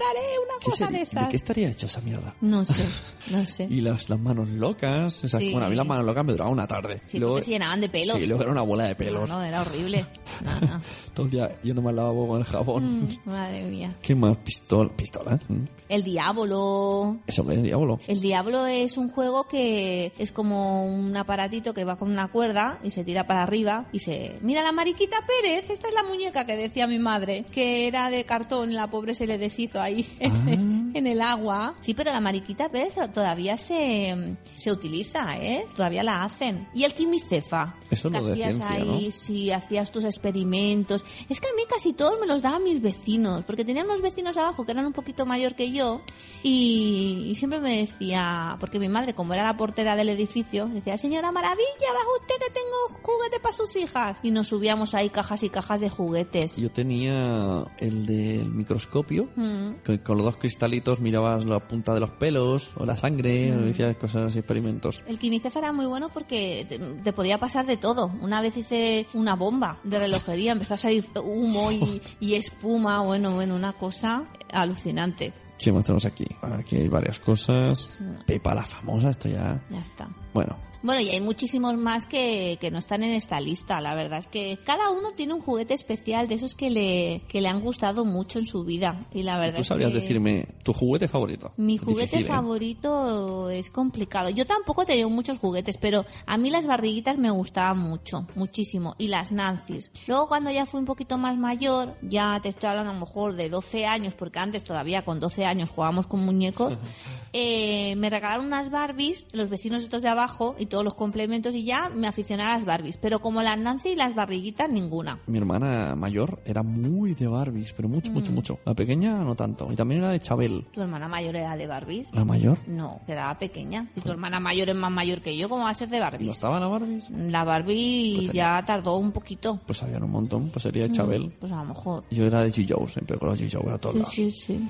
compraré 0.00 0.38
una 0.38 0.54
¿Qué 0.60 0.70
cosa 0.70 0.86
de 0.86 0.96
¿De 0.96 1.02
esas. 1.02 1.28
qué 1.28 1.36
estaría 1.36 1.68
hecha 1.70 1.86
esa 1.86 2.00
mierda? 2.00 2.34
No 2.40 2.64
sé, 2.64 2.84
no 3.30 3.46
sé. 3.46 3.64
Y 3.70 3.80
las, 3.80 4.08
las 4.08 4.18
manos 4.20 4.48
locas. 4.48 5.22
esas- 5.24 5.40
Sí. 5.40 5.50
Bueno, 5.52 5.66
a 5.66 5.70
mí 5.70 5.76
las 5.76 5.86
manos 5.86 6.04
locas 6.04 6.24
me 6.24 6.32
duraban 6.32 6.52
una 6.52 6.66
tarde. 6.66 7.02
Sí, 7.06 7.18
Luego- 7.18 7.40
se 7.40 7.50
llenaban 7.50 7.80
de 7.80 7.88
pelos. 7.88 8.16
Sí, 8.16 8.26
luego 8.26 8.42
era 8.42 8.52
una 8.52 8.62
bola 8.62 8.84
de 8.84 8.94
pelos. 8.94 9.28
No, 9.28 9.36
no, 9.38 9.42
era 9.44 9.60
horrible. 9.62 10.06
No, 10.44 10.60
no. 10.68 10.82
Todo 11.14 11.26
el 11.26 11.32
día 11.32 11.60
yéndome 11.62 11.90
al 11.90 11.96
lavabo 11.96 12.28
con 12.28 12.38
el 12.40 12.44
jabón. 12.46 13.02
Mm, 13.04 13.18
Madre 13.30 13.64
mía. 13.64 13.96
¿Qué 14.02 14.14
más? 14.14 14.36
Pistola. 14.38 14.90
¿Pistola? 14.96 15.38
Mm. 15.48 15.64
El 15.88 16.04
Diablo. 16.04 17.18
¿Eso 17.26 17.44
qué 17.46 17.54
es, 17.54 17.62
diablo? 17.62 17.98
El 18.06 18.20
Diablo 18.20 18.66
es 18.66 18.96
un 18.96 19.08
juego 19.10 19.48
que 19.48 20.12
es 20.18 20.30
como 20.32 20.84
un 20.84 21.16
aparatito 21.16 21.74
que 21.74 21.84
va 21.84 21.96
con 21.96 22.10
una 22.10 22.28
cuerda 22.28 22.78
y 22.84 22.90
se 22.90 23.02
tira 23.04 23.26
para 23.26 23.42
arriba 23.42 23.86
y 23.92 23.98
se... 23.98 24.38
Mira 24.42 24.62
la 24.62 24.70
Mariquita 24.72 25.16
Pérez, 25.26 25.68
esta 25.70 25.88
es 25.88 25.94
la 25.94 26.04
muñeca 26.04 26.46
que 26.46 26.56
decía 26.56 26.86
mi 26.86 26.98
madre, 26.98 27.44
que 27.50 27.88
era 27.88 28.08
de 28.10 28.24
cartón, 28.24 28.74
la 28.74 28.88
pobre 28.88 29.14
se 29.14 29.26
le 29.26 29.38
deshizo 29.38 29.80
ahí 29.80 29.89
en, 30.20 30.69
en 30.94 31.06
el 31.06 31.20
agua. 31.22 31.74
Sí, 31.80 31.94
pero 31.94 32.12
la 32.12 32.20
Mariquita 32.20 32.68
Pérez 32.68 32.94
todavía 33.12 33.56
se, 33.56 34.36
se 34.54 34.70
utiliza, 34.72 35.36
¿eh? 35.38 35.64
Todavía 35.76 36.02
la 36.02 36.22
hacen. 36.24 36.68
Y 36.74 36.84
el 36.84 36.94
Quimicefa. 36.94 37.76
Eso 37.90 38.08
es 38.08 38.14
que 38.14 38.20
lo 38.20 38.26
de 38.26 38.32
hacías 38.32 38.56
ciencia, 38.56 38.70
ahí, 38.76 39.04
¿no? 39.06 39.10
sí, 39.10 39.50
hacías 39.50 39.90
tus 39.90 40.04
experimentos. 40.04 41.04
Es 41.28 41.40
que 41.40 41.48
a 41.48 41.54
mí 41.56 41.62
casi 41.68 41.92
todos 41.92 42.18
me 42.20 42.26
los 42.26 42.42
daban 42.42 42.62
mis 42.64 42.80
vecinos, 42.80 43.44
porque 43.44 43.64
tenía 43.64 43.84
unos 43.84 44.00
vecinos 44.00 44.36
abajo 44.36 44.64
que 44.64 44.72
eran 44.72 44.86
un 44.86 44.92
poquito 44.92 45.26
mayor 45.26 45.54
que 45.54 45.70
yo 45.72 46.02
y, 46.42 47.24
y 47.26 47.34
siempre 47.34 47.60
me 47.60 47.78
decía, 47.78 48.56
porque 48.60 48.78
mi 48.78 48.88
madre, 48.88 49.14
como 49.14 49.34
era 49.34 49.44
la 49.44 49.56
portera 49.56 49.96
del 49.96 50.08
edificio, 50.08 50.66
decía, 50.66 50.96
señora 50.98 51.32
Maravilla, 51.32 51.92
baja 51.92 52.06
usted 52.20 52.34
que 52.46 52.52
tengo 52.52 53.02
juguete 53.02 53.40
para 53.40 53.54
sus 53.54 53.74
hijas. 53.76 54.18
Y 54.22 54.30
nos 54.30 54.48
subíamos 54.48 54.94
ahí 54.94 55.10
cajas 55.10 55.42
y 55.42 55.50
cajas 55.50 55.80
de 55.80 55.90
juguetes. 55.90 56.56
Yo 56.56 56.70
tenía 56.70 57.64
el 57.78 58.06
del 58.06 58.50
microscopio, 58.50 59.28
Mm. 59.36 59.82
que 59.84 60.02
con 60.02 60.16
los 60.16 60.26
dos 60.26 60.36
cristalitos 60.36 60.79
mirabas 61.00 61.44
la 61.44 61.60
punta 61.60 61.94
de 61.94 62.00
los 62.00 62.10
pelos 62.10 62.70
o 62.76 62.84
la 62.84 62.96
sangre, 62.96 63.52
Mm. 63.52 63.66
o 63.66 63.70
hacías 63.70 63.96
cosas, 63.96 64.34
experimentos. 64.36 65.02
El 65.06 65.18
quimicefa 65.18 65.58
era 65.58 65.72
muy 65.72 65.86
bueno 65.86 66.08
porque 66.08 66.64
te, 66.68 66.78
te 66.78 67.12
podía 67.12 67.38
pasar 67.38 67.66
de 67.66 67.76
todo. 67.76 68.10
Una 68.20 68.40
vez 68.40 68.56
hice 68.56 69.06
una 69.14 69.34
bomba 69.36 69.78
de 69.84 69.98
relojería, 69.98 70.52
empezó 70.52 70.74
a 70.74 70.78
salir 70.78 71.04
humo 71.22 71.70
y, 71.72 72.00
y 72.20 72.34
espuma, 72.34 73.02
bueno, 73.02 73.34
bueno, 73.34 73.54
una 73.54 73.72
cosa 73.72 74.24
alucinante. 74.52 75.32
¿Qué 75.58 75.70
más 75.72 75.84
tenemos 75.84 76.06
aquí? 76.06 76.26
Aquí 76.40 76.76
hay 76.76 76.88
varias 76.88 77.18
cosas. 77.20 77.94
Mm. 78.00 78.24
Pepa 78.26 78.54
la 78.54 78.62
famosa, 78.64 79.10
esto 79.10 79.28
ya... 79.28 79.60
Ya 79.68 79.80
está. 79.80 80.08
Bueno, 80.32 80.56
Bueno, 80.82 81.02
y 81.02 81.10
hay 81.10 81.20
muchísimos 81.20 81.76
más 81.76 82.06
que, 82.06 82.56
que 82.60 82.70
no 82.70 82.78
están 82.78 83.02
en 83.02 83.12
esta 83.12 83.38
lista. 83.40 83.80
La 83.80 83.94
verdad 83.94 84.18
es 84.18 84.28
que 84.28 84.58
cada 84.64 84.88
uno 84.90 85.12
tiene 85.12 85.34
un 85.34 85.40
juguete 85.40 85.74
especial 85.74 86.26
de 86.26 86.36
esos 86.36 86.54
que 86.54 86.70
le, 86.70 87.22
que 87.28 87.40
le 87.42 87.48
han 87.48 87.60
gustado 87.60 88.04
mucho 88.04 88.38
en 88.38 88.46
su 88.46 88.64
vida. 88.64 89.06
Y 89.12 89.22
la 89.22 89.38
verdad 89.38 89.56
tú 89.56 89.60
es 89.62 89.66
sabrías 89.66 89.92
que 89.92 90.00
decirme 90.00 90.46
tu 90.64 90.72
juguete 90.72 91.06
favorito. 91.06 91.52
mi 91.56 91.76
juguete 91.76 92.16
Difícil, 92.16 92.24
¿eh? 92.24 92.28
favorito 92.28 93.50
es 93.50 93.70
complicado. 93.70 94.30
Yo 94.30 94.46
tampoco 94.46 94.86
tenido 94.86 95.10
muchos 95.10 95.38
juguetes, 95.38 95.76
pero 95.76 96.06
a 96.26 96.38
mí 96.38 96.48
las 96.48 96.66
barriguitas 96.66 97.18
me 97.18 97.30
gustaban 97.30 97.78
mucho, 97.78 98.26
muchísimo. 98.34 98.94
Y 98.96 99.08
las 99.08 99.32
Nancy's. 99.32 99.90
Luego 100.06 100.28
cuando 100.28 100.50
ya 100.50 100.64
fui 100.64 100.80
un 100.80 100.86
poquito 100.86 101.18
más 101.18 101.36
mayor, 101.36 101.96
ya 102.02 102.38
te 102.40 102.48
estoy 102.48 102.70
hablando 102.70 102.92
a 102.92 102.94
lo 102.94 103.00
mejor 103.00 103.34
de 103.34 103.50
12 103.50 103.84
años, 103.84 104.14
porque 104.14 104.38
antes 104.38 104.64
todavía 104.64 105.04
con 105.04 105.20
12 105.20 105.44
años 105.44 105.70
jugábamos 105.70 106.06
con 106.06 106.20
muñecos, 106.24 106.78
eh, 107.34 107.94
me 107.96 108.08
regalaron 108.08 108.46
unas 108.46 108.70
Barbies, 108.70 109.26
los 109.32 109.50
vecinos 109.50 109.82
estos 109.82 110.00
de 110.00 110.08
abajo 110.08 110.56
y 110.58 110.69
todos 110.70 110.82
los 110.84 110.94
complementos 110.94 111.54
y 111.54 111.64
ya 111.64 111.90
me 111.90 112.06
aficioné 112.06 112.44
a 112.44 112.54
las 112.54 112.64
Barbies. 112.64 112.96
Pero 112.96 113.18
como 113.20 113.42
las 113.42 113.58
Nancy 113.58 113.90
y 113.90 113.96
las 113.96 114.14
barriguitas, 114.14 114.70
ninguna. 114.70 115.18
Mi 115.26 115.36
hermana 115.36 115.94
mayor 115.94 116.40
era 116.46 116.62
muy 116.62 117.12
de 117.12 117.26
Barbies, 117.26 117.74
pero 117.74 117.88
mucho, 117.90 118.10
mucho, 118.12 118.32
mucho. 118.32 118.58
La 118.64 118.72
pequeña 118.74 119.18
no 119.22 119.34
tanto. 119.34 119.68
Y 119.70 119.76
también 119.76 120.00
era 120.00 120.12
de 120.12 120.20
Chabel. 120.20 120.66
¿Tu 120.72 120.80
hermana 120.80 121.08
mayor 121.08 121.36
era 121.36 121.56
de 121.58 121.66
Barbies? 121.66 122.08
¿La 122.14 122.24
mayor? 122.24 122.56
No, 122.66 123.00
era 123.06 123.36
pequeña. 123.38 123.90
Si 123.94 124.00
tu 124.00 124.10
hermana 124.10 124.40
mayor 124.40 124.70
es 124.70 124.76
más 124.76 124.90
mayor 124.90 125.20
que 125.20 125.36
yo, 125.36 125.48
¿cómo 125.50 125.64
va 125.64 125.70
a 125.70 125.74
ser 125.74 125.88
de 125.90 125.98
¿No 125.98 126.04
Barbies? 126.04 126.34
estaba 126.34 126.58
la 126.58 126.68
Barbies? 126.68 127.10
La 127.10 127.44
Barbie 127.44 128.14
Pues 128.16 128.32
ya 128.32 128.62
tardó 128.64 128.96
un 128.96 129.12
poquito. 129.12 129.60
Pues 129.66 129.82
habían 129.82 130.04
un 130.04 130.10
montón. 130.12 130.48
Pues 130.50 130.62
sería 130.62 130.84
de 130.84 130.92
Chabel. 130.92 131.34
Pues 131.40 131.52
a 131.52 131.56
lo 131.56 131.64
mejor. 131.64 132.04
Yo 132.10 132.24
era 132.24 132.42
de 132.42 132.50
G. 132.52 132.64
Joe, 132.68 132.88
siempre 132.88 133.18
con 133.18 133.28
los 133.28 133.40
G. 133.42 133.50
Joe 133.52 133.72
a 133.74 133.78
todos 133.78 133.94
Sí, 133.96 133.98
lados. 134.00 134.14
sí, 134.14 134.30
sí. 134.30 134.68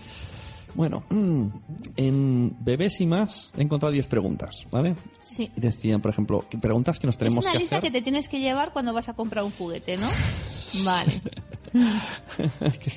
Bueno, 0.73 1.03
mm, 1.11 1.47
en 1.97 2.57
Bebés 2.61 3.01
y 3.01 3.07
más 3.07 3.53
he 3.57 3.63
encontrado 3.63 3.93
10 3.93 4.07
preguntas, 4.07 4.65
¿vale? 4.71 4.95
Sí. 5.37 5.51
Y 5.57 5.61
decían, 5.61 6.01
por 6.01 6.11
ejemplo, 6.11 6.45
que 6.49 6.59
preguntas 6.59 6.99
que 6.99 7.07
nos 7.07 7.15
Es 7.15 7.19
tenemos 7.19 7.45
una 7.45 7.53
que 7.55 7.59
lista 7.61 7.77
hacer. 7.79 7.93
que 7.93 7.99
te 7.99 8.03
tienes 8.03 8.29
que 8.29 8.41
llevar 8.41 8.73
cuando 8.73 8.93
vas 8.93 9.09
a 9.09 9.15
comprar 9.15 9.45
un 9.45 9.51
juguete, 9.53 9.97
¿no? 9.97 10.09
Vale. 10.85 11.21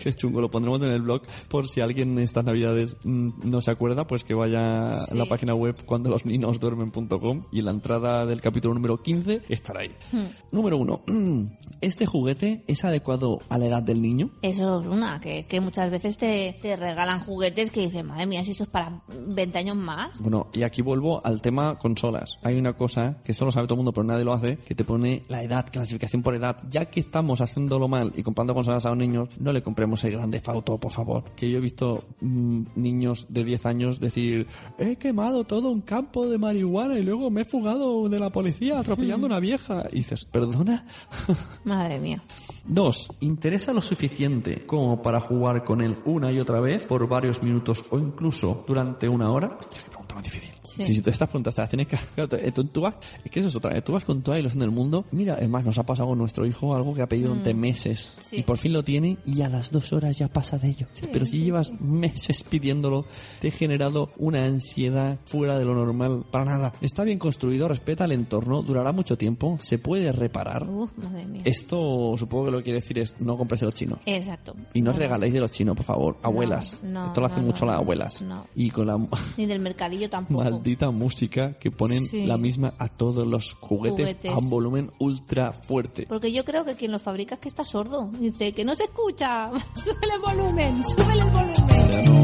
que 0.04 0.14
chungo, 0.14 0.42
lo 0.42 0.50
pondremos 0.50 0.82
en 0.82 0.90
el 0.90 1.02
blog 1.02 1.22
por 1.48 1.70
si 1.70 1.82
alguien 1.82 2.18
estas 2.18 2.44
navidades 2.44 2.98
mm, 3.04 3.30
no 3.44 3.62
se 3.62 3.70
acuerda, 3.72 4.08
pues 4.08 4.24
que 4.24 4.34
vaya 4.34 5.04
a 5.04 5.14
la 5.14 5.24
Sí. 5.24 5.30
página 5.30 5.54
web 5.54 5.86
cuando 5.86 6.10
los 6.10 6.26
niños 6.26 6.60
duermen.com 6.60 7.46
y 7.52 7.62
la 7.62 7.72
entrada 7.72 8.26
del 8.26 8.42
capítulo 8.42 8.74
número 8.74 8.98
15 9.02 9.44
estará 9.50 9.82
ahí. 9.82 9.96
Hmm. 10.12 10.26
Número 10.52 10.78
1. 10.78 11.02
¿Este 11.82 12.06
juguete 12.06 12.64
es 12.68 12.84
adecuado 12.84 13.40
a 13.50 13.58
la 13.58 13.66
edad 13.68 13.84
del 13.84 14.02
niño? 14.02 14.32
Eso 14.42 14.80
es 14.80 14.88
una, 14.88 15.20
que, 15.20 15.46
que 15.46 15.62
muchas 15.62 15.92
veces 15.92 16.18
te, 16.18 16.58
te 16.62 16.76
regalan 16.76 17.20
juguetes 17.20 17.70
que 17.72 17.82
dices, 17.82 18.04
madre 18.04 18.26
mía, 18.26 18.44
si 18.44 18.52
esto 18.52 18.64
es 18.64 18.70
para 18.70 19.04
20 19.08 19.58
años 19.60 19.76
más. 19.76 20.20
Bueno, 20.20 20.48
y 20.54 20.64
aquí 20.64 20.82
vuelvo 20.82 21.24
al 21.26 21.42
tema 21.42 21.78
consolas. 21.78 22.23
Hay 22.42 22.58
una 22.58 22.74
cosa 22.74 23.18
que 23.24 23.34
solo 23.34 23.52
sabe 23.52 23.68
todo 23.68 23.76
el 23.76 23.80
mundo, 23.80 23.94
pero 23.94 24.06
nadie 24.06 24.24
lo 24.24 24.34
hace, 24.34 24.58
que 24.58 24.76
te 24.76 24.84
pone 24.84 25.24
la 25.28 25.44
edad, 25.44 25.66
clasificación 25.72 26.22
por 26.22 26.36
edad. 26.36 26.58
Ya 26.70 26.86
que 26.86 27.00
estamos 27.00 27.42
haciéndolo 27.42 27.88
mal 27.88 28.14
y 28.16 28.24
comprando 28.24 28.54
consolas 28.54 28.86
a 28.86 28.90
los 28.90 28.98
niños, 28.98 29.30
no 29.40 29.52
le 29.52 29.62
compremos 29.62 30.04
el 30.04 30.14
grande 30.14 30.42
Auto, 30.46 30.78
por 30.78 30.92
favor. 30.92 31.24
Que 31.36 31.50
yo 31.50 31.58
he 31.58 31.62
visto 31.62 32.04
mm, 32.22 32.64
niños 32.76 33.26
de 33.30 33.44
10 33.44 33.66
años 33.66 34.00
decir, 34.00 34.48
he 34.78 34.98
quemado 34.98 35.44
todo 35.46 35.70
un 35.70 35.82
campo 35.82 36.28
de 36.28 36.38
marihuana 36.38 36.98
y 36.98 37.04
luego 37.04 37.30
me 37.30 37.42
he 37.42 37.46
fugado 37.46 38.08
de 38.10 38.20
la 38.20 38.30
policía 38.30 38.80
atropellando 38.80 39.26
a 39.26 39.30
una 39.30 39.40
vieja. 39.40 39.88
Y 39.92 39.98
dices, 39.98 40.26
¿perdona? 40.26 40.86
Madre 41.64 42.00
mía. 42.00 42.24
Dos, 42.66 43.10
¿interesa 43.20 43.74
lo 43.74 43.82
suficiente 43.82 44.66
como 44.66 45.02
para 45.02 45.20
jugar 45.22 45.64
con 45.64 45.82
él 45.82 45.98
una 46.06 46.32
y 46.32 46.40
otra 46.40 46.60
vez 46.60 46.84
por 46.84 47.08
varios 47.08 47.42
minutos 47.42 47.84
o 47.90 47.98
incluso 47.98 48.64
durante 48.68 49.08
una 49.10 49.32
hora? 49.32 49.58
Hostia, 49.60 49.82
qué 49.84 49.90
pregunta 49.90 50.16
más 50.16 50.24
difícil. 50.24 50.63
Sí. 50.76 50.86
Si 50.86 51.02
te 51.04 51.10
estas 51.10 51.28
preguntas 51.30 51.56
te 51.56 51.62
las 51.62 51.70
tienes 51.70 51.88
que... 51.88 51.98
eh, 52.18 52.52
tú, 52.52 52.64
tú 52.66 52.82
vas, 52.82 52.96
es 53.24 53.32
que 53.32 53.40
eso 53.40 53.50
es 53.50 53.56
otra, 53.56 53.78
eh, 53.78 53.82
tú 53.82 53.94
vas 53.94 54.04
con 54.04 54.22
toda 54.22 54.36
la 54.36 54.42
ilusión 54.42 54.60
del 54.62 54.72
mundo. 54.72 55.06
Mira, 55.12 55.36
es 55.36 55.50
más, 55.50 55.64
nos 55.66 55.78
ha 55.78 55.84
pasado 55.84 56.10
con 56.10 56.18
nuestro 56.18 56.46
hijo 56.46 56.76
algo 56.76 56.94
que 56.94 57.02
ha 57.02 57.08
pedido 57.08 57.30
durante 57.30 57.54
meses 57.54 58.14
Mm. 58.18 58.22
Sí. 58.22 58.38
y 58.38 58.44
por 58.44 58.58
fin 58.58 58.74
lo 58.74 58.84
tiene 58.84 59.18
y 59.26 59.42
a 59.42 59.50
las 59.50 59.72
dos 59.72 59.94
horas 59.94 60.18
ya 60.18 60.28
pasa 60.28 60.58
de 60.58 60.70
ello. 60.70 60.88
Pero 61.12 61.26
si 61.26 61.40
llevas 61.44 61.72
meses 61.80 62.44
pidiéndolo, 62.44 63.06
te 63.40 63.50
he 63.50 63.52
generado 63.52 64.10
una 64.18 64.46
ansiedad 64.46 65.18
fuera 65.26 65.58
de 65.60 65.66
lo 65.66 65.74
normal. 65.76 66.24
Para 66.32 66.46
nada. 66.46 66.74
Está 66.82 67.04
bien 67.04 67.20
construido, 67.20 67.68
respeta 67.68 68.06
el 68.06 68.12
entorno, 68.14 68.62
durará 68.64 68.92
mucho 68.92 69.18
tiempo, 69.18 69.58
se 69.62 69.78
puede 69.78 70.12
reparar. 70.12 70.68
Uf, 70.70 70.92
madre 70.98 71.26
mía. 71.26 71.42
Esto 71.46 72.16
supongo 72.18 72.46
que 72.46 72.52
lo 72.52 72.58
que 72.60 72.64
quiere 72.66 72.80
decir 72.80 73.00
es 73.00 73.16
no 73.20 73.38
compres 73.38 73.60
de 73.62 73.66
los 73.68 73.74
chinos. 73.74 74.00
Exacto. 74.06 74.56
Y 74.74 74.82
no, 74.82 74.92
No, 74.92 74.98
regaléis 74.98 75.34
de 75.34 75.40
los 75.40 75.52
chinos, 75.52 75.76
por 75.76 75.86
favor. 75.86 76.18
Abuelas. 76.24 76.78
no, 76.84 77.08
Esto 77.08 77.20
lo 77.22 77.28
hacen 77.28 77.42
no, 77.42 77.48
mucho 77.48 77.66
no, 77.66 77.72
las 77.72 77.78
no. 77.78 77.84
abuelas. 77.84 78.22
No. 78.22 78.48
Y 78.56 78.70
con 78.70 78.88
la 78.88 78.98
Ni 79.38 79.46
del 79.46 79.60
mercadillo 79.60 80.10
tampoco. 80.10 80.44
maldita 80.64 80.92
música 80.92 81.54
que 81.60 81.72
ponen 81.72 82.04
Sí. 82.08 82.26
la 82.26 82.38
misma 82.38 82.74
a 82.80 82.88
todos 82.88 83.28
los 83.28 83.54
juguetes, 83.56 84.12
Juguetes. 84.14 84.32
a 84.32 84.38
un 84.38 84.50
volumen 84.50 84.92
ultra 84.98 85.52
fuerte. 85.52 86.06
Porque 86.08 86.32
yo 86.32 86.46
creo 86.46 86.64
que 86.64 86.76
quien 86.76 86.92
lo 86.94 87.00
fabrica 87.00 87.36
es 87.36 87.42
que 87.42 87.50
está 87.50 87.66
sordo. 87.66 88.10
Dice 88.18 88.54
que 88.54 88.64
no 88.64 88.74
se 88.74 88.84
escucha. 88.86 89.52
Súbele 89.76 90.14
el 90.16 90.22
volumen, 90.22 90.84
súbele 90.86 91.22
el 91.22 91.28
O 91.28 91.32
volumen. 91.32 91.76
sea, 91.76 92.02
no, 92.04 92.24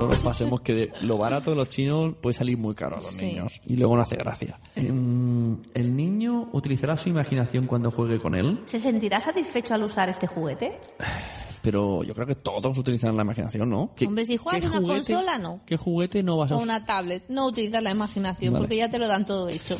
no 0.00 0.08
nos 0.08 0.18
pasemos 0.20 0.60
que 0.62 0.72
de 0.74 0.92
lo 1.02 1.18
barato 1.18 1.50
de 1.50 1.56
los 1.56 1.68
chinos 1.68 2.14
puede 2.20 2.34
salir 2.34 2.56
muy 2.56 2.74
caro 2.74 2.96
a 2.96 3.00
los 3.00 3.14
Sí. 3.14 3.26
niños. 3.26 3.60
Y 3.66 3.76
luego 3.76 3.96
no 3.96 4.02
hace 4.02 4.16
gracia. 4.16 4.58
Em, 4.74 5.58
¿El 5.74 5.94
niño 5.94 6.48
utilizará 6.52 6.96
su 6.96 7.08
imaginación 7.10 7.66
cuando 7.66 7.90
juegue 7.90 8.18
con 8.18 8.34
él? 8.34 8.60
¿Se 8.64 8.78
sentirá 8.80 9.20
satisfecho 9.20 9.74
al 9.74 9.84
usar 9.84 10.08
este 10.08 10.26
juguete? 10.26 10.78
Pero 11.62 12.02
yo 12.02 12.14
creo 12.14 12.26
que 12.26 12.34
todos 12.36 12.78
utilizan 12.78 13.14
la 13.18 13.22
imaginación, 13.22 13.68
¿no? 13.68 13.92
¿Qué- 13.94 14.06
Hombre, 14.06 14.24
si 14.24 14.38
juegas 14.38 14.64
una 14.64 14.80
juguete- 14.80 15.12
consola, 15.12 15.38
no. 15.38 15.60
¿Qué 15.66 15.76
juguete 15.76 16.22
no 16.22 16.38
vas 16.38 16.50
a 16.52 16.56
O 16.56 16.62
una 16.62 16.86
tablet. 16.86 17.24
No 17.28 17.48
utilizas 17.48 17.82
la 17.82 17.90
imaginación 17.90 18.54
Vale. 18.54 18.62
porque 18.62 18.76
ya 18.78 18.88
te 18.88 18.98
lo 18.98 19.06
dan 19.06 19.26
todo 19.26 19.48
hecho. 19.50 19.76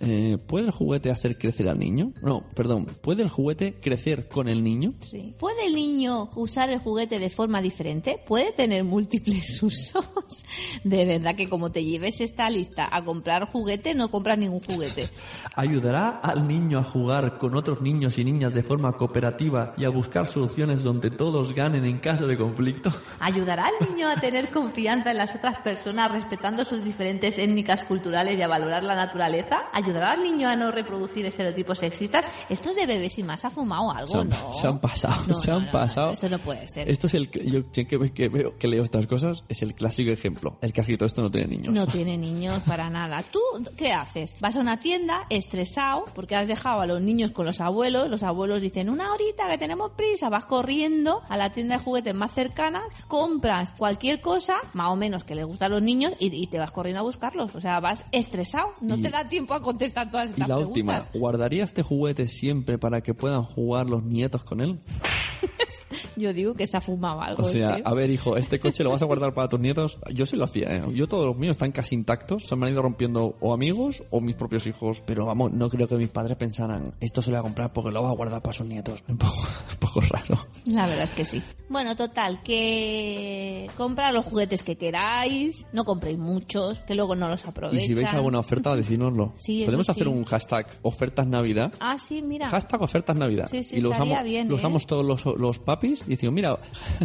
Eh, 0.00 0.36
¿Puede 0.46 0.66
el 0.66 0.72
juguete 0.72 1.10
hacer 1.10 1.38
crecer 1.38 1.66
al 1.70 1.78
niño? 1.78 2.12
No, 2.20 2.44
perdón. 2.54 2.84
¿Puede 3.00 3.22
el 3.22 3.30
juguete 3.30 3.72
crecer 3.80 4.28
con 4.28 4.48
el 4.48 4.62
niño? 4.62 4.92
Sí. 5.10 5.34
¿Puede 5.38 5.64
el 5.66 5.74
niño 5.74 6.28
usar 6.36 6.68
el 6.68 6.78
juguete 6.80 7.18
de 7.18 7.30
forma 7.30 7.62
diferente? 7.62 8.20
¿Puede 8.26 8.52
tener 8.52 8.84
múltiples 8.84 9.53
usos? 9.62 10.04
De 10.84 11.04
verdad 11.04 11.34
que 11.36 11.48
como 11.48 11.70
te 11.70 11.84
lleves 11.84 12.20
esta 12.20 12.48
lista 12.50 12.88
a 12.90 13.04
comprar 13.04 13.46
juguete, 13.48 13.94
no 13.94 14.10
compras 14.10 14.38
ningún 14.38 14.60
juguete. 14.60 15.08
¿Ayudará 15.54 16.20
al 16.22 16.46
niño 16.48 16.78
a 16.78 16.84
jugar 16.84 17.38
con 17.38 17.54
otros 17.54 17.80
niños 17.80 18.18
y 18.18 18.24
niñas 18.24 18.54
de 18.54 18.62
forma 18.62 18.92
cooperativa 18.92 19.74
y 19.76 19.84
a 19.84 19.88
buscar 19.88 20.26
soluciones 20.26 20.82
donde 20.82 21.10
todos 21.10 21.52
ganen 21.54 21.84
en 21.84 21.98
caso 21.98 22.26
de 22.26 22.36
conflicto? 22.36 22.90
¿Ayudará 23.20 23.66
al 23.66 23.88
niño 23.88 24.08
a 24.08 24.16
tener 24.20 24.50
confianza 24.50 25.10
en 25.10 25.18
las 25.18 25.34
otras 25.34 25.58
personas 25.60 26.12
respetando 26.12 26.64
sus 26.64 26.84
diferentes 26.84 27.38
étnicas 27.38 27.84
culturales 27.84 28.36
y 28.38 28.42
a 28.42 28.48
valorar 28.48 28.82
la 28.82 28.94
naturaleza? 28.94 29.56
¿Ayudará 29.72 30.12
al 30.12 30.22
niño 30.22 30.48
a 30.48 30.56
no 30.56 30.70
reproducir 30.70 31.26
estereotipos 31.26 31.78
sexistas? 31.78 32.24
Estos 32.48 32.76
de 32.76 32.86
bebés 32.86 33.18
y 33.18 33.22
más 33.22 33.44
ha 33.44 33.50
fumado 33.50 33.90
algo, 33.90 34.10
Se 34.10 34.18
han, 34.18 34.28
¿no? 34.28 34.52
se 34.52 34.66
han 34.66 34.78
pasado, 34.80 35.24
No, 35.26 35.34
se 35.34 35.50
no, 35.50 35.56
han 35.56 35.60
no, 35.62 35.66
no, 35.66 35.72
pasado. 35.72 36.10
Eso 36.12 36.28
no 36.28 36.38
puede 36.38 36.66
ser. 36.68 36.88
Esto 36.88 37.06
es 37.06 37.14
el 37.14 37.30
que 37.30 37.44
yo 37.50 37.60
siempre 37.72 38.12
que 38.12 38.28
veo 38.28 38.56
que 38.58 38.68
leo 38.68 38.82
estas 38.82 39.06
cosas 39.06 39.43
es 39.48 39.62
el 39.62 39.74
clásico 39.74 40.10
ejemplo. 40.10 40.58
El 40.60 40.72
escrito 40.74 41.04
esto 41.04 41.22
no 41.22 41.30
tiene 41.30 41.48
niños. 41.48 41.72
No 41.72 41.86
tiene 41.88 42.16
niños 42.18 42.60
para 42.66 42.90
nada. 42.90 43.22
¿Tú 43.22 43.40
qué 43.76 43.92
haces? 43.92 44.34
Vas 44.40 44.56
a 44.56 44.60
una 44.60 44.78
tienda 44.80 45.26
estresado 45.30 46.04
porque 46.14 46.36
has 46.36 46.48
dejado 46.48 46.80
a 46.80 46.86
los 46.86 47.00
niños 47.00 47.30
con 47.32 47.46
los 47.46 47.60
abuelos. 47.60 48.08
Los 48.08 48.22
abuelos 48.22 48.60
dicen, 48.60 48.88
una 48.90 49.12
horita 49.12 49.48
que 49.50 49.58
tenemos 49.58 49.92
prisa. 49.92 50.28
Vas 50.28 50.46
corriendo 50.46 51.22
a 51.28 51.36
la 51.36 51.50
tienda 51.50 51.76
de 51.78 51.84
juguetes 51.84 52.14
más 52.14 52.32
cercana, 52.32 52.82
compras 53.08 53.72
cualquier 53.76 54.20
cosa, 54.20 54.54
más 54.72 54.90
o 54.90 54.96
menos 54.96 55.24
que 55.24 55.34
les 55.34 55.44
gusta 55.44 55.66
a 55.66 55.68
los 55.68 55.82
niños, 55.82 56.12
y, 56.18 56.34
y 56.34 56.46
te 56.48 56.58
vas 56.58 56.70
corriendo 56.72 57.00
a 57.00 57.04
buscarlos. 57.04 57.54
O 57.54 57.60
sea, 57.60 57.80
vas 57.80 58.04
estresado. 58.12 58.74
No 58.80 58.96
Y- 58.96 59.02
te 59.02 59.10
da 59.10 59.28
tiempo 59.28 59.54
a 59.54 59.60
contestar 59.62 60.10
todas 60.10 60.28
Y 60.28 60.32
estas 60.32 60.48
la 60.48 60.56
preguntas. 60.56 60.68
última, 60.68 61.04
¿guardaría 61.14 61.64
este 61.64 61.82
juguete 61.82 62.26
siempre 62.26 62.78
para 62.78 63.00
que 63.02 63.14
puedan 63.14 63.42
jugar 63.44 63.86
los 63.88 64.02
nietos 64.02 64.44
con 64.44 64.60
él? 64.60 64.80
Yo 66.16 66.32
digo 66.32 66.54
que 66.54 66.66
se 66.66 66.76
ha 66.76 66.80
fumado 66.80 67.20
algo. 67.20 67.42
O 67.42 67.48
sea, 67.48 67.76
este. 67.76 67.82
a 67.84 67.94
ver, 67.94 68.10
hijo, 68.10 68.36
¿este 68.36 68.60
coche 68.60 68.84
lo 68.84 68.90
vas 68.90 69.02
a 69.02 69.06
guardar 69.06 69.34
para 69.34 69.48
tus 69.48 69.60
nietos? 69.60 69.98
Yo 70.12 70.26
sí 70.26 70.36
lo 70.36 70.44
hacía, 70.44 70.74
¿eh? 70.74 70.82
Yo 70.92 71.06
todos 71.08 71.26
los 71.26 71.36
míos 71.36 71.52
están 71.52 71.72
casi 71.72 71.94
intactos. 71.94 72.44
Se 72.46 72.56
me 72.56 72.66
han 72.66 72.72
ido 72.72 72.82
rompiendo 72.82 73.36
o 73.40 73.52
amigos 73.54 74.02
o 74.10 74.20
mis 74.20 74.36
propios 74.36 74.66
hijos. 74.66 75.02
Pero 75.06 75.26
vamos, 75.26 75.52
no 75.52 75.68
creo 75.68 75.88
que 75.88 75.96
mis 75.96 76.08
padres 76.10 76.36
pensaran, 76.36 76.92
esto 77.00 77.22
se 77.22 77.30
lo 77.30 77.36
voy 77.36 77.40
a 77.40 77.42
comprar 77.42 77.72
porque 77.72 77.90
lo 77.90 78.02
va 78.02 78.08
a 78.10 78.14
guardar 78.14 78.42
para 78.42 78.52
sus 78.52 78.66
nietos. 78.66 79.02
Un 79.08 79.18
poco, 79.18 79.42
un 79.72 79.78
poco 79.78 80.00
raro. 80.00 80.46
La 80.66 80.86
verdad 80.86 81.04
es 81.04 81.10
que 81.10 81.24
sí. 81.24 81.42
Bueno, 81.68 81.96
total, 81.96 82.42
que 82.42 83.70
comprar 83.76 84.12
los 84.14 84.24
juguetes 84.26 84.62
que 84.62 84.76
queráis, 84.76 85.66
no 85.72 85.84
compréis 85.84 86.18
muchos, 86.18 86.80
que 86.80 86.94
luego 86.94 87.14
no 87.14 87.28
los 87.28 87.44
Y 87.44 87.48
aprovechan. 87.48 87.86
si 87.86 87.94
veis 87.94 88.12
alguna 88.12 88.38
oferta, 88.40 88.74
decínoslo. 88.76 89.34
Sí, 89.44 89.64
Podemos 89.64 89.86
sí. 89.86 89.92
hacer 89.92 90.08
un 90.08 90.24
hashtag 90.24 90.66
ofertas 90.82 91.26
Navidad. 91.26 91.72
Ah, 91.80 91.96
sí, 91.98 92.22
mira. 92.22 92.48
Hashtag 92.48 92.82
ofertas 92.82 93.16
Navidad. 93.16 93.48
Sí, 93.50 93.62
sí, 93.62 93.76
y 93.76 93.80
lo 93.80 93.90
usamos, 93.90 94.22
bien, 94.24 94.48
lo 94.48 94.54
¿eh? 94.54 94.58
usamos 94.58 94.86
todos 94.86 95.04
los, 95.04 95.24
los 95.38 95.58
papis 95.74 96.02
y 96.06 96.10
decimos, 96.10 96.34
mira, 96.34 96.58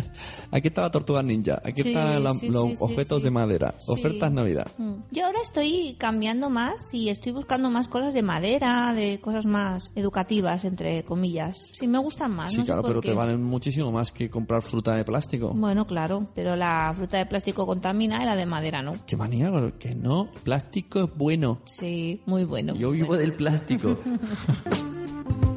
aquí 0.51 0.67
está 0.69 0.81
la 0.81 0.91
tortuga 0.91 1.23
ninja, 1.23 1.61
aquí 1.63 1.83
Sí, 1.83 1.89
están 1.89 2.23
la- 2.23 2.33
sí, 2.33 2.49
los 2.49 2.69
sí, 2.71 2.75
objetos 2.79 3.23
de 3.23 3.31
madera, 3.31 3.75
ofertas 3.87 4.31
Navidad. 4.31 4.67
Mm. 4.77 4.93
Yo 5.11 5.25
ahora 5.25 5.39
estoy 5.43 5.95
cambiando 5.97 6.49
más 6.49 6.75
y 6.91 7.09
estoy 7.09 7.31
buscando 7.31 7.69
más 7.69 7.87
cosas 7.87 8.13
de 8.13 8.21
madera, 8.21 8.93
de 8.93 9.19
cosas 9.19 9.45
más 9.45 9.91
educativas, 9.95 10.65
entre 10.65 11.03
comillas. 11.03 11.69
Sí, 11.79 11.87
me 11.87 11.97
gustan 11.99 12.31
más. 12.35 12.51
Sí, 12.51 12.57
no 12.57 12.63
sé 12.63 12.67
claro, 12.67 12.81
por 12.81 12.91
pero 12.91 13.01
qué. 13.01 13.09
te 13.09 13.13
valen 13.15 13.43
muchísimo 13.43 13.91
más 13.91 14.11
que 14.11 14.29
comprar 14.29 14.61
fruta 14.61 14.95
de 14.95 15.03
plástico. 15.03 15.51
Bueno, 15.53 15.85
claro, 15.85 16.27
pero 16.35 16.55
la 16.55 16.91
fruta 16.95 17.17
de 17.17 17.25
plástico 17.25 17.65
contamina 17.65 18.21
y 18.21 18.25
la 18.25 18.35
de 18.35 18.45
madera 18.45 18.81
no. 18.81 18.93
Qué 19.05 19.17
manía, 19.17 19.49
que 19.79 19.95
no, 19.95 20.29
plástico 20.43 21.03
es 21.05 21.09
bueno. 21.17 21.61
Sí, 21.65 22.21
muy 22.25 22.43
bueno. 22.45 22.75
Yo 22.75 22.91
vivo 22.91 23.17
del 23.17 23.33
plástico. 23.33 23.97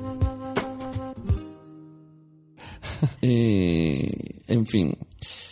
Eh, 3.22 4.10
en 4.48 4.66
fin. 4.66 4.96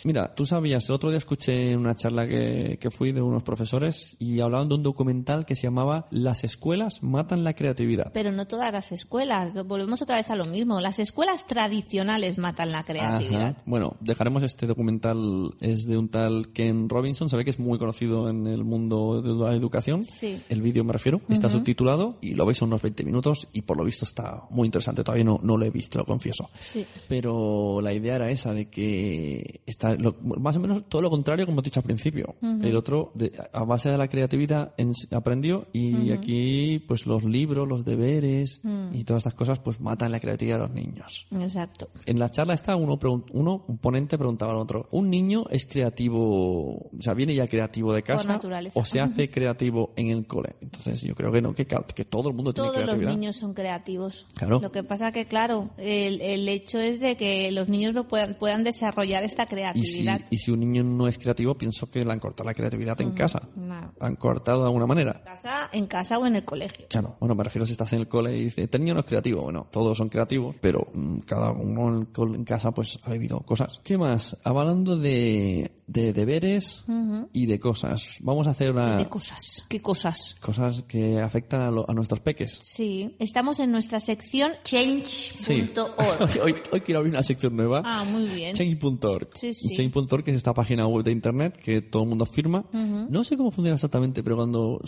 Mira, 0.03 0.33
tú 0.35 0.45
sabías, 0.45 0.87
el 0.89 0.95
otro 0.95 1.09
día 1.09 1.17
escuché 1.17 1.75
una 1.75 1.95
charla 1.95 2.27
que, 2.27 2.77
que 2.79 2.91
fui 2.91 3.11
de 3.11 3.21
unos 3.21 3.43
profesores 3.43 4.15
y 4.19 4.39
hablaban 4.39 4.69
de 4.69 4.75
un 4.75 4.83
documental 4.83 5.45
que 5.45 5.55
se 5.55 5.63
llamaba 5.63 6.07
Las 6.11 6.43
escuelas 6.43 7.01
matan 7.01 7.43
la 7.43 7.53
creatividad. 7.53 8.11
Pero 8.13 8.31
no 8.31 8.47
todas 8.47 8.71
las 8.71 8.91
escuelas. 8.91 9.53
Volvemos 9.65 10.01
otra 10.01 10.17
vez 10.17 10.29
a 10.29 10.35
lo 10.35 10.45
mismo. 10.45 10.79
Las 10.79 10.99
escuelas 10.99 11.45
tradicionales 11.47 12.37
matan 12.37 12.71
la 12.71 12.83
creatividad. 12.83 13.41
Ajá. 13.41 13.63
Bueno, 13.65 13.95
dejaremos 13.99 14.43
este 14.43 14.67
documental, 14.67 15.55
es 15.59 15.85
de 15.85 15.97
un 15.97 16.09
tal 16.09 16.51
Ken 16.53 16.89
Robinson, 16.89 17.29
sabe 17.29 17.43
que 17.43 17.51
es 17.51 17.59
muy 17.59 17.77
conocido 17.77 18.29
en 18.29 18.47
el 18.47 18.63
mundo 18.63 19.21
de 19.21 19.33
la 19.33 19.55
educación. 19.55 20.03
Sí. 20.03 20.41
El 20.49 20.61
vídeo 20.61 20.83
me 20.83 20.93
refiero, 20.93 21.21
está 21.29 21.49
subtitulado 21.49 22.17
y 22.21 22.33
lo 22.33 22.45
veis 22.45 22.61
unos 22.61 22.81
20 22.81 23.03
minutos 23.03 23.47
y 23.53 23.61
por 23.61 23.77
lo 23.77 23.83
visto 23.83 24.05
está 24.05 24.43
muy 24.49 24.65
interesante. 24.65 25.03
Todavía 25.03 25.25
no, 25.25 25.39
no 25.41 25.57
lo 25.57 25.65
he 25.65 25.69
visto, 25.69 25.99
lo 25.99 26.05
confieso. 26.05 26.49
Sí. 26.59 26.85
Pero 27.07 27.81
la 27.81 27.93
idea 27.93 28.15
era 28.15 28.29
esa, 28.29 28.53
de 28.53 28.69
que 28.69 29.61
está 29.65 29.90
lo- 29.99 30.15
más 30.21 30.55
o 30.57 30.59
menos 30.59 30.87
todo 30.89 31.01
lo 31.01 31.09
contrario 31.09 31.45
como 31.45 31.61
he 31.61 31.63
dicho 31.63 31.79
al 31.79 31.85
principio. 31.85 32.35
El 32.41 32.75
otro, 32.75 33.11
de- 33.15 33.31
a 33.53 33.63
base 33.63 33.89
de 33.89 33.97
la 33.97 34.07
creatividad, 34.07 34.75
ens- 34.77 35.11
aprendió 35.15 35.67
y 35.73 36.11
aquí, 36.11 36.79
pues 36.87 37.05
los 37.05 37.23
libros, 37.23 37.67
los 37.67 37.85
deberes 37.85 38.61
y 38.93 39.03
todas 39.03 39.21
estas 39.21 39.33
cosas, 39.33 39.59
pues 39.59 39.79
matan 39.79 40.11
la 40.11 40.19
creatividad 40.19 40.57
de 40.57 40.61
los 40.63 40.71
niños. 40.73 41.27
Exacto. 41.39 41.89
En 42.05 42.19
la 42.19 42.29
charla 42.29 42.53
esta 42.53 42.75
uno, 42.75 42.99
uno 43.33 43.65
un 43.67 43.77
ponente 43.77 44.17
preguntaba 44.17 44.51
al 44.53 44.59
otro, 44.59 44.87
¿un 44.91 45.09
niño 45.09 45.45
es 45.49 45.65
creativo, 45.65 46.75
o 46.75 47.01
sea, 47.01 47.13
viene 47.13 47.35
ya 47.35 47.47
creativo 47.47 47.93
de 47.93 48.03
casa 48.03 48.39
o 48.73 48.85
se 48.85 48.99
hace 49.01 49.29
creativo 49.29 49.93
en 49.95 50.09
el 50.09 50.27
cole? 50.27 50.55
Entonces 50.61 51.01
yo 51.01 51.15
creo 51.15 51.31
que 51.31 51.41
no, 51.41 51.53
que, 51.53 51.65
que 51.65 52.05
todo 52.05 52.29
el 52.29 52.35
mundo 52.35 52.53
Todos 52.53 52.71
tiene 52.71 52.85
los 52.85 52.95
creatividad. 52.95 53.19
niños 53.19 53.35
son 53.37 53.53
creativos. 53.53 54.27
Claro. 54.35 54.59
Lo 54.59 54.71
que 54.71 54.83
pasa 54.83 55.11
que, 55.11 55.25
claro, 55.25 55.69
el, 55.77 56.21
el 56.21 56.47
hecho 56.49 56.79
es 56.79 56.99
de 56.99 57.15
que 57.15 57.51
los 57.51 57.69
niños 57.69 57.93
no 57.93 58.07
puedan, 58.07 58.35
puedan 58.35 58.63
desarrollar 58.63 59.23
esta 59.23 59.45
Y 59.81 59.91
si, 59.91 60.03
creatividad. 60.03 60.27
y 60.31 60.37
si 60.37 60.51
un 60.51 60.59
niño 60.61 60.83
no 60.83 61.07
es 61.07 61.17
creativo, 61.17 61.55
pienso 61.55 61.89
que 61.89 62.03
le 62.05 62.11
han 62.11 62.19
cortado 62.19 62.47
la 62.47 62.53
creatividad 62.53 62.99
en 63.01 63.11
casa. 63.11 63.41
No. 63.55 63.93
Han 63.99 64.15
cortado 64.15 64.59
de 64.61 64.65
alguna 64.65 64.85
manera. 64.85 65.17
En 65.19 65.23
casa, 65.25 65.69
en 65.71 65.87
casa 65.87 66.17
o 66.17 66.25
en 66.25 66.35
el 66.35 66.45
colegio. 66.45 66.85
Claro, 66.89 67.15
bueno, 67.19 67.35
me 67.35 67.43
refiero 67.43 67.65
si 67.65 67.73
estás 67.73 67.91
en 67.93 67.99
el 67.99 68.07
cole 68.07 68.35
y 68.37 68.43
dices, 68.45 68.65
este 68.65 68.79
niño 68.79 68.93
no 68.93 68.99
es 69.01 69.05
creativo. 69.05 69.41
Bueno, 69.43 69.67
todos 69.71 69.97
son 69.97 70.09
creativos, 70.09 70.55
pero 70.61 70.87
mm, 70.93 71.19
cada 71.19 71.51
uno 71.51 72.05
en, 72.35 72.43
casa 72.45 72.71
pues 72.71 72.99
ha 73.03 73.11
vivido 73.11 73.39
cosas. 73.41 73.79
¿Qué 73.83 73.97
más? 73.97 74.37
Hablando 74.43 74.97
de, 74.97 75.71
de 75.87 76.13
deberes 76.13 76.85
y 77.33 77.45
de 77.45 77.59
cosas. 77.59 78.05
Vamos 78.21 78.47
a 78.47 78.51
hacer 78.51 78.71
una... 78.71 78.97
¿Qué 78.97 79.05
cosas? 79.09 79.65
¿Qué 79.69 79.81
cosas? 79.81 80.35
cosas 80.41 80.83
que 80.87 81.19
afectan 81.19 81.61
a, 81.61 81.71
lo- 81.71 81.89
a 81.89 81.93
nuestros 81.93 82.19
peques. 82.21 82.59
Sí, 82.69 83.15
estamos 83.19 83.59
en 83.59 83.71
nuestra 83.71 83.99
sección 83.99 84.51
change.org. 84.63 86.39
hoy, 86.43 86.55
hoy 86.71 86.81
quiero 86.81 86.99
abrir 86.99 87.13
una 87.13 87.23
sección 87.23 87.55
nueva. 87.55 87.81
Ah, 87.85 88.03
muy 88.03 88.27
bien. 88.27 88.53
Change.org. 88.53 89.29
Sí, 89.33 89.53
sí. 89.53 89.70
Change.org 89.75 90.23
es 90.27 90.35
esta 90.35 90.53
página 90.53 90.87
web 90.87 91.03
de 91.03 91.11
internet 91.11 91.57
que 91.57 91.81
todo 91.81 92.03
el 92.03 92.09
mundo 92.09 92.25
firma. 92.25 92.65
No 93.09 93.23
sé 93.23 93.37
cómo 93.37 93.51
funciona 93.51 93.75
exactamente, 93.75 94.23
pero 94.23 94.35
cuando 94.35 94.79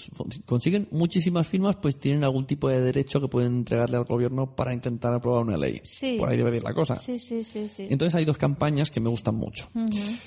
consiguen 0.45 0.87
muchísimas 0.91 1.47
firmas, 1.47 1.75
pues 1.77 1.97
tienen 1.97 2.23
algún 2.23 2.45
tipo 2.45 2.69
de 2.69 2.81
derecho 2.81 3.19
que 3.19 3.27
pueden 3.27 3.57
entregarle 3.57 3.97
al 3.97 4.05
gobierno 4.05 4.55
para 4.55 4.73
intentar 4.73 5.13
aprobar 5.13 5.43
una 5.43 5.57
ley. 5.57 5.81
Sí. 5.83 6.17
Por 6.17 6.29
ahí 6.29 6.37
debe 6.37 6.57
ir 6.57 6.63
la 6.63 6.73
cosa. 6.73 6.95
Sí, 6.97 7.19
sí, 7.19 7.43
sí, 7.43 7.69
sí. 7.73 7.87
Entonces 7.89 8.15
hay 8.15 8.25
dos 8.25 8.37
campañas 8.37 8.91
que 8.91 8.99
me 8.99 9.09
gustan 9.09 9.35
mucho. 9.35 9.67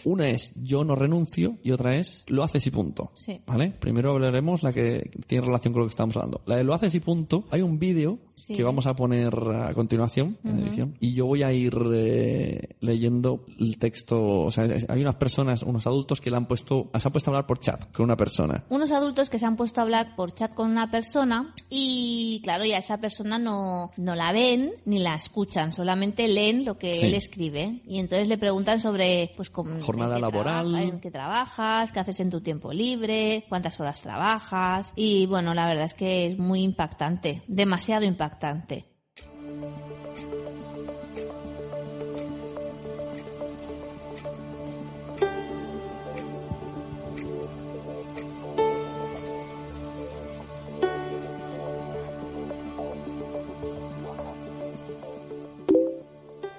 Una 0.05 0.29
es 0.31 0.53
yo 0.57 0.85
no 0.85 0.95
renuncio 0.95 1.59
y 1.63 1.71
otra 1.71 1.97
es 1.97 2.25
lo 2.27 2.43
haces 2.45 2.67
y 2.67 2.71
punto. 2.71 3.11
Sí. 3.15 3.41
¿Vale? 3.47 3.71
Primero 3.79 4.13
hablaremos 4.13 4.63
la 4.63 4.73
que 4.73 5.11
tiene 5.27 5.47
relación 5.47 5.73
con 5.73 5.83
lo 5.83 5.87
que 5.87 5.91
estamos 5.91 6.17
hablando. 6.17 6.43
La 6.47 6.57
de 6.57 6.65
lo 6.65 6.75
haces 6.75 6.95
y 6.95 7.01
punto. 7.01 7.45
Hay 7.51 7.63
un 7.63 7.79
vídeo 7.79 8.19
Sí. 8.47 8.55
que 8.55 8.63
vamos 8.63 8.87
a 8.87 8.95
poner 8.95 9.35
a 9.35 9.75
continuación 9.75 10.39
en 10.45 10.61
edición 10.61 10.97
y 11.01 11.15
yo 11.15 11.27
voy 11.27 11.43
a 11.43 11.53
ir 11.53 11.75
eh, 11.95 12.77
leyendo 12.81 13.45
el 13.59 13.77
texto. 13.79 14.43
O 14.43 14.51
sea, 14.51 14.65
hay 14.89 15.01
unas 15.01 15.17
personas, 15.17 15.63
unos 15.65 15.87
adultos 15.87 16.21
que 16.21 16.31
le 16.31 16.37
han 16.37 16.47
puesto, 16.47 16.91
se 16.97 17.09
han 17.09 17.13
puesto 17.13 17.31
a 17.31 17.33
hablar 17.33 17.47
por 17.47 17.59
chat 17.59 17.93
con 17.93 18.05
una 18.05 18.17
persona. 18.17 18.65
Unos 18.71 18.93
adultos 18.93 19.29
que 19.29 19.39
se 19.41 19.47
han 19.47 19.57
puesto 19.57 19.81
a 19.81 19.83
hablar 19.85 20.15
por 20.15 20.33
chat 20.33 20.55
con 20.55 20.71
una 20.71 20.91
persona 20.91 21.55
y, 21.71 22.41
claro, 22.45 22.65
ya 22.65 22.79
esa 22.79 22.99
persona 22.99 23.39
no, 23.39 23.91
no 23.97 24.15
la 24.15 24.33
ven 24.33 24.73
ni 24.85 24.99
la 25.01 25.17
escuchan, 25.17 25.73
solamente 25.73 26.29
leen 26.29 26.65
lo 26.65 26.79
que 26.79 26.95
Sí. 26.97 27.07
él 27.07 27.15
escribe. 27.15 27.81
Y 27.87 27.99
entonces 27.99 28.29
le 28.29 28.39
preguntan 28.39 28.79
sobre, 28.81 29.33
pues, 29.37 29.51
cómo, 29.51 29.81
Jornada 29.81 30.17
en 30.17 30.21
laboral. 30.23 30.71
trabaja- 30.71 30.83
en 30.89 31.01
qué 31.01 31.11
trabajas, 31.11 31.91
qué 31.93 31.99
haces 32.01 32.21
en 32.21 32.31
tu 32.31 32.41
tiempo 32.41 32.73
libre, 32.73 33.45
cuántas 33.49 33.81
horas 33.81 34.01
trabajas. 34.01 34.93
Y 34.95 35.27
bueno, 35.27 35.53
la 35.55 35.67
verdad 35.67 35.87
es 35.87 35.95
que 35.95 36.27
es 36.27 36.39
muy 36.39 36.63
impactante, 36.63 37.43
demasiado 37.49 38.05
impactante. 38.05 38.36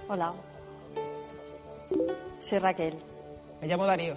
Hola. 0.10 0.34
Soy 2.40 2.60
Raquel. 2.60 2.98
Me 3.62 3.68
llamo 3.68 3.86
Darío. 3.86 4.16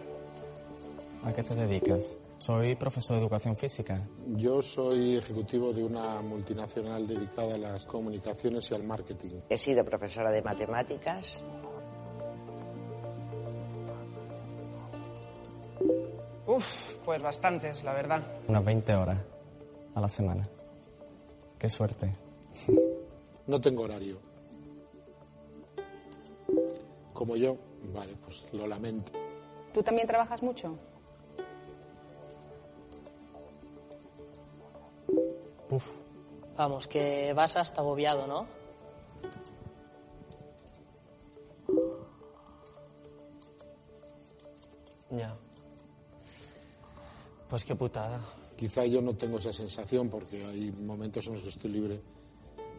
¿A 1.25 1.33
qué 1.33 1.43
te 1.43 1.55
dedicas? 1.55 2.17
Soy 2.41 2.75
profesor 2.75 3.17
de 3.17 3.23
educación 3.23 3.55
física. 3.55 4.09
Yo 4.29 4.63
soy 4.63 5.17
ejecutivo 5.17 5.75
de 5.75 5.85
una 5.85 6.23
multinacional 6.23 7.07
dedicada 7.07 7.55
a 7.57 7.59
las 7.59 7.85
comunicaciones 7.85 8.71
y 8.71 8.75
al 8.75 8.83
marketing. 8.83 9.41
He 9.51 9.59
sido 9.59 9.85
profesora 9.85 10.31
de 10.31 10.41
matemáticas. 10.41 11.45
Uf, 16.47 16.95
pues 17.05 17.23
bastantes, 17.23 17.85
la 17.85 17.93
verdad. 17.93 18.23
Unas 18.49 18.65
20 18.65 18.95
horas 18.95 19.27
a 19.95 20.01
la 20.01 20.09
semana. 20.09 20.43
Qué 21.59 21.69
suerte. 21.69 22.11
No 23.47 23.61
tengo 23.61 23.83
horario. 23.83 24.19
Como 27.13 27.37
yo, 27.37 27.59
vale, 27.93 28.17
pues 28.25 28.47
lo 28.55 28.67
lamento. 28.67 29.13
¿Tú 29.75 29.83
también 29.83 30.07
trabajas 30.09 30.43
mucho? 30.43 30.79
Uf, 35.71 35.87
Vamos, 36.57 36.87
que 36.89 37.33
vas 37.33 37.57
hasta 37.57 37.81
agobiado, 37.81 38.27
¿no? 38.27 38.47
ya. 45.11 45.37
Pues 47.49 47.65
qué 47.65 47.75
putada. 47.75 48.21
Quizá 48.57 48.85
yo 48.85 49.01
no 49.01 49.15
tengo 49.15 49.39
esa 49.39 49.53
sensación 49.53 50.09
porque 50.09 50.45
hay 50.45 50.71
momentos 50.71 51.27
en 51.27 51.33
los 51.33 51.43
que 51.43 51.49
estoy 51.49 51.71
libre. 51.71 52.01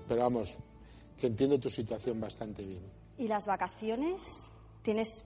Pero 0.08 0.22
vamos, 0.22 0.58
que 1.18 1.28
entiendo 1.28 1.60
tu 1.60 1.70
situación 1.70 2.22
bastante 2.22 2.64
bien. 2.64 2.84
¿Y 3.18 3.28
las 3.28 3.46
vacaciones? 3.46 4.22
¿Tienes... 4.84 5.26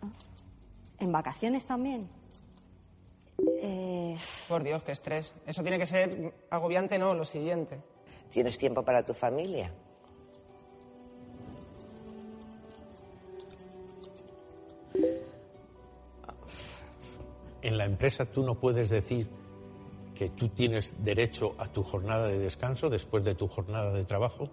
ah, 0.00 0.08
¿En 0.98 1.12
vacaciones 1.12 1.66
también? 1.66 2.08
Eh, 3.60 3.95
Por 4.48 4.62
Dios, 4.62 4.82
qué 4.82 4.92
estrés. 4.92 5.34
Eso 5.46 5.62
tiene 5.62 5.78
que 5.78 5.86
ser 5.86 6.32
agobiante, 6.50 6.98
no, 6.98 7.14
lo 7.14 7.24
siguiente. 7.24 7.80
¿Tienes 8.30 8.58
tiempo 8.58 8.82
para 8.82 9.04
tu 9.04 9.12
familia? 9.12 9.72
En 17.62 17.76
la 17.76 17.84
empresa 17.84 18.26
tú 18.26 18.44
no 18.44 18.54
puedes 18.54 18.88
decir 18.90 19.28
que 20.14 20.30
tú 20.30 20.48
tienes 20.48 20.94
derecho 21.02 21.54
a 21.58 21.66
tu 21.68 21.82
jornada 21.82 22.28
de 22.28 22.38
descanso 22.38 22.88
después 22.88 23.24
de 23.24 23.34
tu 23.34 23.48
jornada 23.48 23.92
de 23.92 24.04
trabajo. 24.04 24.48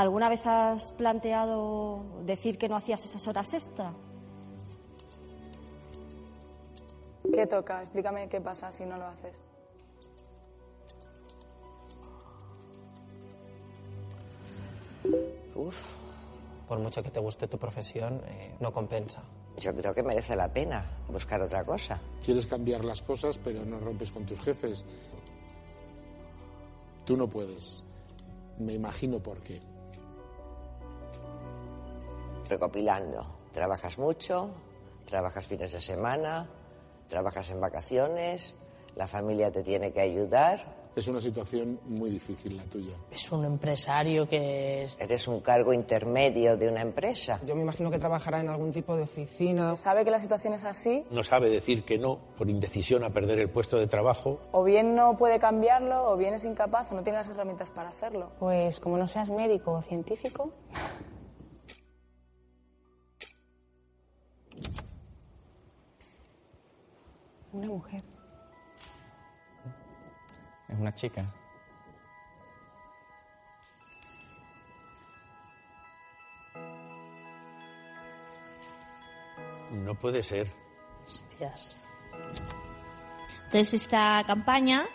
¿Alguna 0.00 0.30
vez 0.30 0.46
has 0.46 0.92
planteado 0.92 2.02
decir 2.24 2.56
que 2.56 2.70
no 2.70 2.76
hacías 2.76 3.04
esas 3.04 3.28
horas 3.28 3.52
extra? 3.52 3.92
¿Qué 7.34 7.46
toca? 7.46 7.82
Explícame 7.82 8.26
qué 8.30 8.40
pasa 8.40 8.72
si 8.72 8.86
no 8.86 8.96
lo 8.96 9.04
haces. 9.04 9.36
Uf, 15.54 15.76
Por 16.66 16.78
mucho 16.78 17.02
que 17.02 17.10
te 17.10 17.20
guste 17.20 17.46
tu 17.46 17.58
profesión, 17.58 18.22
eh, 18.26 18.54
no 18.60 18.72
compensa. 18.72 19.22
yo 19.58 19.74
creo 19.74 19.92
que 19.92 20.02
merece 20.02 20.34
la 20.34 20.48
pena 20.48 20.82
buscar 21.12 21.42
otra 21.42 21.62
cosa. 21.64 22.00
Quieres 22.24 22.46
cambiar 22.46 22.86
las 22.86 23.02
cosas, 23.02 23.36
pero 23.36 23.66
no 23.66 23.78
rompes 23.80 24.10
con 24.12 24.24
tus 24.24 24.40
jefes. 24.40 24.86
Tú 27.04 27.18
no 27.18 27.28
puedes. 27.28 27.82
Me 28.58 28.72
imagino 28.72 29.18
por 29.18 29.42
qué. 29.42 29.60
Recopilando. 32.50 33.24
Trabajas 33.52 33.96
mucho, 33.96 34.50
trabajas 35.06 35.46
fines 35.46 35.72
de 35.72 35.80
semana, 35.80 36.48
trabajas 37.08 37.48
en 37.50 37.60
vacaciones, 37.60 38.56
la 38.96 39.06
familia 39.06 39.52
te 39.52 39.62
tiene 39.62 39.92
que 39.92 40.00
ayudar. 40.00 40.80
Es 40.96 41.06
una 41.06 41.20
situación 41.20 41.78
muy 41.86 42.10
difícil 42.10 42.56
la 42.56 42.64
tuya. 42.64 42.96
Es 43.12 43.30
un 43.30 43.44
empresario 43.44 44.26
que 44.26 44.82
es... 44.82 45.00
Eres 45.00 45.28
un 45.28 45.40
cargo 45.40 45.72
intermedio 45.72 46.56
de 46.56 46.68
una 46.68 46.82
empresa. 46.82 47.40
Yo 47.46 47.54
me 47.54 47.62
imagino 47.62 47.88
que 47.88 48.00
trabajará 48.00 48.40
en 48.40 48.48
algún 48.48 48.72
tipo 48.72 48.96
de 48.96 49.04
oficina. 49.04 49.76
Sabe 49.76 50.04
que 50.04 50.10
la 50.10 50.18
situación 50.18 50.54
es 50.54 50.64
así, 50.64 51.04
No 51.12 51.22
sabe 51.22 51.48
decir 51.48 51.84
que 51.84 51.96
no 51.96 52.18
por 52.36 52.50
indecisión 52.50 53.04
a 53.04 53.10
perder 53.10 53.38
el 53.38 53.48
puesto 53.50 53.78
de 53.78 53.86
trabajo. 53.86 54.40
o 54.50 54.64
bien 54.64 54.96
no 54.96 55.16
puede 55.16 55.38
cambiarlo, 55.38 56.10
o 56.10 56.16
bien 56.16 56.34
es 56.34 56.44
incapaz, 56.44 56.90
o 56.90 56.96
no 56.96 57.04
tiene 57.04 57.18
las 57.18 57.28
herramientas 57.28 57.70
para 57.70 57.90
hacerlo. 57.90 58.32
Pues 58.40 58.80
como 58.80 58.98
no 58.98 59.06
seas 59.06 59.30
médico 59.30 59.74
o 59.74 59.82
científico, 59.82 60.50
Una 67.52 67.66
mujer. 67.66 68.04
Es 70.68 70.78
una 70.78 70.92
chica. 70.92 71.32
No 79.70 79.94
puede 79.94 80.22
ser. 80.22 80.52
Hostias. 81.08 81.76
Entonces 83.44 83.74
esta 83.82 84.22
campaña 84.26 84.86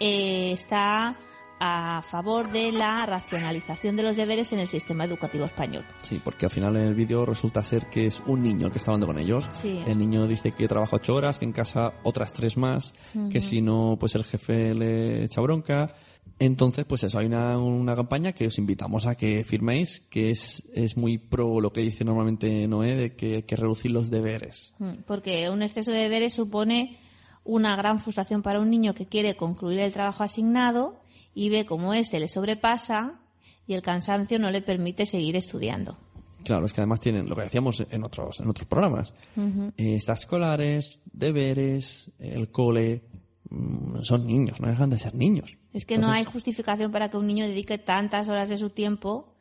eh, 0.00 0.52
está 0.52 1.16
a 1.64 2.02
favor 2.02 2.50
de 2.50 2.72
la 2.72 3.06
racionalización 3.06 3.94
de 3.94 4.02
los 4.02 4.16
deberes 4.16 4.52
en 4.52 4.58
el 4.58 4.66
sistema 4.66 5.04
educativo 5.04 5.44
español. 5.44 5.84
Sí, 6.02 6.20
porque 6.22 6.46
al 6.46 6.50
final 6.50 6.74
en 6.74 6.86
el 6.86 6.94
vídeo 6.94 7.24
resulta 7.24 7.62
ser 7.62 7.88
que 7.88 8.06
es 8.06 8.20
un 8.26 8.42
niño 8.42 8.66
el 8.66 8.72
que 8.72 8.78
está 8.78 8.90
hablando 8.90 9.06
con 9.06 9.18
ellos. 9.20 9.46
Sí. 9.48 9.80
El 9.86 9.96
niño 9.96 10.26
dice 10.26 10.50
que 10.50 10.66
trabaja 10.66 10.96
ocho 10.96 11.14
horas, 11.14 11.38
que 11.38 11.44
en 11.44 11.52
casa 11.52 11.92
otras 12.02 12.32
tres 12.32 12.56
más, 12.56 12.92
que 13.30 13.40
si 13.40 13.62
no, 13.62 13.96
pues 14.00 14.16
el 14.16 14.24
jefe 14.24 14.74
le 14.74 15.22
echa 15.22 15.40
bronca. 15.40 15.94
Entonces, 16.40 16.84
pues 16.84 17.04
eso, 17.04 17.20
hay 17.20 17.26
una, 17.26 17.56
una 17.56 17.94
campaña 17.94 18.32
que 18.32 18.48
os 18.48 18.58
invitamos 18.58 19.06
a 19.06 19.14
que 19.14 19.44
firméis, 19.44 20.00
que 20.00 20.30
es, 20.30 20.64
es 20.74 20.96
muy 20.96 21.18
pro 21.18 21.60
lo 21.60 21.72
que 21.72 21.82
dice 21.82 22.04
normalmente 22.04 22.66
Noé, 22.66 22.96
de 22.96 23.14
que 23.14 23.36
hay 23.36 23.42
que 23.44 23.54
reducir 23.54 23.92
los 23.92 24.10
deberes. 24.10 24.74
Mm, 24.80 25.02
Porque 25.06 25.48
un 25.48 25.62
exceso 25.62 25.92
de 25.92 25.98
deberes 25.98 26.32
supone 26.32 26.98
una 27.44 27.76
gran 27.76 28.00
frustración 28.00 28.42
para 28.42 28.58
un 28.58 28.68
niño 28.68 28.94
que 28.94 29.06
quiere 29.06 29.36
concluir 29.36 29.78
el 29.78 29.92
trabajo 29.92 30.24
asignado 30.24 31.01
y 31.34 31.48
ve 31.48 31.64
cómo 31.64 31.94
este 31.94 32.20
le 32.20 32.28
sobrepasa 32.28 33.20
y 33.66 33.74
el 33.74 33.82
cansancio 33.82 34.38
no 34.38 34.50
le 34.50 34.62
permite 34.62 35.06
seguir 35.06 35.36
estudiando. 35.36 35.96
Claro, 36.44 36.66
es 36.66 36.72
que 36.72 36.80
además 36.80 37.00
tienen 37.00 37.28
lo 37.28 37.36
que 37.36 37.42
decíamos 37.42 37.86
en 37.88 38.02
otros, 38.02 38.40
en 38.40 38.48
otros 38.48 38.66
programas. 38.66 39.14
Ujú. 39.36 39.72
Eh, 39.76 39.94
Estas 39.96 40.20
escolares, 40.20 41.00
deberes, 41.12 42.10
el 42.18 42.50
cole, 42.50 43.04
mm, 43.48 44.00
son 44.02 44.26
niños, 44.26 44.60
no 44.60 44.68
dejan 44.68 44.90
de 44.90 44.98
ser 44.98 45.14
niños. 45.14 45.56
Es 45.72 45.84
que 45.84 45.98
no 45.98 46.10
hay 46.10 46.24
justificación 46.24 46.90
para 46.90 47.08
que 47.08 47.16
un 47.16 47.26
niño 47.26 47.46
dedique 47.46 47.78
tantas 47.78 48.28
horas 48.28 48.48
de 48.48 48.56
su 48.56 48.70
tiempo 48.70 49.34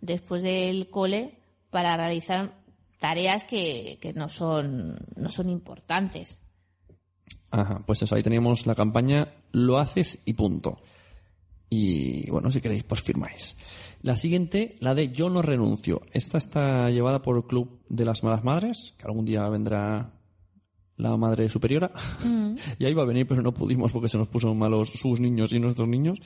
después 0.00 0.42
del 0.42 0.90
cole 0.90 1.38
para 1.70 1.96
realizar 1.96 2.62
tareas 3.00 3.44
que, 3.44 3.98
que 4.00 4.12
no 4.12 4.28
son 4.28 4.96
no 5.16 5.30
son 5.30 5.48
importantes. 5.48 6.40
Ajá, 7.50 7.82
pues 7.86 8.02
eso, 8.02 8.16
ahí 8.16 8.22
teníamos 8.22 8.66
la 8.66 8.74
campaña 8.74 9.34
Lo 9.52 9.78
haces 9.78 10.20
y 10.24 10.34
punto. 10.34 10.78
Y 11.76 12.30
bueno, 12.30 12.52
si 12.52 12.60
queréis, 12.60 12.84
pues 12.84 13.02
firmáis. 13.02 13.56
La 14.00 14.16
siguiente, 14.16 14.76
la 14.78 14.94
de 14.94 15.10
Yo 15.10 15.28
no 15.28 15.42
renuncio. 15.42 16.02
Esta 16.12 16.38
está 16.38 16.88
llevada 16.90 17.20
por 17.20 17.36
el 17.36 17.44
Club 17.44 17.80
de 17.88 18.04
las 18.04 18.22
Malas 18.22 18.44
Madres, 18.44 18.94
que 18.96 19.06
algún 19.06 19.24
día 19.24 19.48
vendrá 19.48 20.12
la 20.96 21.16
madre 21.16 21.48
superiora. 21.48 21.90
Mm. 22.24 22.54
y 22.78 22.84
ahí 22.84 22.94
va 22.94 23.02
a 23.02 23.06
venir, 23.06 23.26
pero 23.26 23.42
no 23.42 23.52
pudimos 23.52 23.90
porque 23.90 24.08
se 24.08 24.18
nos 24.18 24.28
puso 24.28 24.54
malos 24.54 24.90
sus 24.90 25.18
niños 25.18 25.52
y 25.52 25.58
nuestros 25.58 25.88
niños. 25.88 26.20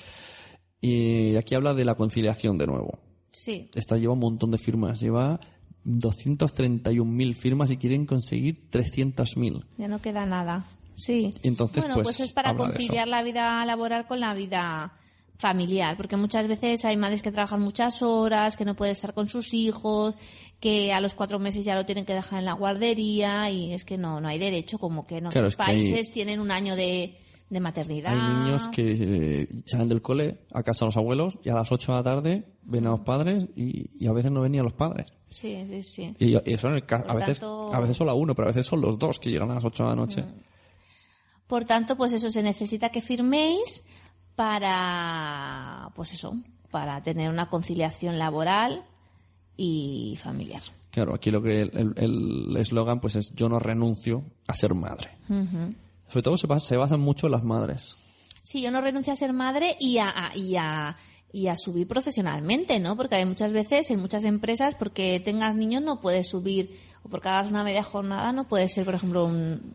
Y 0.83 1.35
aquí 1.37 1.55
habla 1.55 1.73
de 1.73 1.87
la 1.87 1.95
conciliación 1.95 2.59
de 2.59 2.67
nuevo. 2.67 2.99
Sí. 3.31 3.71
Esta 3.75 3.97
lleva 3.97 4.13
un 4.13 4.21
montón 4.21 4.51
de 4.51 4.59
firmas, 4.59 5.01
lleva 5.01 5.41
231.000 5.87 7.35
firmas 7.35 7.71
y 7.71 7.79
quieren 7.79 8.05
conseguir 8.05 8.69
300.000. 8.71 9.65
Ya 9.79 9.89
no 9.89 10.01
queda 10.03 10.27
nada. 10.27 10.69
Sí. 10.97 11.31
Entonces, 11.43 11.85
bueno, 11.85 11.95
pues, 11.95 12.19
pues, 12.19 12.21
es 12.21 12.33
para 12.35 12.55
conciliar 12.55 13.09
la 13.09 13.23
vida 13.23 13.65
laboral 13.65 14.07
con 14.07 14.21
la 14.21 14.35
vida 14.35 14.93
familiar, 15.39 15.97
porque 15.97 16.17
muchas 16.17 16.49
veces 16.49 16.85
hay 16.85 16.97
madres 16.97 17.23
que 17.23 17.31
trabajan 17.33 17.61
muchas 17.61 18.03
horas, 18.03 18.57
que 18.57 18.65
no 18.65 18.75
pueden 18.75 18.93
estar 18.93 19.15
con 19.15 19.29
sus 19.29 19.55
hijos, 19.55 20.15
que 20.61 20.93
a 20.93 21.01
los 21.01 21.15
cuatro 21.15 21.39
meses 21.39 21.65
ya 21.65 21.77
lo 21.77 21.87
tienen 21.87 22.05
que 22.05 22.13
dejar 22.15 22.41
en 22.41 22.45
la 22.45 22.55
guardería 22.55 23.49
y 23.51 23.73
es 23.73 23.85
que 23.85 23.97
no, 23.97 24.21
no 24.21 24.29
hay 24.29 24.39
derecho, 24.41 24.79
como 24.79 25.07
que 25.07 25.21
no. 25.21 25.31
Claro, 25.31 25.47
Los 25.47 25.53
es 25.53 25.57
que 25.57 25.63
hay- 25.63 25.77
países 25.83 26.11
tienen 26.11 26.41
un 26.41 26.51
año 26.51 26.75
de, 26.75 27.17
de 27.51 27.61
maternidad. 27.61 28.13
Hay 28.15 28.45
niños 28.45 28.69
que 28.69 28.97
eh, 29.43 29.49
salen 29.65 29.89
del 29.89 30.03
cole 30.03 30.39
a 30.53 30.65
casa 30.65 30.85
de 30.85 30.89
los 30.89 30.97
abuelos 30.97 31.39
y 31.45 31.51
a 31.51 31.55
las 31.55 31.71
8 31.71 31.93
de 31.93 31.99
la 31.99 32.03
tarde 32.03 32.45
ven 32.65 32.87
a 32.89 32.91
los 32.91 33.01
padres 33.01 33.47
y, 33.55 33.91
y 33.97 34.09
a 34.09 34.13
veces 34.13 34.33
no 34.33 34.41
venían 34.41 34.65
los 34.65 34.75
padres. 34.75 35.07
Sí, 35.31 35.57
sí, 35.69 35.83
sí. 35.85 36.15
Y, 36.19 36.35
y 36.35 36.41
eso 36.47 36.67
en 36.69 36.75
el 36.75 36.85
a 36.91 37.15
veces 37.15 37.39
tanto- 37.39 37.73
a 37.73 37.79
veces 37.81 37.97
solo 37.97 38.13
uno, 38.17 38.35
pero 38.35 38.47
a 38.49 38.51
veces 38.51 38.67
son 38.67 38.81
los 38.81 38.99
dos 38.99 39.21
que 39.21 39.31
llegan 39.31 39.53
a 39.53 39.55
las 39.55 39.65
8 39.65 39.85
de 39.85 39.89
la 39.89 39.95
noche. 39.95 40.25
Por 41.47 41.65
tanto, 41.65 41.97
pues 41.97 42.13
eso 42.13 42.29
se 42.29 42.43
necesita 42.43 42.91
que 42.91 43.01
firméis 43.01 43.85
para, 44.39 45.91
pues 45.95 46.13
eso, 46.13 46.35
para 46.71 47.01
tener 47.03 47.29
una 47.31 47.49
conciliación 47.51 48.19
laboral 48.19 48.85
y 49.57 50.19
familiar. 50.23 50.63
Claro, 50.91 51.15
aquí 51.15 51.31
lo 51.31 51.43
que 51.43 51.63
el- 51.63 52.57
eslogan 52.57 53.01
pues 53.01 53.17
es 53.17 53.35
yo 53.35 53.49
no 53.49 53.59
renuncio 53.59 54.25
a 54.47 54.55
ser 54.55 54.75
madre. 54.75 55.11
Sobre 56.09 56.23
todo 56.23 56.37
se, 56.37 56.47
basa- 56.47 56.67
se 56.67 56.77
basan 56.77 57.01
mucho 57.01 57.27
en 57.27 57.33
las 57.33 57.45
madres. 57.45 57.97
Sí, 58.43 58.63
yo 58.63 58.71
no 58.71 58.81
renuncio 58.81 59.13
a 59.13 59.17
ser 59.17 59.33
madre 59.33 59.77
y 59.81 59.99
a, 59.99 60.09
a- 60.09 60.37
y 60.37 60.57
a, 60.57 60.97
y 61.33 61.49
a 61.49 61.57
subir 61.57 61.87
profesionalmente, 61.87 62.81
¿no? 62.81 62.97
Porque 62.97 63.17
hay 63.17 63.27
muchas 63.27 63.53
veces 63.53 63.91
en 63.91 64.01
muchas 64.01 64.25
empresas, 64.25 64.75
porque 64.75 65.21
tengas 65.23 65.55
niños 65.55 65.83
no 65.83 66.01
puedes 66.01 66.29
subir, 66.29 66.79
o 67.03 67.09
porque 67.11 67.29
hagas 67.29 67.51
una 67.51 67.65
media 67.65 67.83
jornada 67.83 68.33
no 68.33 68.49
puedes 68.49 68.73
ser, 68.73 68.85
por 68.87 68.95
ejemplo, 68.95 69.27
un 69.27 69.75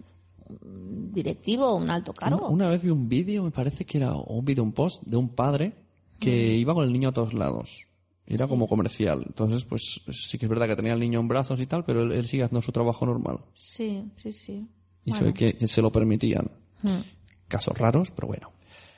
directivo 0.61 1.65
o 1.67 1.75
un 1.75 1.89
alto 1.89 2.13
cargo. 2.13 2.37
Una, 2.47 2.49
una 2.49 2.69
vez 2.69 2.81
vi 2.83 2.89
un 2.89 3.07
vídeo, 3.09 3.43
me 3.43 3.51
parece 3.51 3.85
que 3.85 3.97
era 3.97 4.13
un 4.15 4.43
vídeo, 4.45 4.63
un 4.63 4.71
post 4.73 5.03
de 5.03 5.17
un 5.17 5.29
padre 5.29 5.73
que 6.19 6.55
iba 6.55 6.73
con 6.73 6.85
el 6.85 6.93
niño 6.93 7.09
a 7.09 7.11
todos 7.13 7.33
lados. 7.33 7.85
Era 8.25 8.47
como 8.47 8.67
comercial. 8.67 9.23
Entonces, 9.25 9.65
pues 9.65 10.01
sí 10.11 10.37
que 10.37 10.45
es 10.45 10.49
verdad 10.49 10.67
que 10.67 10.75
tenía 10.77 10.93
el 10.93 10.99
niño 10.99 11.19
en 11.19 11.27
brazos 11.27 11.59
y 11.59 11.65
tal, 11.67 11.83
pero 11.83 12.03
él, 12.03 12.13
él 12.13 12.25
sigue 12.27 12.43
haciendo 12.43 12.61
su 12.61 12.71
trabajo 12.71 13.05
normal. 13.05 13.39
Sí, 13.55 14.03
sí, 14.15 14.31
sí. 14.31 14.65
Y 15.03 15.11
se 15.11 15.17
Bueno. 15.17 15.25
ve 15.27 15.33
que, 15.33 15.53
que 15.57 15.67
se 15.67 15.81
lo 15.81 15.91
permitían. 15.91 16.49
Mm. 16.83 17.01
Casos 17.49 17.77
raros, 17.77 18.11
pero 18.11 18.27
bueno. 18.29 18.51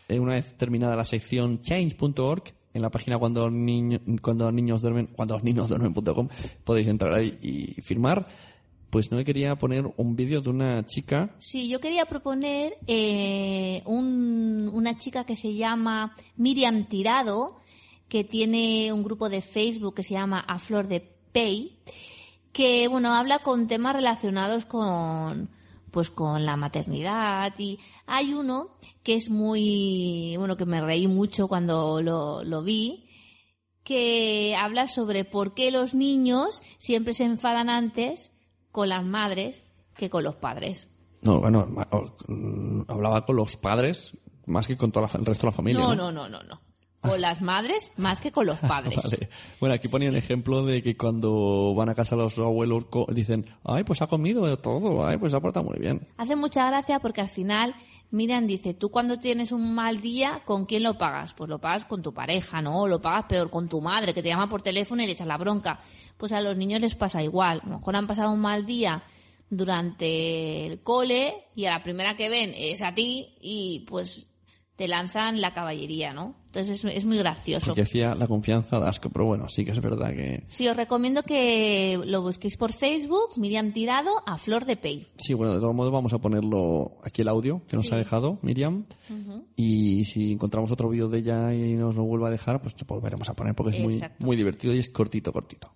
Eh, 0.08 0.20
Una 0.20 0.34
vez 0.34 0.56
terminada 0.58 0.95
la 0.95 1.03
sección 1.06 1.62
change.org, 1.64 2.43
en 2.76 2.82
la 2.84 2.91
página 2.91 3.18
cuando, 3.18 3.49
niño- 3.49 4.01
cuando 4.22 4.45
los 4.45 4.53
niños 4.53 4.82
duermen, 4.84 5.08
cuando 5.08 5.34
los 5.34 5.43
niños 5.43 5.70
duermen.com, 5.70 6.28
podéis 6.64 6.88
entrar 6.89 7.14
ahí 7.16 7.36
y 7.41 7.82
firmar. 7.82 8.28
Pues 8.95 9.11
no 9.11 9.21
quería 9.25 9.57
poner 9.57 9.93
un 9.97 10.15
vídeo 10.15 10.39
de 10.39 10.49
una 10.49 10.85
chica. 10.85 11.35
Sí, 11.39 11.67
yo 11.67 11.81
quería 11.81 12.05
proponer 12.05 12.77
eh, 12.87 13.81
un- 13.85 14.71
una 14.71 14.97
chica 14.97 15.25
que 15.25 15.35
se 15.35 15.53
llama 15.53 16.15
Miriam 16.37 16.87
Tirado, 16.87 17.57
que 18.07 18.23
tiene 18.23 18.93
un 18.93 19.03
grupo 19.03 19.27
de 19.27 19.41
Facebook 19.41 19.95
que 19.95 20.03
se 20.03 20.13
llama 20.13 20.39
A 20.47 20.59
Flor 20.59 20.87
de 20.87 21.01
Pey, 21.33 21.77
que 22.53 22.87
bueno 22.87 23.13
habla 23.13 23.39
con 23.39 23.67
temas 23.67 23.97
relacionados 23.97 24.63
con 24.63 25.49
pues 25.91 26.09
con 26.09 26.45
la 26.45 26.55
maternidad. 26.55 27.53
Y 27.57 27.79
hay 28.05 28.33
uno 28.33 28.77
que 29.03 29.15
es 29.15 29.29
muy 29.29 30.35
bueno 30.37 30.55
que 30.55 30.65
me 30.65 30.79
reí 30.79 31.09
mucho 31.09 31.49
cuando 31.49 32.01
lo 32.01 32.63
vi 32.63 33.09
que 33.83 34.55
habla 34.57 34.87
sobre 34.87 35.25
por 35.25 35.53
qué 35.53 35.69
los 35.69 35.93
niños 35.93 36.61
siempre 36.77 37.11
se 37.11 37.25
enfadan 37.25 37.69
antes 37.69 38.31
con 38.76 38.89
las 38.89 39.05
madres 39.05 39.63
que 39.95 40.09
con 40.09 40.26
los 40.26 40.36
padres. 40.36 40.89
No, 41.21 41.39
bueno, 41.39 41.65
mm, 42.28 42.82
hablaba 42.89 43.26
con 43.26 43.38
los 43.38 43.55
padres 43.55 44.11
más 44.47 44.67
que 44.67 44.76
con 44.76 44.91
todo 44.91 45.05
el 45.05 45.26
resto 45.26 45.47
de 45.47 45.51
la 45.51 45.55
familia. 45.55 45.82
No, 45.82 45.95
no, 45.95 46.11
no, 46.11 46.28
no, 46.28 46.43
no. 46.43 46.59
Con 46.99 47.21
las 47.21 47.41
madres 47.41 47.93
más 47.95 48.19
que 48.19 48.34
con 48.34 48.45
los 48.45 48.59
padres. 48.73 49.01
Vale. 49.01 49.30
Bueno, 49.61 49.76
aquí 49.76 49.88
ponía 49.88 50.09
el 50.09 50.17
ejemplo 50.17 50.65
de 50.65 50.84
que 50.84 50.97
cuando 50.97 51.73
van 51.73 51.88
a 51.88 51.95
casa 51.95 52.17
los 52.17 52.38
abuelos 52.38 52.86
dicen, 53.13 53.45
ay, 53.63 53.86
pues 53.86 54.01
ha 54.01 54.07
comido 54.07 54.45
de 54.45 54.57
todo, 54.57 55.05
ay, 55.07 55.17
pues 55.17 55.32
se 55.32 55.38
ha 55.38 55.39
portado 55.39 55.67
muy 55.67 55.80
bien. 55.80 56.05
Hace 56.17 56.36
mucha 56.36 56.67
gracia 56.67 56.99
porque 56.99 57.21
al 57.21 57.30
final 57.30 57.76
Miriam 58.11 58.45
dice, 58.45 58.73
tú 58.73 58.89
cuando 58.89 59.17
tienes 59.17 59.51
un 59.51 59.73
mal 59.73 60.01
día, 60.01 60.41
¿con 60.45 60.65
quién 60.65 60.84
lo 60.84 60.97
pagas? 60.97 61.34
Pues 61.34 61.49
lo 61.49 61.59
pagas 61.59 61.86
con 61.86 62.01
tu 62.01 62.13
pareja, 62.13 62.61
¿no? 62.61 62.82
O 62.82 62.88
lo 62.88 63.01
pagas 63.01 63.26
peor 63.26 63.49
con 63.49 63.67
tu 63.67 63.82
madre, 63.82 64.13
que 64.13 64.21
te 64.21 64.30
llama 64.30 64.49
por 64.49 64.61
teléfono 64.61 65.01
y 65.01 65.05
le 65.05 65.13
echas 65.13 65.28
la 65.28 65.38
bronca. 65.38 65.80
Pues 66.18 66.32
a 66.32 66.41
los 66.41 66.55
niños 66.57 66.82
les 66.82 66.95
pasa 66.95 67.22
igual. 67.24 67.61
A 67.63 67.68
lo 67.70 67.78
mejor 67.78 67.95
han 67.95 68.07
pasado 68.07 68.32
un 68.32 68.39
mal 68.41 68.66
día 68.66 69.03
durante 69.49 70.66
el 70.66 70.82
cole 70.82 71.34
y 71.55 71.66
a 71.66 71.72
la 71.72 71.84
primera 71.84 72.16
que 72.16 72.30
ven 72.30 72.53
es 72.55 72.82
a 72.82 72.91
ti 72.93 73.36
y 73.41 73.86
pues 73.88 74.28
te 74.76 74.89
lanzan 74.89 75.39
la 75.39 75.53
caballería, 75.53 76.11
¿no? 76.13 76.36
Entonces 76.47 76.84
es, 76.84 76.95
es 76.95 77.05
muy 77.05 77.18
gracioso. 77.18 77.68
Porque 77.68 77.84
decía 77.84 78.13
la 78.13 78.28
confianza 78.28 78.78
de 78.78 78.88
asco, 78.89 79.09
pero 79.09 79.26
bueno, 79.26 79.47
sí 79.47 79.63
que 79.63 79.72
es 79.72 79.80
verdad 79.80 80.09
que... 80.11 80.43
Sí, 80.49 80.68
os 80.68 80.76
recomiendo 80.76 81.24
que 81.24 81.97
lo 82.05 82.22
busquéis 82.22 82.57
por 82.57 82.74
Facebook, 82.74 83.38
Miriam 83.38 83.72
Tirado, 83.72 84.11
a 84.26 84.38
Flor 84.38 84.66
de 84.66 84.76
Pey. 84.76 85.07
Sí, 85.18 85.34
bueno, 85.34 85.53
de 85.53 85.61
todos 85.61 85.74
modos 85.74 85.93
vamos 85.93 86.11
a 86.13 86.18
ponerlo 86.18 86.97
aquí 87.03 87.22
el 87.22 87.30
audio 87.30 87.61
que 87.70 87.78
nos 87.78 87.88
Sí. 87.88 87.93
ha 87.93 87.97
dejado 87.97 88.38
Miriam. 88.41 88.84
Y 89.55 90.03
si 90.05 90.34
encontramos 90.34 90.70
otro 90.72 90.89
vídeo 90.89 91.07
de 91.07 91.20
ella 91.20 91.53
y 91.53 91.74
nos 91.76 91.95
lo 91.95 92.03
vuelve 92.03 92.28
a 92.28 92.32
dejar, 92.32 92.61
pues 92.61 92.76
lo 92.78 92.86
volveremos 92.86 93.30
a 93.30 93.34
poner 93.34 93.55
porque 93.55 93.78
es 93.78 94.01
muy 94.20 94.36
divertido 94.36 94.74
y 94.74 94.80
es 94.80 94.89
cortito, 94.89 95.32
cortito. 95.32 95.72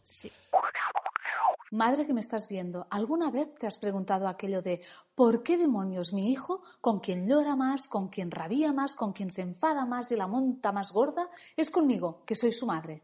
Madre 1.72 2.08
que 2.08 2.14
me 2.14 2.20
estás 2.20 2.48
viendo, 2.50 2.88
¿alguna 2.90 3.30
vez 3.30 3.54
te 3.54 3.68
has 3.68 3.78
preguntado 3.78 4.28
aquello 4.28 4.64
de 4.64 4.82
¿por 5.14 5.44
qué 5.44 5.56
demonios 5.56 6.14
mi 6.14 6.32
hijo, 6.32 6.64
con 6.82 7.00
quien 7.00 7.28
llora 7.28 7.56
más, 7.56 7.88
con 7.88 8.10
quien 8.10 8.32
rabia 8.32 8.74
más, 8.74 8.96
con 8.96 9.14
quien 9.14 9.30
se 9.30 9.44
enfada 9.44 9.86
más 9.86 10.12
y 10.12 10.16
la 10.16 10.26
monta 10.26 10.72
más 10.72 10.92
gorda, 10.92 11.30
es 11.56 11.70
conmigo, 11.70 12.24
que 12.26 12.36
soy 12.36 12.52
su 12.52 12.66
madre? 12.66 13.04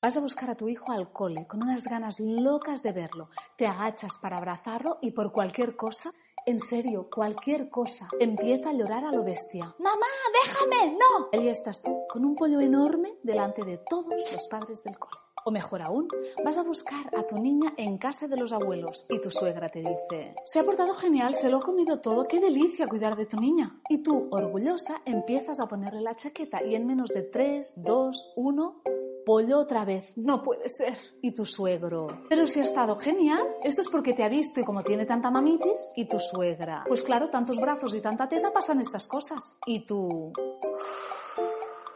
Vas 0.00 0.16
a 0.18 0.20
buscar 0.20 0.50
a 0.50 0.54
tu 0.54 0.68
hijo 0.68 0.92
al 0.92 1.10
cole 1.10 1.46
con 1.46 1.62
unas 1.62 1.84
ganas 1.84 2.20
locas 2.20 2.82
de 2.82 2.92
verlo. 2.92 3.30
Te 3.56 3.66
agachas 3.66 4.18
para 4.18 4.36
abrazarlo 4.36 4.98
y 5.00 5.12
por 5.12 5.32
cualquier 5.32 5.76
cosa, 5.76 6.12
en 6.46 6.60
serio, 6.60 7.08
cualquier 7.10 7.70
cosa, 7.70 8.08
empieza 8.20 8.70
a 8.70 8.72
llorar 8.74 9.04
a 9.04 9.12
lo 9.12 9.24
bestia. 9.24 9.74
¡Mamá, 9.78 10.06
déjame! 10.44 10.92
¡No! 10.92 11.28
Ahí 11.32 11.48
estás 11.48 11.80
tú, 11.80 12.04
con 12.08 12.24
un 12.24 12.34
pollo 12.34 12.60
enorme 12.60 13.14
delante 13.22 13.64
de 13.64 13.78
todos 13.78 14.12
los 14.12 14.46
padres 14.48 14.82
del 14.82 14.98
cole. 14.98 15.16
O 15.46 15.50
mejor 15.50 15.82
aún, 15.82 16.08
vas 16.42 16.56
a 16.56 16.62
buscar 16.62 17.14
a 17.16 17.22
tu 17.22 17.38
niña 17.38 17.74
en 17.76 17.98
casa 17.98 18.28
de 18.28 18.36
los 18.36 18.52
abuelos 18.52 19.04
y 19.10 19.20
tu 19.20 19.30
suegra 19.30 19.68
te 19.68 19.80
dice, 19.80 20.34
se 20.46 20.58
ha 20.58 20.64
portado 20.64 20.94
genial, 20.94 21.34
se 21.34 21.50
lo 21.50 21.58
ha 21.58 21.62
comido 21.62 22.00
todo, 22.00 22.26
qué 22.26 22.40
delicia 22.40 22.88
cuidar 22.88 23.14
de 23.14 23.26
tu 23.26 23.38
niña. 23.38 23.78
Y 23.90 23.98
tú, 23.98 24.28
orgullosa, 24.30 25.02
empiezas 25.04 25.60
a 25.60 25.66
ponerle 25.66 26.00
la 26.00 26.16
chaqueta 26.16 26.62
y 26.64 26.74
en 26.74 26.86
menos 26.86 27.10
de 27.10 27.22
3, 27.22 27.82
2, 27.84 28.32
1, 28.36 28.82
pollo 29.24 29.58
otra 29.58 29.84
vez. 29.84 30.12
No 30.16 30.42
puede 30.42 30.68
ser. 30.68 30.96
Y 31.20 31.32
tu 31.32 31.44
suegro. 31.44 32.24
Pero 32.28 32.46
si 32.46 32.60
ha 32.60 32.64
estado 32.64 32.98
genial. 32.98 33.42
Esto 33.62 33.80
es 33.80 33.88
porque 33.88 34.12
te 34.12 34.24
ha 34.24 34.28
visto 34.28 34.60
y 34.60 34.64
como 34.64 34.82
tiene 34.82 35.06
tanta 35.06 35.30
mamitis. 35.30 35.92
Y 35.96 36.06
tu 36.06 36.18
suegra. 36.18 36.84
Pues 36.86 37.02
claro, 37.02 37.30
tantos 37.30 37.56
brazos 37.56 37.94
y 37.94 38.00
tanta 38.00 38.28
teta 38.28 38.52
pasan 38.52 38.80
estas 38.80 39.06
cosas. 39.06 39.58
Y 39.66 39.84
tú 39.86 40.32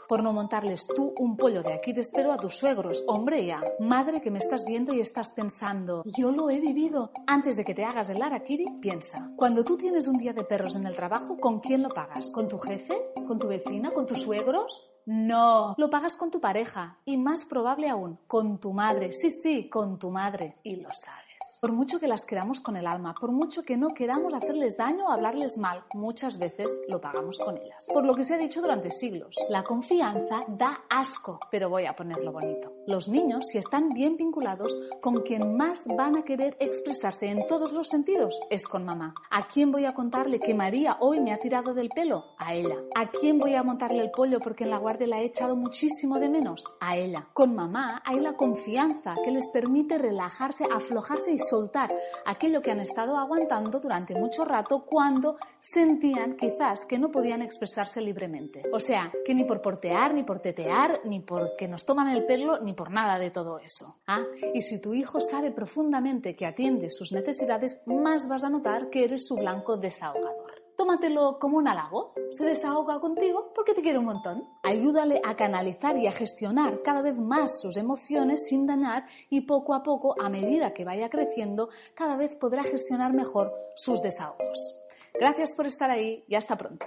por 0.09 0.23
no 0.23 0.33
montarles 0.33 0.87
tú 0.87 1.15
un 1.19 1.37
pollo 1.37 1.63
de 1.63 1.75
aquí 1.75 1.93
te 1.93 2.01
espero 2.01 2.33
a 2.33 2.39
tus 2.39 2.57
suegros. 2.57 3.05
Hombre 3.07 3.45
ya, 3.45 3.61
madre 3.79 4.21
que 4.23 4.31
me 4.31 4.39
estás 4.39 4.65
viendo 4.65 4.95
y 4.95 5.01
estás 5.01 5.33
pensando, 5.33 6.03
yo 6.17 6.33
lo 6.33 6.51
he 6.51 6.61
vivido. 6.61 7.13
Antes 7.27 7.57
de 7.57 7.65
que 7.65 7.75
te 7.75 7.85
hagas 7.85 8.09
el 8.11 8.23
arakiri, 8.23 8.67
piensa, 8.81 9.31
cuando 9.37 9.65
tú 9.65 9.77
tienes 9.77 10.09
un 10.09 10.17
día 10.17 10.33
de 10.33 10.45
perros 10.45 10.77
en 10.77 10.87
el 10.87 10.97
trabajo, 10.97 11.39
¿con 11.39 11.61
quién 11.61 11.83
lo 11.83 11.91
pagas? 11.91 12.33
¿Con 12.33 12.49
tu 12.49 12.59
jefe? 12.59 12.97
¿Con 13.27 13.39
tu 13.39 13.49
vecina? 13.49 13.91
¿Con 13.91 14.07
tus 14.07 14.23
suegros? 14.23 14.91
No, 15.07 15.75
lo 15.79 15.89
pagas 15.89 16.17
con 16.17 16.31
tu 16.31 16.41
pareja 16.41 16.99
y 17.05 17.17
más 17.17 17.47
probable 17.47 17.89
aún, 17.89 18.19
con 18.27 18.59
tu 18.59 18.73
madre. 18.73 19.13
Sí, 19.13 19.31
sí, 19.31 19.69
con 19.69 19.99
tu 19.99 20.11
madre. 20.11 20.59
Y 20.63 20.77
lo 20.77 20.91
sabes. 20.93 21.28
Por 21.61 21.73
mucho 21.73 21.99
que 21.99 22.07
las 22.07 22.25
queramos 22.25 22.61
con 22.61 22.77
el 22.77 22.87
alma, 22.87 23.15
por 23.15 23.33
mucho 23.33 23.65
que 23.65 23.77
no 23.77 23.89
queramos 23.89 24.33
hacerles 24.33 24.77
daño 24.77 25.07
o 25.07 25.11
hablarles 25.11 25.59
mal, 25.59 25.83
muchas 25.93 26.39
veces 26.39 26.81
lo 26.87 27.01
pagamos 27.01 27.37
con 27.37 27.57
ellas. 27.57 27.89
Por 27.93 28.07
lo 28.07 28.15
que 28.15 28.23
se 28.23 28.35
ha 28.35 28.39
dicho 28.39 28.63
durante 28.63 28.93
siglos, 28.93 29.35
la 29.49 29.65
confianza 29.65 30.45
da 30.47 30.85
asco, 30.89 31.41
pero 31.51 31.69
voy 31.69 31.87
a 31.87 31.97
ponerlo 31.97 32.31
bonito. 32.31 32.73
Los 32.87 33.09
niños, 33.09 33.47
si 33.51 33.59
están 33.59 33.89
bien 33.89 34.17
vinculados, 34.17 34.79
con 35.01 35.23
quien 35.23 35.57
más 35.57 35.89
van 35.97 36.17
a 36.17 36.23
querer 36.23 36.57
expresarse 36.61 37.27
en 37.27 37.45
todos 37.49 37.73
los 37.73 37.89
sentidos 37.89 38.39
es 38.51 38.69
con 38.69 38.85
mamá. 38.85 39.15
¿A 39.29 39.49
quién 39.49 39.73
voy 39.73 39.85
a 39.85 39.95
contarle 39.95 40.39
que 40.39 40.55
María 40.55 40.99
hoy 41.01 41.19
me 41.19 41.33
ha 41.33 41.41
tirado 41.41 41.75
del 41.75 41.89
pelo? 41.89 42.37
A 42.39 42.55
ella. 42.55 42.77
¿A 42.95 43.11
quién 43.11 43.41
voy 43.41 43.57
a 43.57 43.65
montarle 43.65 44.01
el 44.01 44.13
pollo 44.13 44.39
porque 44.39 44.63
en 44.63 44.71
la 44.71 44.79
guardia 44.79 45.09
la 45.09 45.23
he 45.23 45.25
echado 45.25 45.57
muchísimo 45.57 46.21
de 46.21 46.29
menos? 46.29 46.63
A 46.79 46.97
ella. 46.97 47.27
Con 47.33 47.57
mamá 47.57 48.01
hay 48.05 48.21
la 48.21 48.35
confianza 48.35 49.17
que 49.25 49.33
les 49.33 49.49
permite 49.49 49.99
relajarse, 49.99 50.65
aflojarse 50.73 51.33
y 51.33 51.48
soltar 51.49 51.91
aquello 52.27 52.61
que 52.61 52.71
han 52.71 52.81
estado 52.81 53.17
aguantando 53.17 53.81
durante 53.81 54.15
mucho 54.15 54.45
rato 54.45 54.85
cuando 54.85 55.37
sentían 55.61 56.37
quizás 56.37 56.87
que 56.87 56.99
no 56.99 57.11
podían 57.11 57.43
expresarse 57.43 58.01
libremente. 58.01 58.63
O 58.73 58.81
sea, 58.81 59.11
que 59.25 59.35
ni 59.35 59.45
por 59.45 59.61
portear, 59.61 60.15
ni 60.15 60.23
por 60.23 60.41
tetear, 60.41 61.01
ni 61.05 61.21
porque 61.21 61.69
nos 61.69 61.85
toman 61.85 62.09
el 62.09 62.25
pelo, 62.25 62.61
ni 62.61 62.73
por 62.73 62.91
nada 62.91 63.19
de 63.19 63.31
todo 63.31 63.59
eso. 63.59 63.97
¿Ah? 64.07 64.23
Y 64.55 64.63
si 64.63 64.81
tu 64.81 64.95
hijo 64.95 65.21
sabe 65.21 65.51
profundamente 65.51 66.35
que 66.35 66.47
atiende 66.47 66.91
sus 66.91 67.13
necesidades, 67.13 67.83
más 67.87 68.29
vas 68.29 68.45
a 68.45 68.51
notar 68.51 68.91
que 68.91 69.05
eres 69.05 69.27
su 69.27 69.37
blanco 69.37 69.77
desahogador. 69.77 70.48
Tómatelo 70.79 71.41
como 71.41 71.57
un 71.57 71.67
halago. 71.67 72.13
Se 72.31 72.45
desahoga 72.45 73.01
contigo 73.01 73.51
porque 73.53 73.75
te 73.75 73.83
quiere 73.83 73.99
un 73.99 74.05
montón. 74.05 74.45
Ayúdale 74.63 75.21
a 75.25 75.35
canalizar 75.35 75.97
y 75.97 76.07
a 76.07 76.13
gestionar 76.13 76.83
cada 76.85 77.03
vez 77.03 77.19
más 77.19 77.61
sus 77.61 77.77
emociones 77.77 78.47
sin 78.47 78.65
dañar 78.65 79.05
y 79.29 79.41
poco 79.41 79.75
a 79.75 79.83
poco, 79.83 80.15
a 80.23 80.31
medida 80.31 80.73
que 80.73 80.85
vaya 80.85 81.11
creciendo, 81.11 81.69
cada 81.97 82.17
vez 82.17 82.37
podrá 82.37 82.63
gestionar 82.63 83.13
mejor 83.13 83.53
sus 83.75 84.03
desahogos. 84.03 84.77
Gracias 85.15 85.57
por 85.57 85.67
estar 85.67 85.91
ahí 85.91 86.23
y 86.29 86.37
hasta 86.37 86.57
pronto. 86.57 86.87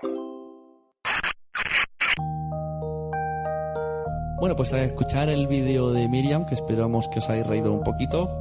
Bueno, 4.39 4.55
pues 4.55 4.71
a 4.71 4.81
escuchar 4.81 5.27
el 5.27 5.47
vídeo 5.47 5.91
de 5.91 6.07
Miriam, 6.07 6.45
que 6.45 6.55
esperamos 6.55 7.09
que 7.09 7.19
os 7.19 7.29
hayáis 7.29 7.45
reído 7.45 7.73
un 7.73 7.83
poquito, 7.83 8.39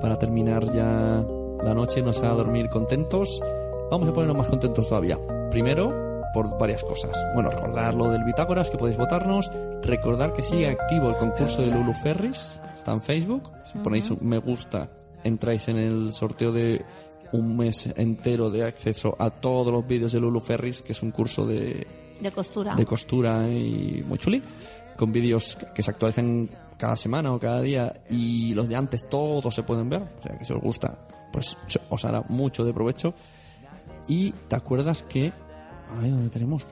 para 0.00 0.18
terminar 0.18 0.64
ya 0.72 1.22
la 1.62 1.74
noche, 1.74 2.00
nos 2.00 2.22
a 2.22 2.30
dormir 2.30 2.70
contentos. 2.70 3.42
Vamos 3.90 4.08
a 4.08 4.12
ponernos 4.12 4.36
más 4.36 4.48
contentos 4.48 4.88
todavía. 4.88 5.16
Primero, 5.50 5.88
por 6.34 6.58
varias 6.58 6.82
cosas. 6.82 7.16
Bueno, 7.34 7.50
recordar 7.50 7.94
lo 7.94 8.08
del 8.08 8.24
Bitácoras, 8.24 8.68
que 8.68 8.76
podéis 8.76 8.98
votarnos. 8.98 9.48
Recordar 9.82 10.32
que 10.32 10.42
sigue 10.42 10.68
activo 10.68 11.08
el 11.08 11.16
concurso 11.16 11.62
de 11.62 11.68
Lulu 11.68 11.94
Ferris. 11.94 12.60
Está 12.74 12.92
en 12.92 13.00
Facebook. 13.00 13.50
Si 13.70 13.78
ponéis 13.78 14.10
un 14.10 14.18
me 14.22 14.38
gusta, 14.38 14.88
entráis 15.22 15.68
en 15.68 15.76
el 15.76 16.12
sorteo 16.12 16.50
de 16.50 16.84
un 17.32 17.56
mes 17.56 17.92
entero 17.96 18.50
de 18.50 18.64
acceso 18.64 19.14
a 19.18 19.30
todos 19.30 19.72
los 19.72 19.86
vídeos 19.86 20.12
de 20.12 20.20
Lulu 20.20 20.40
Ferris, 20.40 20.82
que 20.82 20.92
es 20.92 21.02
un 21.02 21.12
curso 21.12 21.46
de, 21.46 21.86
De 22.20 22.32
costura. 22.32 22.74
de 22.74 22.84
costura 22.86 23.48
y 23.48 24.04
muy 24.04 24.18
chuli, 24.18 24.42
con 24.96 25.12
vídeos 25.12 25.56
que 25.74 25.82
se 25.82 25.90
actualizan 25.90 26.50
cada 26.76 26.96
semana 26.96 27.32
o 27.32 27.38
cada 27.38 27.60
día 27.62 28.02
y 28.10 28.52
los 28.54 28.68
de 28.68 28.76
antes 28.76 29.08
todos 29.08 29.54
se 29.54 29.62
pueden 29.62 29.88
ver, 29.88 30.02
o 30.02 30.22
sea 30.22 30.36
que 30.38 30.44
si 30.44 30.52
os 30.52 30.60
gusta, 30.60 30.98
pues 31.32 31.56
os 31.88 32.04
hará 32.04 32.22
mucho 32.28 32.64
de 32.64 32.74
provecho. 32.74 33.14
Y 34.08 34.32
te 34.48 34.56
acuerdas 34.56 35.02
que, 35.02 35.32
ay, 36.00 36.10
¿dónde 36.10 36.30
tenemos? 36.30 36.66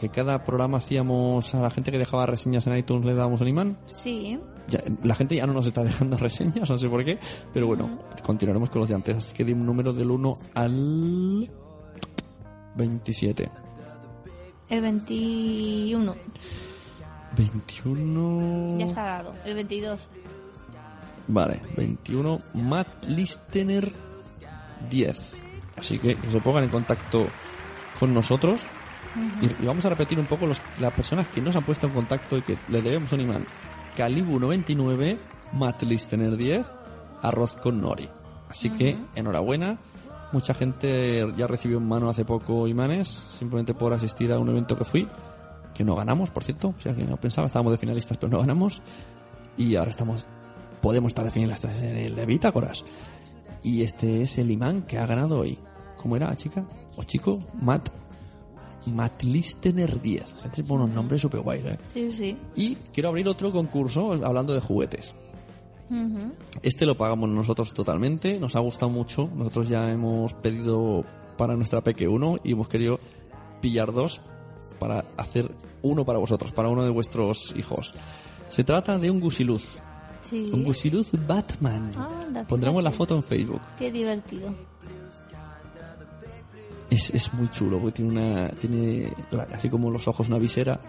Que 0.00 0.08
cada 0.10 0.44
programa 0.44 0.78
hacíamos 0.78 1.54
a 1.54 1.60
la 1.60 1.70
gente 1.70 1.90
que 1.90 1.98
dejaba 1.98 2.24
reseñas 2.26 2.66
en 2.68 2.76
iTunes 2.76 3.04
le 3.04 3.14
dábamos 3.14 3.40
un 3.40 3.48
imán. 3.48 3.78
Sí. 3.86 4.38
Ya- 4.68 4.82
la 5.02 5.14
gente 5.16 5.34
ya 5.34 5.46
no 5.46 5.54
nos 5.54 5.66
está 5.66 5.82
dejando 5.82 6.16
reseñas, 6.18 6.70
no 6.70 6.78
sé 6.78 6.88
por 6.88 7.04
qué, 7.04 7.18
pero 7.52 7.66
bueno, 7.66 7.98
continuaremos 8.24 8.70
con 8.70 8.80
los 8.80 8.88
de 8.88 8.94
antes. 8.94 9.16
Así 9.16 9.34
que 9.34 9.44
di 9.44 9.52
un 9.52 9.66
número 9.66 9.92
del 9.92 10.10
1 10.10 10.34
al 10.54 11.50
27. 12.76 13.50
El 14.68 14.80
21. 14.82 16.14
21. 17.36 18.78
Ya 18.78 18.84
está 18.86 19.02
dado. 19.04 19.32
El 19.44 19.54
22. 19.54 20.08
Vale, 21.28 21.60
21. 21.76 22.38
Matt 22.54 23.04
Listener 23.06 23.92
10. 24.90 25.44
Así 25.78 25.98
que 25.98 26.16
que 26.16 26.30
se 26.30 26.40
pongan 26.40 26.64
en 26.64 26.70
contacto 26.70 27.26
con 27.98 28.14
nosotros. 28.14 28.62
Y, 29.40 29.46
y 29.62 29.66
vamos 29.66 29.84
a 29.84 29.88
repetir 29.88 30.18
un 30.18 30.26
poco 30.26 30.46
los, 30.46 30.60
las 30.78 30.92
personas 30.92 31.28
que 31.28 31.40
nos 31.40 31.56
han 31.56 31.64
puesto 31.64 31.86
en 31.86 31.92
contacto 31.92 32.36
y 32.36 32.42
que 32.42 32.58
le 32.68 32.82
debemos 32.82 33.12
un 33.12 33.20
imán. 33.20 33.46
Calibu 33.96 34.38
99, 34.38 35.18
Matt 35.54 35.82
Listener 35.82 36.36
10, 36.36 36.66
arroz 37.22 37.56
con 37.56 37.80
nori. 37.80 38.08
Así 38.48 38.70
que 38.70 38.96
enhorabuena. 39.14 39.78
Mucha 40.30 40.54
gente 40.54 41.26
ya 41.36 41.46
recibió 41.46 41.78
en 41.78 41.88
mano 41.88 42.08
hace 42.08 42.24
poco 42.24 42.68
imanes, 42.68 43.08
simplemente 43.08 43.74
por 43.74 43.92
asistir 43.92 44.32
a 44.32 44.38
un 44.38 44.48
evento 44.50 44.76
que 44.76 44.84
fui, 44.84 45.08
que 45.74 45.84
no 45.84 45.96
ganamos, 45.96 46.30
por 46.30 46.44
cierto. 46.44 46.74
O 46.76 46.80
sea, 46.80 46.94
que 46.94 47.04
no 47.04 47.16
pensaba, 47.16 47.46
estábamos 47.46 47.72
de 47.72 47.78
finalistas, 47.78 48.16
pero 48.18 48.30
no 48.30 48.38
ganamos. 48.38 48.82
Y 49.56 49.74
ahora 49.76 49.90
estamos, 49.90 50.26
podemos 50.82 51.10
estar 51.10 51.24
de 51.24 51.30
finalistas 51.30 51.80
en 51.80 51.96
el 51.96 52.14
de 52.14 52.26
Bitácoras. 52.26 52.84
Y 53.62 53.82
este 53.82 54.22
es 54.22 54.38
el 54.38 54.50
imán 54.50 54.82
que 54.82 54.98
ha 54.98 55.06
ganado 55.06 55.40
hoy. 55.40 55.58
¿Cómo 55.98 56.16
era, 56.16 56.34
chica? 56.36 56.64
¿O 56.96 57.02
chico? 57.04 57.42
Matt. 57.60 57.90
Matt 58.86 59.22
Listener 59.22 60.00
10. 60.00 60.36
Gente 60.42 60.56
se 60.56 60.64
pone 60.64 60.84
unos 60.84 60.94
nombres 60.94 61.20
súper 61.20 61.40
guays, 61.40 61.64
¿eh? 61.64 61.78
Sí, 61.88 62.12
sí. 62.12 62.38
Y 62.54 62.76
quiero 62.76 63.10
abrir 63.10 63.28
otro 63.28 63.52
concurso 63.52 64.12
hablando 64.12 64.54
de 64.54 64.60
juguetes. 64.60 65.14
Este 66.62 66.84
lo 66.84 66.96
pagamos 66.96 67.30
nosotros 67.30 67.72
totalmente, 67.72 68.38
nos 68.38 68.56
ha 68.56 68.60
gustado 68.60 68.90
mucho. 68.90 69.28
Nosotros 69.34 69.68
ya 69.68 69.90
hemos 69.90 70.34
pedido 70.34 71.04
para 71.36 71.56
nuestra 71.56 71.82
PQ1 71.82 72.40
y 72.44 72.52
hemos 72.52 72.68
querido 72.68 73.00
pillar 73.60 73.92
dos 73.92 74.20
para 74.78 75.04
hacer 75.16 75.50
uno 75.82 76.04
para 76.04 76.18
vosotros, 76.18 76.52
para 76.52 76.68
uno 76.68 76.84
de 76.84 76.90
vuestros 76.90 77.54
hijos. 77.56 77.94
Se 78.48 78.64
trata 78.64 78.98
de 78.98 79.10
un 79.10 79.20
gusiluz. 79.20 79.80
Sí. 80.20 80.50
Un 80.52 80.64
gusiluz 80.64 81.10
Batman. 81.26 81.90
Anda, 81.96 82.46
Pondremos 82.46 82.82
la 82.82 82.90
foto 82.90 83.14
en 83.16 83.22
Facebook. 83.22 83.62
Qué 83.78 83.90
divertido. 83.90 84.54
Es, 86.90 87.10
es 87.10 87.32
muy 87.34 87.48
chulo 87.50 87.78
porque 87.78 87.96
tiene 88.02 88.10
una 88.12 88.48
tiene 88.52 89.12
así 89.52 89.68
como 89.68 89.90
los 89.90 90.08
ojos 90.08 90.28
una 90.28 90.38
visera, 90.38 90.80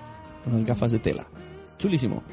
unas 0.46 0.66
gafas 0.66 0.92
de 0.92 1.00
tela. 1.00 1.28
Chulísimo. 1.78 2.24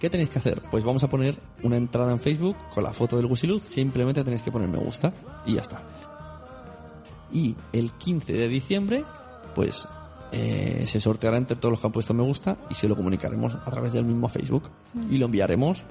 ¿Qué 0.00 0.08
tenéis 0.10 0.30
que 0.30 0.38
hacer? 0.38 0.62
Pues 0.70 0.84
vamos 0.84 1.02
a 1.02 1.08
poner 1.08 1.38
una 1.64 1.76
entrada 1.76 2.12
en 2.12 2.20
Facebook 2.20 2.56
con 2.72 2.84
la 2.84 2.92
foto 2.92 3.16
del 3.16 3.26
gusiluz. 3.26 3.62
Simplemente 3.64 4.22
tenéis 4.22 4.42
que 4.42 4.52
poner 4.52 4.68
me 4.68 4.78
gusta 4.78 5.12
y 5.46 5.54
ya 5.54 5.60
está. 5.60 5.82
Y 7.32 7.56
el 7.72 7.92
15 7.92 8.32
de 8.32 8.48
diciembre, 8.48 9.04
pues 9.54 9.88
eh, 10.32 10.84
se 10.86 11.00
sorteará 11.00 11.36
entre 11.36 11.56
todos 11.56 11.72
los 11.72 11.80
que 11.80 11.86
han 11.86 11.92
puesto 11.92 12.14
me 12.14 12.22
gusta 12.22 12.56
y 12.70 12.74
se 12.74 12.86
lo 12.88 12.96
comunicaremos 12.96 13.56
a 13.56 13.64
través 13.64 13.92
del 13.92 14.04
mismo 14.04 14.28
Facebook 14.28 14.70
y 15.10 15.18
lo 15.18 15.26
enviaremos 15.26 15.84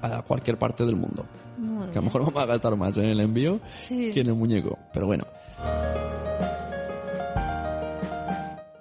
a 0.00 0.22
cualquier 0.22 0.56
parte 0.58 0.86
del 0.86 0.94
mundo. 0.96 1.26
Muy 1.58 1.88
Que 1.88 1.98
a 1.98 2.00
lo 2.00 2.06
mejor 2.06 2.24
vamos 2.26 2.40
a 2.42 2.46
gastar 2.46 2.76
más 2.76 2.96
en 2.98 3.06
el 3.06 3.20
envío 3.20 3.60
Sí. 3.78 4.12
que 4.12 4.20
en 4.20 4.28
el 4.28 4.34
muñeco. 4.34 4.78
Pero 4.92 5.06
bueno. 5.06 5.24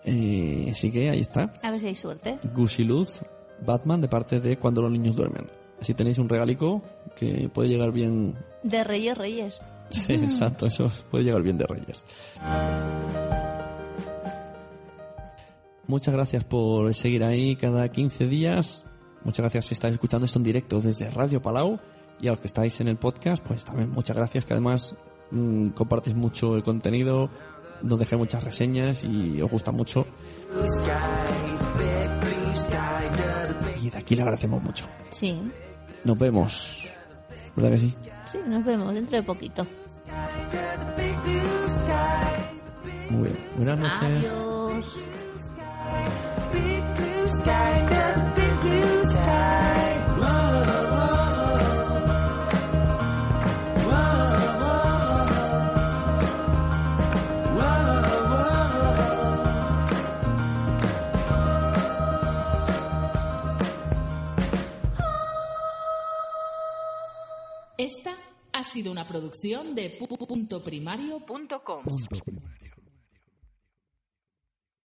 Eh, 0.07 0.69
así 0.71 0.91
que 0.91 1.09
ahí 1.09 1.19
está. 1.19 1.51
A 1.61 1.71
ver 1.71 1.79
si 1.79 1.87
hay 1.87 1.95
suerte. 1.95 2.39
Gusiluz, 2.53 3.21
Batman 3.65 4.01
de 4.01 4.07
parte 4.07 4.39
de 4.39 4.57
Cuando 4.57 4.81
los 4.81 4.91
niños 4.91 5.15
duermen. 5.15 5.49
Así 5.79 5.93
tenéis 5.93 6.17
un 6.17 6.29
regalico 6.29 6.81
que 7.15 7.49
puede 7.53 7.69
llegar 7.69 7.91
bien. 7.91 8.35
De 8.63 8.83
Reyes 8.83 9.17
Reyes. 9.17 9.61
Sí, 9.89 10.15
exacto, 10.15 10.65
eso 10.65 10.91
puede 11.09 11.23
llegar 11.23 11.41
bien 11.41 11.57
de 11.57 11.65
Reyes. 11.65 12.03
Muchas 15.87 16.13
gracias 16.13 16.43
por 16.43 16.93
seguir 16.93 17.23
ahí 17.23 17.55
cada 17.55 17.87
15 17.89 18.27
días. 18.27 18.83
Muchas 19.23 19.39
gracias 19.39 19.67
si 19.67 19.73
estáis 19.75 19.93
escuchando 19.93 20.25
esto 20.25 20.39
en 20.39 20.43
directo 20.43 20.81
desde 20.81 21.09
Radio 21.09 21.41
Palau 21.41 21.79
y 22.19 22.27
a 22.27 22.31
los 22.31 22.41
que 22.41 22.47
estáis 22.47 22.81
en 22.81 22.89
el 22.89 22.97
podcast, 22.97 23.41
pues 23.45 23.63
también 23.63 23.91
muchas 23.91 24.17
gracias 24.17 24.43
que 24.43 24.53
además 24.53 24.95
mm, 25.31 25.69
compartís 25.69 26.15
mucho 26.15 26.55
el 26.55 26.63
contenido, 26.63 27.29
nos 27.81 27.99
dejáis 27.99 28.19
muchas 28.19 28.43
reseñas 28.43 29.03
y 29.03 29.41
os 29.41 29.49
gusta 29.49 29.71
mucho. 29.71 30.05
Y 33.81 33.89
de 33.89 33.97
aquí 33.97 34.15
le 34.15 34.21
agradecemos 34.21 34.61
mucho. 34.63 34.85
Sí, 35.11 35.41
Nos 36.03 36.17
vemos. 36.17 36.91
¿Verdad 37.55 37.71
que 37.71 37.77
sí? 37.79 37.93
sí, 38.31 38.37
nos 38.47 38.63
vemos 38.63 38.93
dentro 38.93 39.17
de 39.17 39.23
poquito. 39.23 39.65
Muy 43.09 43.29
bien. 43.29 43.37
Buenas 43.57 43.79
noches. 43.79 44.01
Adiós. 44.31 44.56
Sido 68.77 68.91
una 68.91 69.07
producción 69.07 69.73
de 69.73 69.97
pu- 69.97 70.07
pu- 70.07 70.27
punto 70.27 70.63
primario 70.63 71.19
punto 71.25 71.63
com. 71.63 71.81